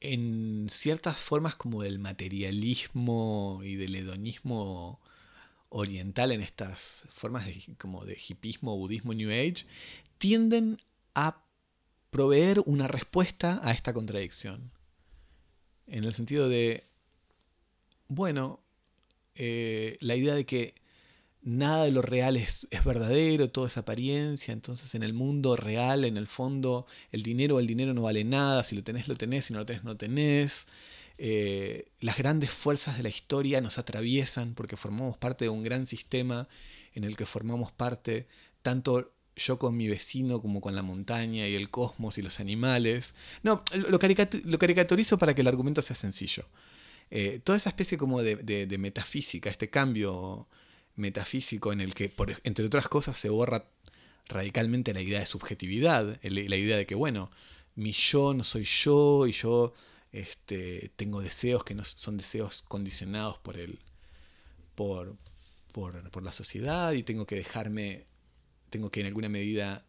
[0.01, 5.01] en ciertas formas como del materialismo y del hedonismo
[5.71, 9.67] oriental en estas formas de, como de hipismo, budismo, New Age,
[10.19, 10.81] tienden
[11.15, 11.43] a
[12.11, 14.71] proveer una respuesta a esta contradicción.
[15.87, 16.85] En el sentido de,
[18.09, 18.61] bueno,
[19.35, 20.75] eh, la idea de que
[21.43, 26.17] nada de lo real es, verdadero, todo es apariencia, entonces en el mundo real, en
[26.17, 29.53] el fondo, el dinero, el dinero no vale nada, si lo tenés, lo tenés, si
[29.53, 30.67] no lo tenés, no lo tenés.
[31.19, 35.87] Eh, las grandes fuerzas de la historia nos atraviesan porque formamos parte de un gran
[35.87, 36.49] sistema
[36.95, 38.29] en el que formamos parte
[38.63, 43.15] tanto yo con mi vecino como con la montaña y el cosmos y los animales.
[43.43, 46.47] No, lo, caricaturizo para que el argumento sea sencillo.
[47.11, 50.49] Eh, toda esa especie como de metafísica, este cambio
[50.99, 52.13] metafísico en el que,
[52.45, 53.65] entre otras cosas, se borra
[54.27, 57.31] radicalmente la idea de subjetividad, la idea de que, bueno,
[57.77, 59.73] mi yo no soy yo y yo
[60.13, 63.79] este, tengo deseos que no son deseos condicionados por, el,
[64.75, 65.17] por,
[65.73, 68.07] por, la sociedad y tengo que dejarme,
[68.71, 69.85] tengo que en alguna medida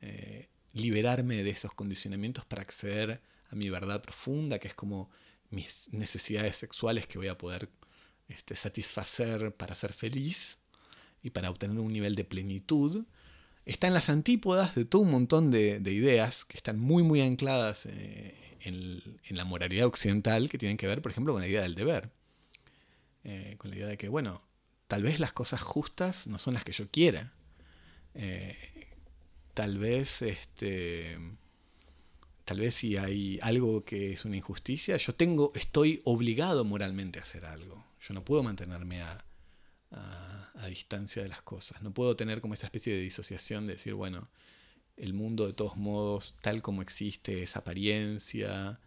[0.00, 3.20] eh, liberarme de esos condicionamientos para acceder
[3.50, 5.10] a mi verdad profunda, que es como
[5.50, 7.68] mis necesidades sexuales que voy a poder
[8.28, 10.58] este, satisfacer para ser feliz
[11.22, 13.04] y para obtener un nivel de plenitud,
[13.64, 17.86] está en las antípodas de todo un montón de, ideas que están muy muy ancladas
[17.86, 21.74] eh, en, la moralidad occidental que tienen que ver, por ejemplo, con la idea del
[21.74, 22.10] deber.
[23.24, 24.42] Eh, con la idea de que, bueno,
[24.88, 27.32] tal vez las cosas justas no son las que yo quiera.
[28.14, 28.56] Eh,
[29.54, 31.16] tal vez, este,
[32.44, 37.22] tal vez si hay algo que es una injusticia, yo tengo, estoy obligado moralmente a
[37.22, 37.84] hacer algo.
[38.00, 39.24] Yo no puedo mantenerme a,
[40.72, 41.82] distancia de las cosas.
[41.82, 44.28] No puedo tener como esa especie de disociación de decir, bueno,
[44.96, 48.80] el mundo de todos modos, tal como existe, es apariencia,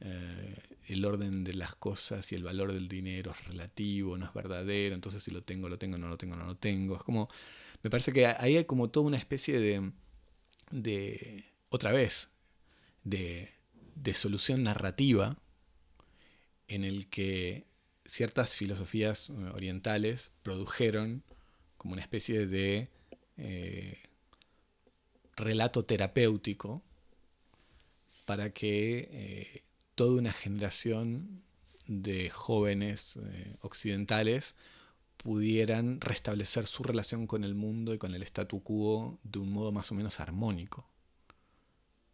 [0.00, 0.56] eh,
[0.88, 4.94] el orden de las cosas y el valor del dinero es relativo, no es verdadero,
[4.94, 6.96] entonces si lo tengo, lo tengo, no lo tengo, no lo tengo.
[6.96, 7.28] Es como,
[7.82, 9.92] me parece que ahí hay como toda una especie de,
[10.70, 12.30] de otra vez,
[13.04, 13.50] de,
[13.94, 15.38] de solución narrativa
[16.68, 17.66] en el que
[18.06, 21.22] ciertas filosofías eh, orientales produjeron
[21.76, 22.88] como una especie de
[23.36, 23.98] eh,
[25.36, 26.82] relato terapéutico
[28.24, 29.62] para que eh,
[29.94, 31.42] toda una generación
[31.86, 33.20] de jóvenes
[33.60, 34.56] occidentales
[35.18, 39.70] pudieran restablecer su relación con el mundo y con el statu quo de un modo
[39.70, 40.88] más o menos armónico.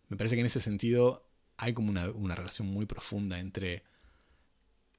[0.08, 3.82] Me parece que en ese sentido hay como una, una relación muy profunda entre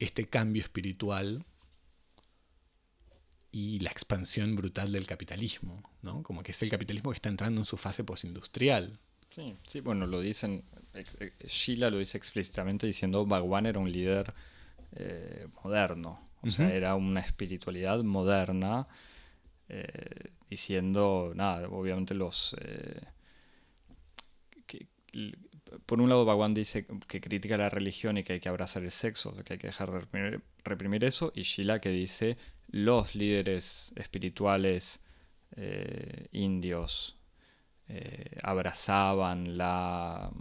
[0.04, 1.46] este cambio espiritual
[3.52, 6.24] y la expansión brutal del capitalismo, ¿no?
[6.24, 9.00] Como que es el capitalismo que está entrando en su fase postindustrial.
[9.30, 10.64] Sí, sí, bueno, lo dicen,
[11.40, 14.34] Sheila lo dice explícitamente diciendo Bhagwan era un líder
[14.96, 18.88] eh, moderno, o sea, era una espiritualidad moderna,
[19.70, 22.56] eh, diciendo, nada, obviamente los...
[22.60, 23.02] Eh,
[25.86, 28.92] por un lado, Bhagwan dice que critica la religión y que hay que abrazar el
[28.92, 32.38] sexo, que hay que dejar de reprimir, eso, y Shila que dice
[32.68, 35.02] los líderes espirituales
[35.56, 37.18] eh, indios
[37.88, 40.32] eh, abrazaban la,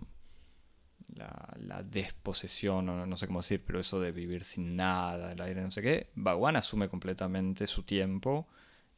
[1.15, 5.63] la, desposesión, o no sé cómo decir, pero eso de vivir sin nada, el aire,
[5.63, 8.49] no sé qué, Bhagwan asume completamente su tiempo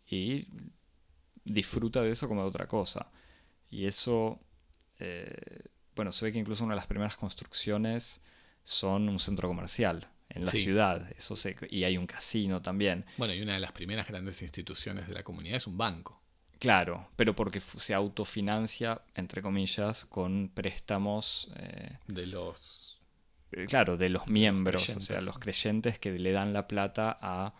[0.06, 0.47] y
[1.44, 3.11] disfruta de eso como de otra cosa.
[3.70, 4.40] Y eso,
[4.98, 5.65] eh,
[5.97, 8.21] bueno, se ve que incluso una de las primeras construcciones
[8.65, 13.05] son un centro comercial en la ciudad, eso sé, y hay un casino también.
[13.19, 16.21] Bueno, y una de las primeras grandes instituciones de la comunidad es un banco.
[16.59, 21.53] Claro, pero porque se autofinancia, entre comillas, con préstamos...
[21.57, 22.99] Eh, de los...
[23.53, 27.55] Eh, claro, de los miembros, o sea, los creyentes que le dan la plata a,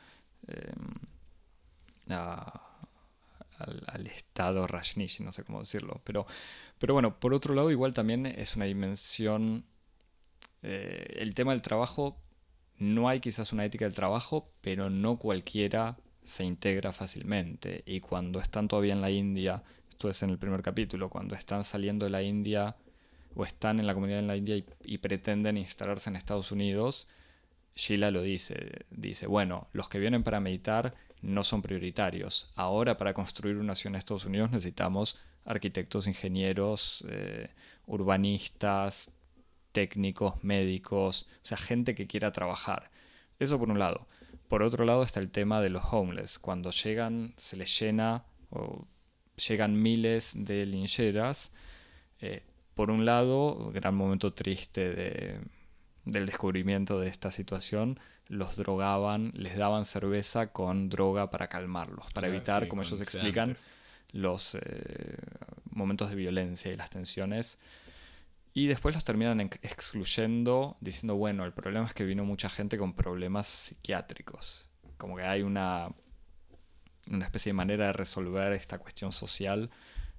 [0.49, 0.95] em,
[3.59, 6.01] al, Estado Rajnish, no sé cómo decirlo.
[6.05, 6.27] Pero,
[6.79, 9.65] pero bueno, por otro lado, igual también es una dimensión...
[10.63, 12.17] Eh, el tema del trabajo,
[12.79, 17.83] no hay quizás una ética del trabajo, pero no cualquiera se integra fácilmente.
[17.87, 21.63] Y cuando están todavía en la India, esto es en el primer capítulo, cuando están
[21.65, 22.77] saliendo de la India
[23.35, 27.09] o están en la comunidad en la India y, pretenden instalarse en Estados Unidos,
[27.77, 32.53] Sheila lo dice, dice, bueno, los que vienen para meditar no son prioritarios.
[32.55, 37.51] Ahora para construir una ciudad en Estados Unidos necesitamos arquitectos, ingenieros, eh,
[37.87, 39.11] urbanistas,
[39.73, 42.91] técnicos, médicos, o sea, gente que quiera trabajar.
[43.39, 44.07] Eso por un lado.
[44.49, 46.39] Por otro lado está el tema de los homeless.
[46.39, 48.87] Cuando llegan, se les llena o
[49.49, 51.51] llegan miles de lincheras.
[52.21, 52.43] Eh,
[52.75, 55.41] por un lado, gran momento triste
[56.05, 62.29] del descubrimiento de esta situación, los drogaban, les daban cerveza con droga para calmarlos, para
[62.29, 63.57] evitar, como ellos explican,
[64.13, 65.17] los eh,
[65.71, 67.59] momentos de violencia y las tensiones
[68.57, 72.95] y después los terminan excluyendo diciendo, bueno, el problema es que vino mucha gente con
[72.95, 74.69] problemas psiquiátricos.
[74.97, 75.89] Como que hay una,
[77.11, 79.71] una especie de manera de resolver esta cuestión social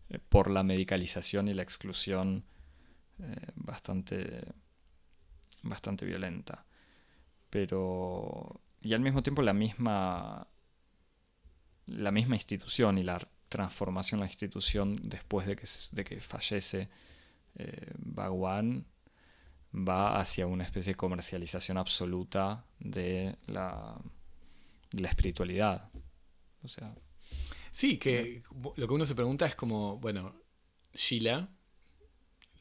[0.10, 2.44] eh, por la medicalización y la exclusión
[3.20, 4.44] eh, bastante,
[5.62, 6.66] bastante violenta.
[7.56, 8.60] Pero...
[8.82, 10.46] Y al mismo tiempo la misma,
[11.86, 13.18] la misma institución y la
[13.48, 16.90] transformación de la institución después de que, de que fallece
[17.56, 18.86] eh, Bhagwan
[19.74, 24.02] va hacia una especie de comercialización absoluta de la,
[24.92, 25.90] la espiritualidad.
[26.62, 26.94] O sea.
[27.72, 28.44] Sí, que
[28.76, 30.36] lo que uno se pregunta es como, bueno,
[30.94, 31.48] Sheila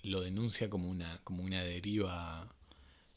[0.05, 2.49] lo denuncia como una, como una deriva.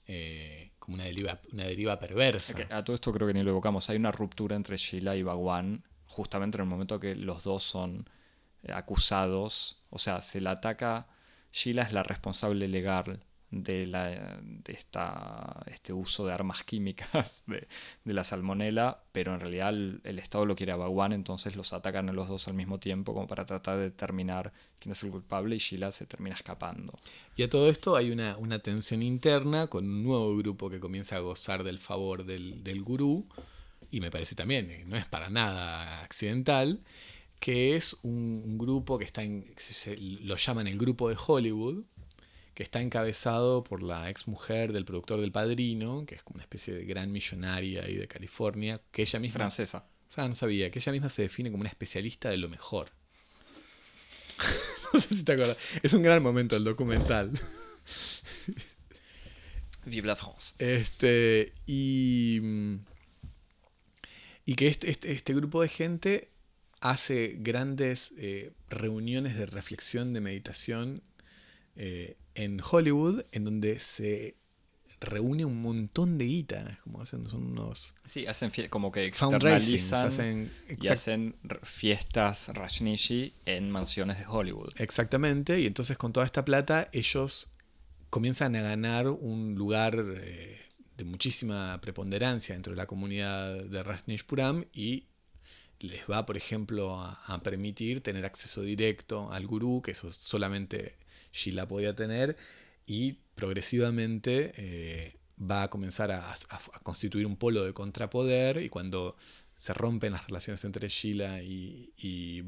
[0.08, 2.56] Eh, una deriva, una deriva perversa.
[2.70, 3.90] a todo esto creo que ni lo evocamos.
[3.90, 8.10] Hay una ruptura entre Sheila y Bhagwan justamente en el momento que los dos son
[8.64, 9.82] eh, acusados.
[9.90, 11.08] O sea, se la ataca
[11.52, 13.20] Sheila es la responsable legal
[13.50, 17.68] de, la, de esta, este uso de armas químicas de,
[18.14, 22.14] la salmonela, pero en realidad el, Estado lo quiere a Bagwan, entonces los atacan a
[22.14, 25.60] los dos al mismo tiempo como para tratar de determinar quién es el culpable y
[25.60, 26.94] Sheila se termina escapando.
[27.36, 31.20] Y a todo esto hay una, tensión interna con un nuevo grupo que comienza a
[31.20, 33.28] gozar del favor del, del gurú,
[33.90, 36.82] y me parece también, no es para nada accidental,
[37.40, 39.46] que es un, grupo que está en,
[40.24, 41.84] lo llaman el grupo de Hollywood,
[42.58, 46.44] que está encabezado por la ex mujer del productor del Padrino, que es como una
[46.44, 49.42] especie de gran millonaria ahí de California, que ella misma...
[49.42, 49.86] Francesa.
[50.10, 52.90] Fran sabía, que ella misma se define como una especialista de lo mejor.
[54.92, 55.58] no sé si te acuerdas.
[55.84, 57.40] Es un gran momento el documental.
[59.86, 60.56] Vive la France.
[60.58, 62.42] Este, y...
[64.46, 66.32] Y que este, este, este grupo de gente
[66.80, 71.04] hace grandes eh, reuniones de reflexión, de meditación
[71.78, 74.36] eh, en Hollywood, en donde se
[75.00, 77.94] reúne un montón de guita, como hacen son unos...
[78.06, 80.50] Sí, hacen como que externalizan
[80.82, 84.74] y hacen fiestas Rajnishi en mansiones de Hollywood.
[84.78, 87.52] Exactamente, y entonces con toda esta plata ellos
[88.10, 90.62] comienzan a ganar un lugar eh,
[90.98, 95.06] de muchísima preponderancia dentro de la comunidad de Rajnishpuram y
[95.80, 100.96] les va, por ejemplo, a, permitir tener acceso directo al gurú, que eso solamente
[101.38, 102.36] Sheila podía tener,
[102.86, 106.36] y progresivamente eh, va a comenzar a,
[106.84, 109.16] constituir un polo de contrapoder, y cuando
[109.56, 112.44] se rompen las relaciones entre Sheila y, y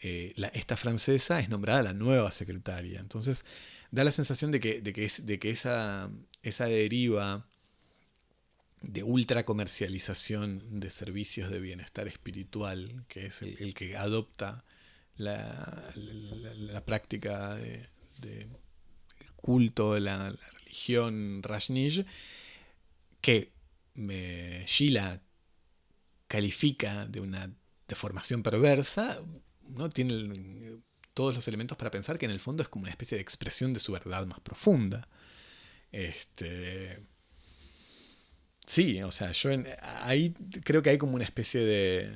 [0.00, 3.00] eh, esta francesa es nombrada la nueva secretaria.
[3.00, 3.44] Entonces,
[3.90, 6.10] da la sensación de que, de que, de que esa,
[6.42, 7.46] esa deriva
[8.82, 14.64] de ultra comercialización de servicios de bienestar espiritual, que es el, que adopta
[15.18, 18.48] la, práctica de,
[19.36, 22.04] culto de la, religión Rajneesh,
[23.20, 23.52] que
[23.94, 25.20] me, Sheila
[26.28, 27.50] califica de una
[27.86, 29.20] deformación perversa,
[29.68, 29.88] ¿no?
[29.88, 30.78] Tiene
[31.14, 33.74] todos los elementos para pensar que en el fondo es como una especie de expresión
[33.74, 35.08] de su verdad más profunda.
[35.90, 37.02] Este.
[38.66, 39.50] Sí, o sea, yo
[39.80, 42.14] ahí creo que hay como una especie de,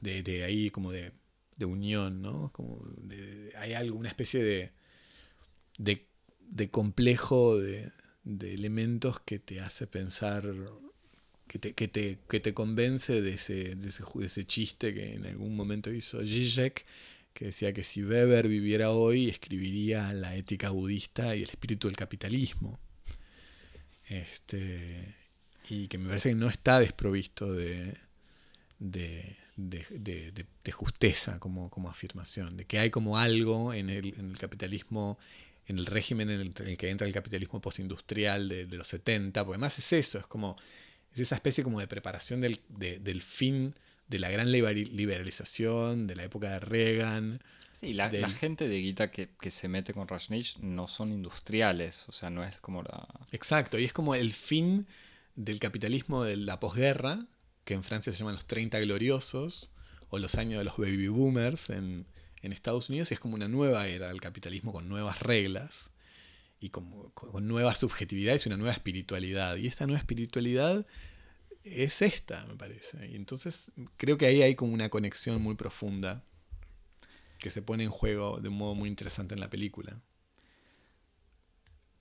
[0.00, 1.12] de ahí como de,
[1.56, 2.50] de unión, ¿no?
[2.52, 2.84] Como
[3.56, 4.72] hay algo, una especie de.
[5.78, 7.92] de, complejo de,
[8.24, 10.54] de elementos que te hace pensar
[11.46, 15.14] que te, que te, que te convence de ese, de, ese, de ese chiste que
[15.14, 16.84] en algún momento hizo Zizek,
[17.32, 21.96] que decía que si Weber viviera hoy, escribiría la ética budista y el espíritu del
[21.96, 22.78] capitalismo.
[24.08, 25.14] Este,
[25.68, 27.96] y que me parece que no está desprovisto de,
[28.78, 34.30] de, de, de justeza como, como, afirmación, de que hay como algo en el, en
[34.30, 35.18] el capitalismo,
[35.66, 39.44] en el régimen en el, en el, que entra el capitalismo postindustrial de, los 70,
[39.44, 40.56] porque además es eso, es como
[41.12, 43.74] es esa especie como de preparación del, del fin
[44.08, 47.40] de la gran liberalización, de la época de Reagan.
[47.72, 52.08] Sí, la, la gente de Guita que, que, se mete con Rajneesh no son industriales,
[52.08, 53.08] o sea, no es como la...
[53.32, 54.86] Exacto, y es como el fin
[55.36, 57.26] del capitalismo de la posguerra,
[57.64, 59.74] que en Francia se llaman los 30 gloriosos,
[60.14, 62.06] o los años de los baby boomers en,
[62.42, 65.90] Estados Unidos, y es como una nueva era del capitalismo con nuevas reglas
[66.60, 69.56] y como, con nuevas subjetividades y una nueva espiritualidad.
[69.56, 70.86] Y esta nueva espiritualidad
[71.64, 73.08] es esta, me parece.
[73.10, 76.22] Y entonces creo que ahí hay como una conexión muy profunda
[77.38, 80.02] que se pone en juego de un modo muy interesante en la película.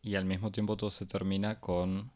[0.02, 2.12] Y al mismo tiempo todo se termina con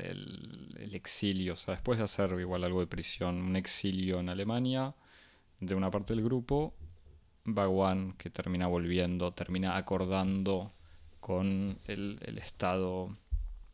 [0.00, 4.28] el, el, exilio, o sea, después de hacer igual algo de prisión, un exilio en
[4.28, 4.94] Alemania
[5.60, 6.74] de una parte del grupo,
[7.44, 10.72] Bagwan que termina volviendo, termina acordando
[11.20, 13.16] con el, Estado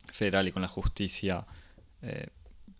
[0.08, 1.46] federal y con la justicia.
[2.02, 2.28] Eh,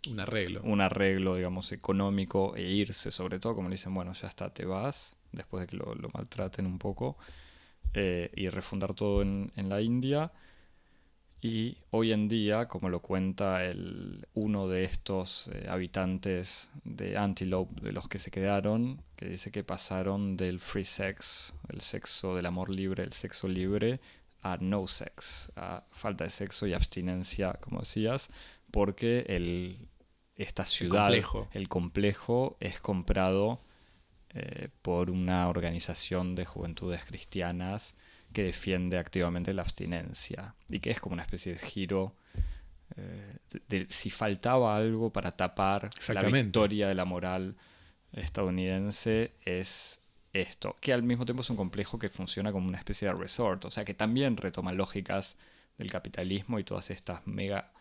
[0.09, 0.61] un arreglo.
[0.63, 4.65] Un arreglo, digamos, económico e irse, sobre todo, como le dicen, bueno, ya está, te
[4.65, 7.17] vas, después de que lo, maltraten un poco,
[7.95, 10.33] eh, y refundar todo en, la India.
[11.45, 17.83] Y hoy en día, como lo cuenta el, uno de estos eh, habitantes de Antelope,
[17.83, 22.47] de los que se quedaron, que dice que pasaron del free sex, el sexo del
[22.47, 24.01] amor libre, el sexo libre,
[24.41, 28.31] a no sex, a falta de sexo y abstinencia, como decías,
[28.71, 29.87] porque el,
[30.37, 31.13] esta ciudad,
[31.53, 33.61] el complejo, es comprado
[34.31, 37.97] eh, por una organización de juventudes cristianas
[38.35, 42.15] que defiende activamente la abstinencia y que es como una especie de giro
[42.97, 43.39] eh,
[43.69, 47.57] de, si faltaba algo para tapar la victoria de la moral
[48.13, 50.01] estadounidense es
[50.35, 53.65] esto, que al mismo tiempo es un complejo que funciona como una especie de resort,
[53.65, 55.37] o sea que también retoma lógicas
[55.79, 57.73] del capitalismo y todas estas mega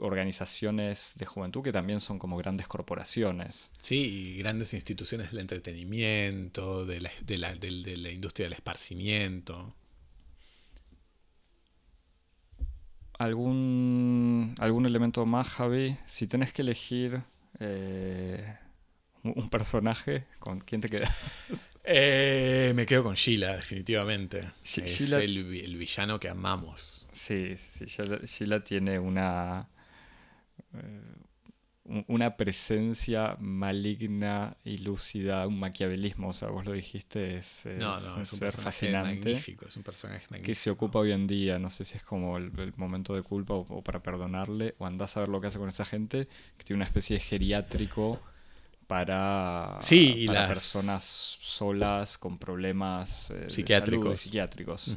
[0.00, 3.70] organizaciones de juventud que también son como grandes corporaciones.
[3.78, 9.74] Sí, y grandes instituciones del entretenimiento, de la, de la, de, la industria del esparcimiento.
[13.18, 15.98] ¿Algún, algún elemento más, Javi?
[16.06, 17.22] Si tenés que elegir
[17.58, 18.56] eh,
[19.22, 21.10] un personaje, ¿con quién te quedas?
[21.84, 24.52] Eh, me quedo con Sheila, definitivamente.
[24.62, 27.08] es el, villano que amamos.
[27.10, 29.68] Sí, sí, Sheila, tiene una,
[30.74, 38.26] eh, una presencia maligna y lúcida, un maquiavelismo, o sea, vos lo dijiste, es, un,
[38.26, 39.32] ser fascinante.
[39.32, 40.46] es un personaje magnífico.
[40.46, 43.54] Que se ocupa hoy en día, no sé si es como el, momento de culpa
[43.54, 46.28] o, o, para perdonarle, o andás a ver lo que hace con esa gente,
[46.58, 48.20] que tiene una especie de geriátrico
[48.90, 54.18] para, sí, para personas solas con problemas eh, psiquiátricos.
[54.18, 54.96] psiquiátricos.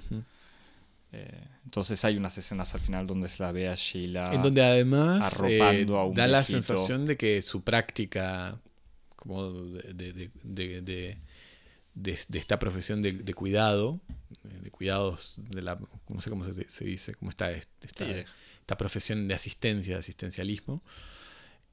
[1.13, 4.63] Eh, entonces hay unas escenas al final donde se la ve a Sheila en donde
[4.63, 8.59] además arropando eh, a un da la sensación de que su práctica
[9.15, 11.17] como de, de,
[11.93, 13.99] de esta profesión de, cuidado,
[14.43, 15.77] de cuidados de la,
[16.09, 20.81] no sé cómo se, se dice, cómo está esta, esta profesión de asistencia, de asistencialismo,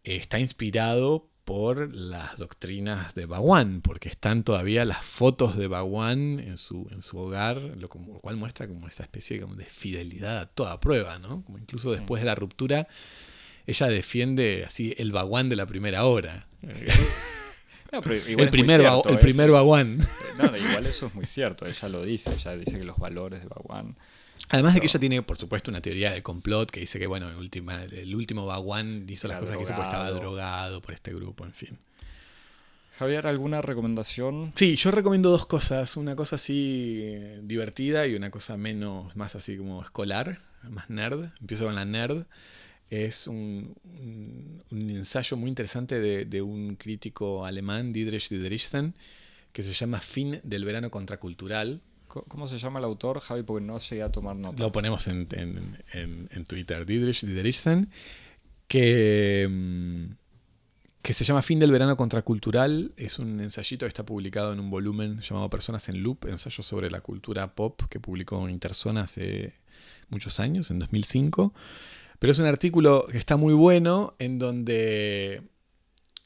[0.04, 6.56] está inspirado por las doctrinas de Bawan, porque están todavía las fotos de Bawan en
[6.56, 11.18] su, en su hogar, lo, cual muestra como esta especie de fidelidad a toda prueba,
[11.18, 11.42] ¿no?
[11.42, 12.86] Como incluso después de la ruptura,
[13.66, 16.46] ella defiende así el Bawan de la primera hora.
[16.62, 18.00] el
[18.48, 20.06] primer, el primer Bawan.
[20.38, 23.48] No, igual eso es muy cierto, ella lo dice, ella dice que los valores de
[23.48, 23.96] Bawan
[24.50, 27.28] Además de que ella tiene, por supuesto, una teoría de complot que dice que, bueno,
[27.30, 31.14] el, última, el último Baguán hizo las cosas que hizo porque estaba drogado por este
[31.14, 31.78] grupo, en fin.
[32.98, 34.52] Javier, ¿alguna recomendación?
[34.56, 35.96] Sí, yo recomiendo dos cosas.
[35.96, 41.30] Una cosa así eh, divertida y una cosa menos, más así como escolar, más nerd.
[41.40, 42.24] Empiezo con la nerd.
[42.90, 48.94] es un, un- un ensayo muy interesante de, de un crítico alemán, Dietrich Dideriksen,
[49.52, 51.80] que se llama Fin del verano contracultural.
[52.28, 53.42] ¿Cómo se llama el autor, Javi?
[53.42, 54.62] Porque no llegué a tomar nota.
[54.62, 57.90] Lo ponemos en, en- en- Twitter, Dietrich Dideriksen,
[58.68, 60.04] que, mm,
[61.02, 62.92] que se llama Fin del verano contracultural.
[62.96, 66.90] Es un ensayito que está publicado en un volumen llamado Personas en Loop, ensayo sobre
[66.90, 69.54] la cultura pop que publicó Interzona hace
[70.08, 71.54] muchos años, en 2005.
[72.18, 75.42] Pero es un artículo que está muy bueno en donde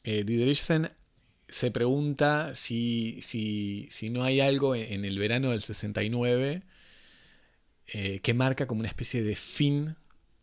[0.02, 0.24] eh,
[1.54, 6.62] se pregunta si, si, si no hay algo en, en el verano del 69
[7.86, 9.96] eh, que marca como una especie de fin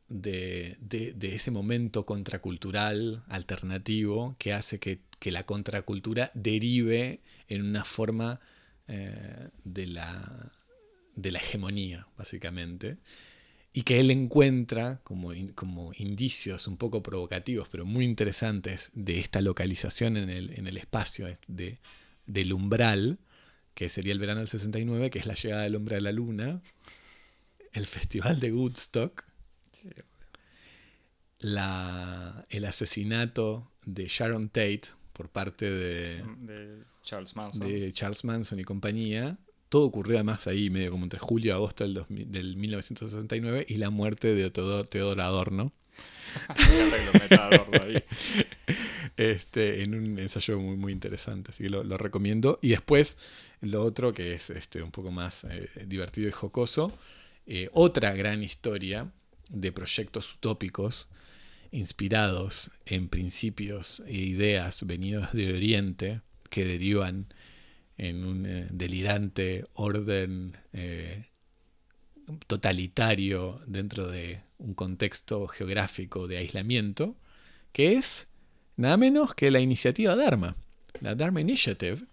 [0.08, 7.64] de, de- de ese momento contracultural alternativo que hace que, que la contracultura derive en
[7.64, 8.40] una forma
[8.88, 10.52] eh, de, la,
[11.16, 12.98] de la hegemonía, básicamente.
[13.73, 19.19] Y que él encuentra como, in- como indicios un poco provocativos, pero muy interesantes, de
[19.19, 21.77] esta localización en el, en el espacio de,
[22.26, 23.18] del umbral,
[23.73, 26.61] que sería el verano del 69, que es la llegada del hombre a la luna,
[27.72, 29.23] el festival de Woodstock,
[29.72, 29.89] Sí.
[31.39, 34.81] la, el asesinato de Sharon Tate
[35.14, 37.68] por parte de, De Charles Manson.
[37.68, 39.38] de Charles Manson y compañía.
[39.72, 43.76] Todo ocurrió además ahí, medio como entre julio y agosto del, 2000 del 1969, y
[43.76, 45.72] la muerte de Teodoro, Adorno,
[49.15, 52.60] este, en un ensayo muy, muy interesante, así que lo, lo recomiendo.
[52.61, 53.18] Y después,
[53.61, 56.91] lo otro que es este, un poco más eh, divertido y jocoso,
[57.48, 59.10] eh, otra gran historia
[59.48, 61.07] de proyectos utópicos
[61.72, 66.19] inspirados en principios e ideas venidos de Oriente
[66.49, 67.27] que derivan
[67.97, 71.26] en un eh, delirante orden eh,
[72.47, 77.15] totalitario dentro de un contexto geográfico de aislamiento,
[77.73, 78.27] que es
[78.77, 80.55] nada menos que la iniciativa Dharma,
[80.99, 82.03] la Dharma Initiative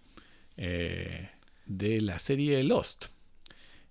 [0.56, 1.30] eh,
[1.66, 3.06] de la serie Lost,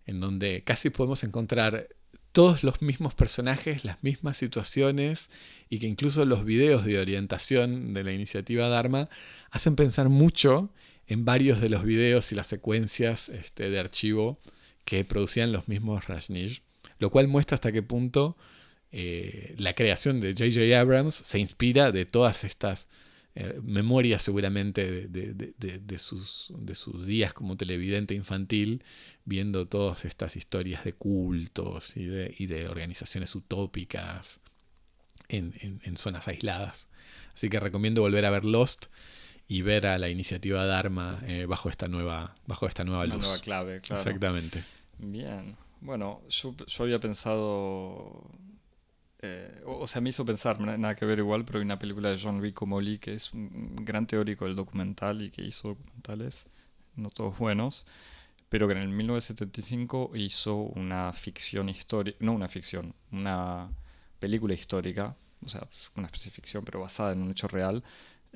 [0.05, 1.88] en donde casi podemos encontrar
[2.31, 5.30] todos los mismos personajes, las mismas situaciones,
[5.69, 9.09] y que incluso los videos de orientación de la iniciativa Dharma
[9.49, 10.69] hacen pensar mucho
[11.08, 14.40] en varios de los videos y las secuencias este, de archivo
[14.86, 16.62] que producían los mismos Rajneesh,
[17.00, 18.38] lo cual muestra hasta qué punto
[18.92, 20.80] eh, la creación de J.J.
[20.80, 22.88] Abrams se inspira de todas estas
[23.36, 28.84] eh, memorias seguramente de, sus, de sus días como televidente infantil,
[29.26, 34.40] viendo todas estas historias de cultos y de, y organizaciones utópicas
[35.30, 36.88] en, en- en zonas aisladas.
[37.36, 38.86] Así que recomiendo volver a ver Lost
[39.48, 43.24] y ver a la iniciativa Dharma eh, bajo esta nueva, bajo esta nueva Una luz.
[43.24, 44.02] nueva clave, claro.
[44.02, 44.64] Exactamente.
[44.98, 45.56] Bien.
[45.82, 48.30] Bueno, yo, yo había pensado.
[49.22, 51.80] eh, o, o sea, me hizo pensar, na- nada que ver igual, pero hay una
[51.80, 56.48] película de Jean-Louis Comolli que es un gran teórico del documental y que hizo documentales,
[56.95, 57.86] no todos buenos,
[58.49, 63.69] pero que en el 1975 hizo una ficción histórica, no una ficción, una
[64.19, 65.15] película histórica,
[65.45, 67.84] o sea, una especie de ficción, pero basada en un hecho real,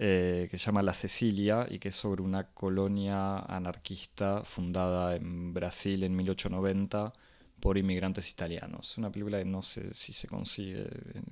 [0.04, 5.54] eh, que se llama La Cecilia y que es sobre una colonia anarquista fundada en
[5.54, 7.14] Brasil en 1890
[7.60, 8.98] por inmigrantes italianos.
[8.98, 10.88] Una película que no sé si se consigue,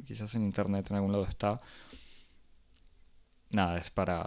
[0.05, 1.61] quizás en internet en algún lado está.
[3.51, 4.23] Nada, es para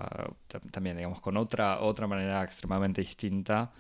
[0.48, 3.70] tam- también, digamos, con otra, otra manera extremadamente distinta,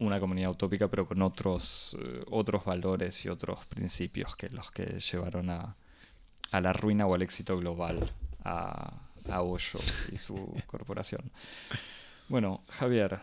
[0.00, 5.00] una comunidad utópica, pero con otros, eh, otros valores y otros principios que los que
[5.00, 5.76] llevaron a,
[6.52, 8.10] a la ruina o al éxito global
[8.44, 9.78] a, a Hoyo
[10.12, 11.30] y su corporación.
[12.28, 13.20] Bueno, Javier,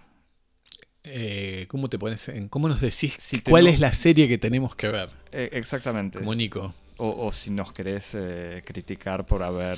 [1.09, 4.75] Eh, ¿Cómo te pones en, cómo nos decís Si cuál es la serie que tenemos
[4.75, 5.09] que ver?
[5.31, 6.19] eh, exactamente.
[6.19, 6.73] Como Nico.
[6.97, 9.77] O, o si nos querés eh, criticar por haber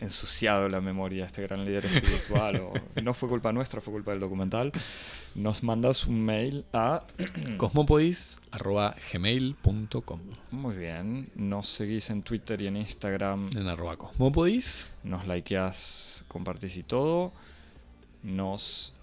[0.00, 2.72] ensuciado la memoria de este gran líder espiritual, o
[3.02, 4.72] no fue culpa nuestra, fue culpa del documental,
[5.34, 7.04] nos mandas un mail a...
[7.58, 10.20] Cosmopodis.gmail.com
[10.50, 14.86] Muy bien, nos seguís en Twitter y en Instagram, En arroba Cosmopodis.
[15.02, 17.32] nos likeás, compartís y todo,
[18.22, 18.94] nos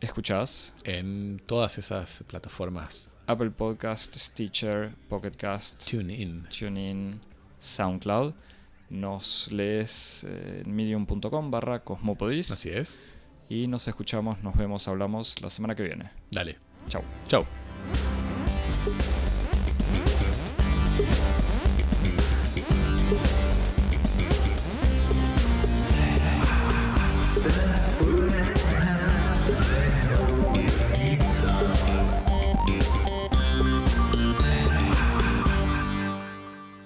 [0.00, 0.72] escuchás.
[0.84, 3.10] En todas esas plataformas.
[3.26, 6.46] Apple Podcast, Stitcher, Pocket Cast, Tune in.
[6.48, 7.20] TuneIn,
[7.60, 8.34] SoundCloud.
[8.90, 12.50] Nos lees eh, en medium.com barra cosmopodis.
[12.50, 12.98] Así es.
[13.48, 16.10] Y nos escuchamos, nos vemos, hablamos la semana que viene.
[16.30, 16.58] Dale.
[16.88, 17.02] Chao.
[17.28, 17.44] Chau.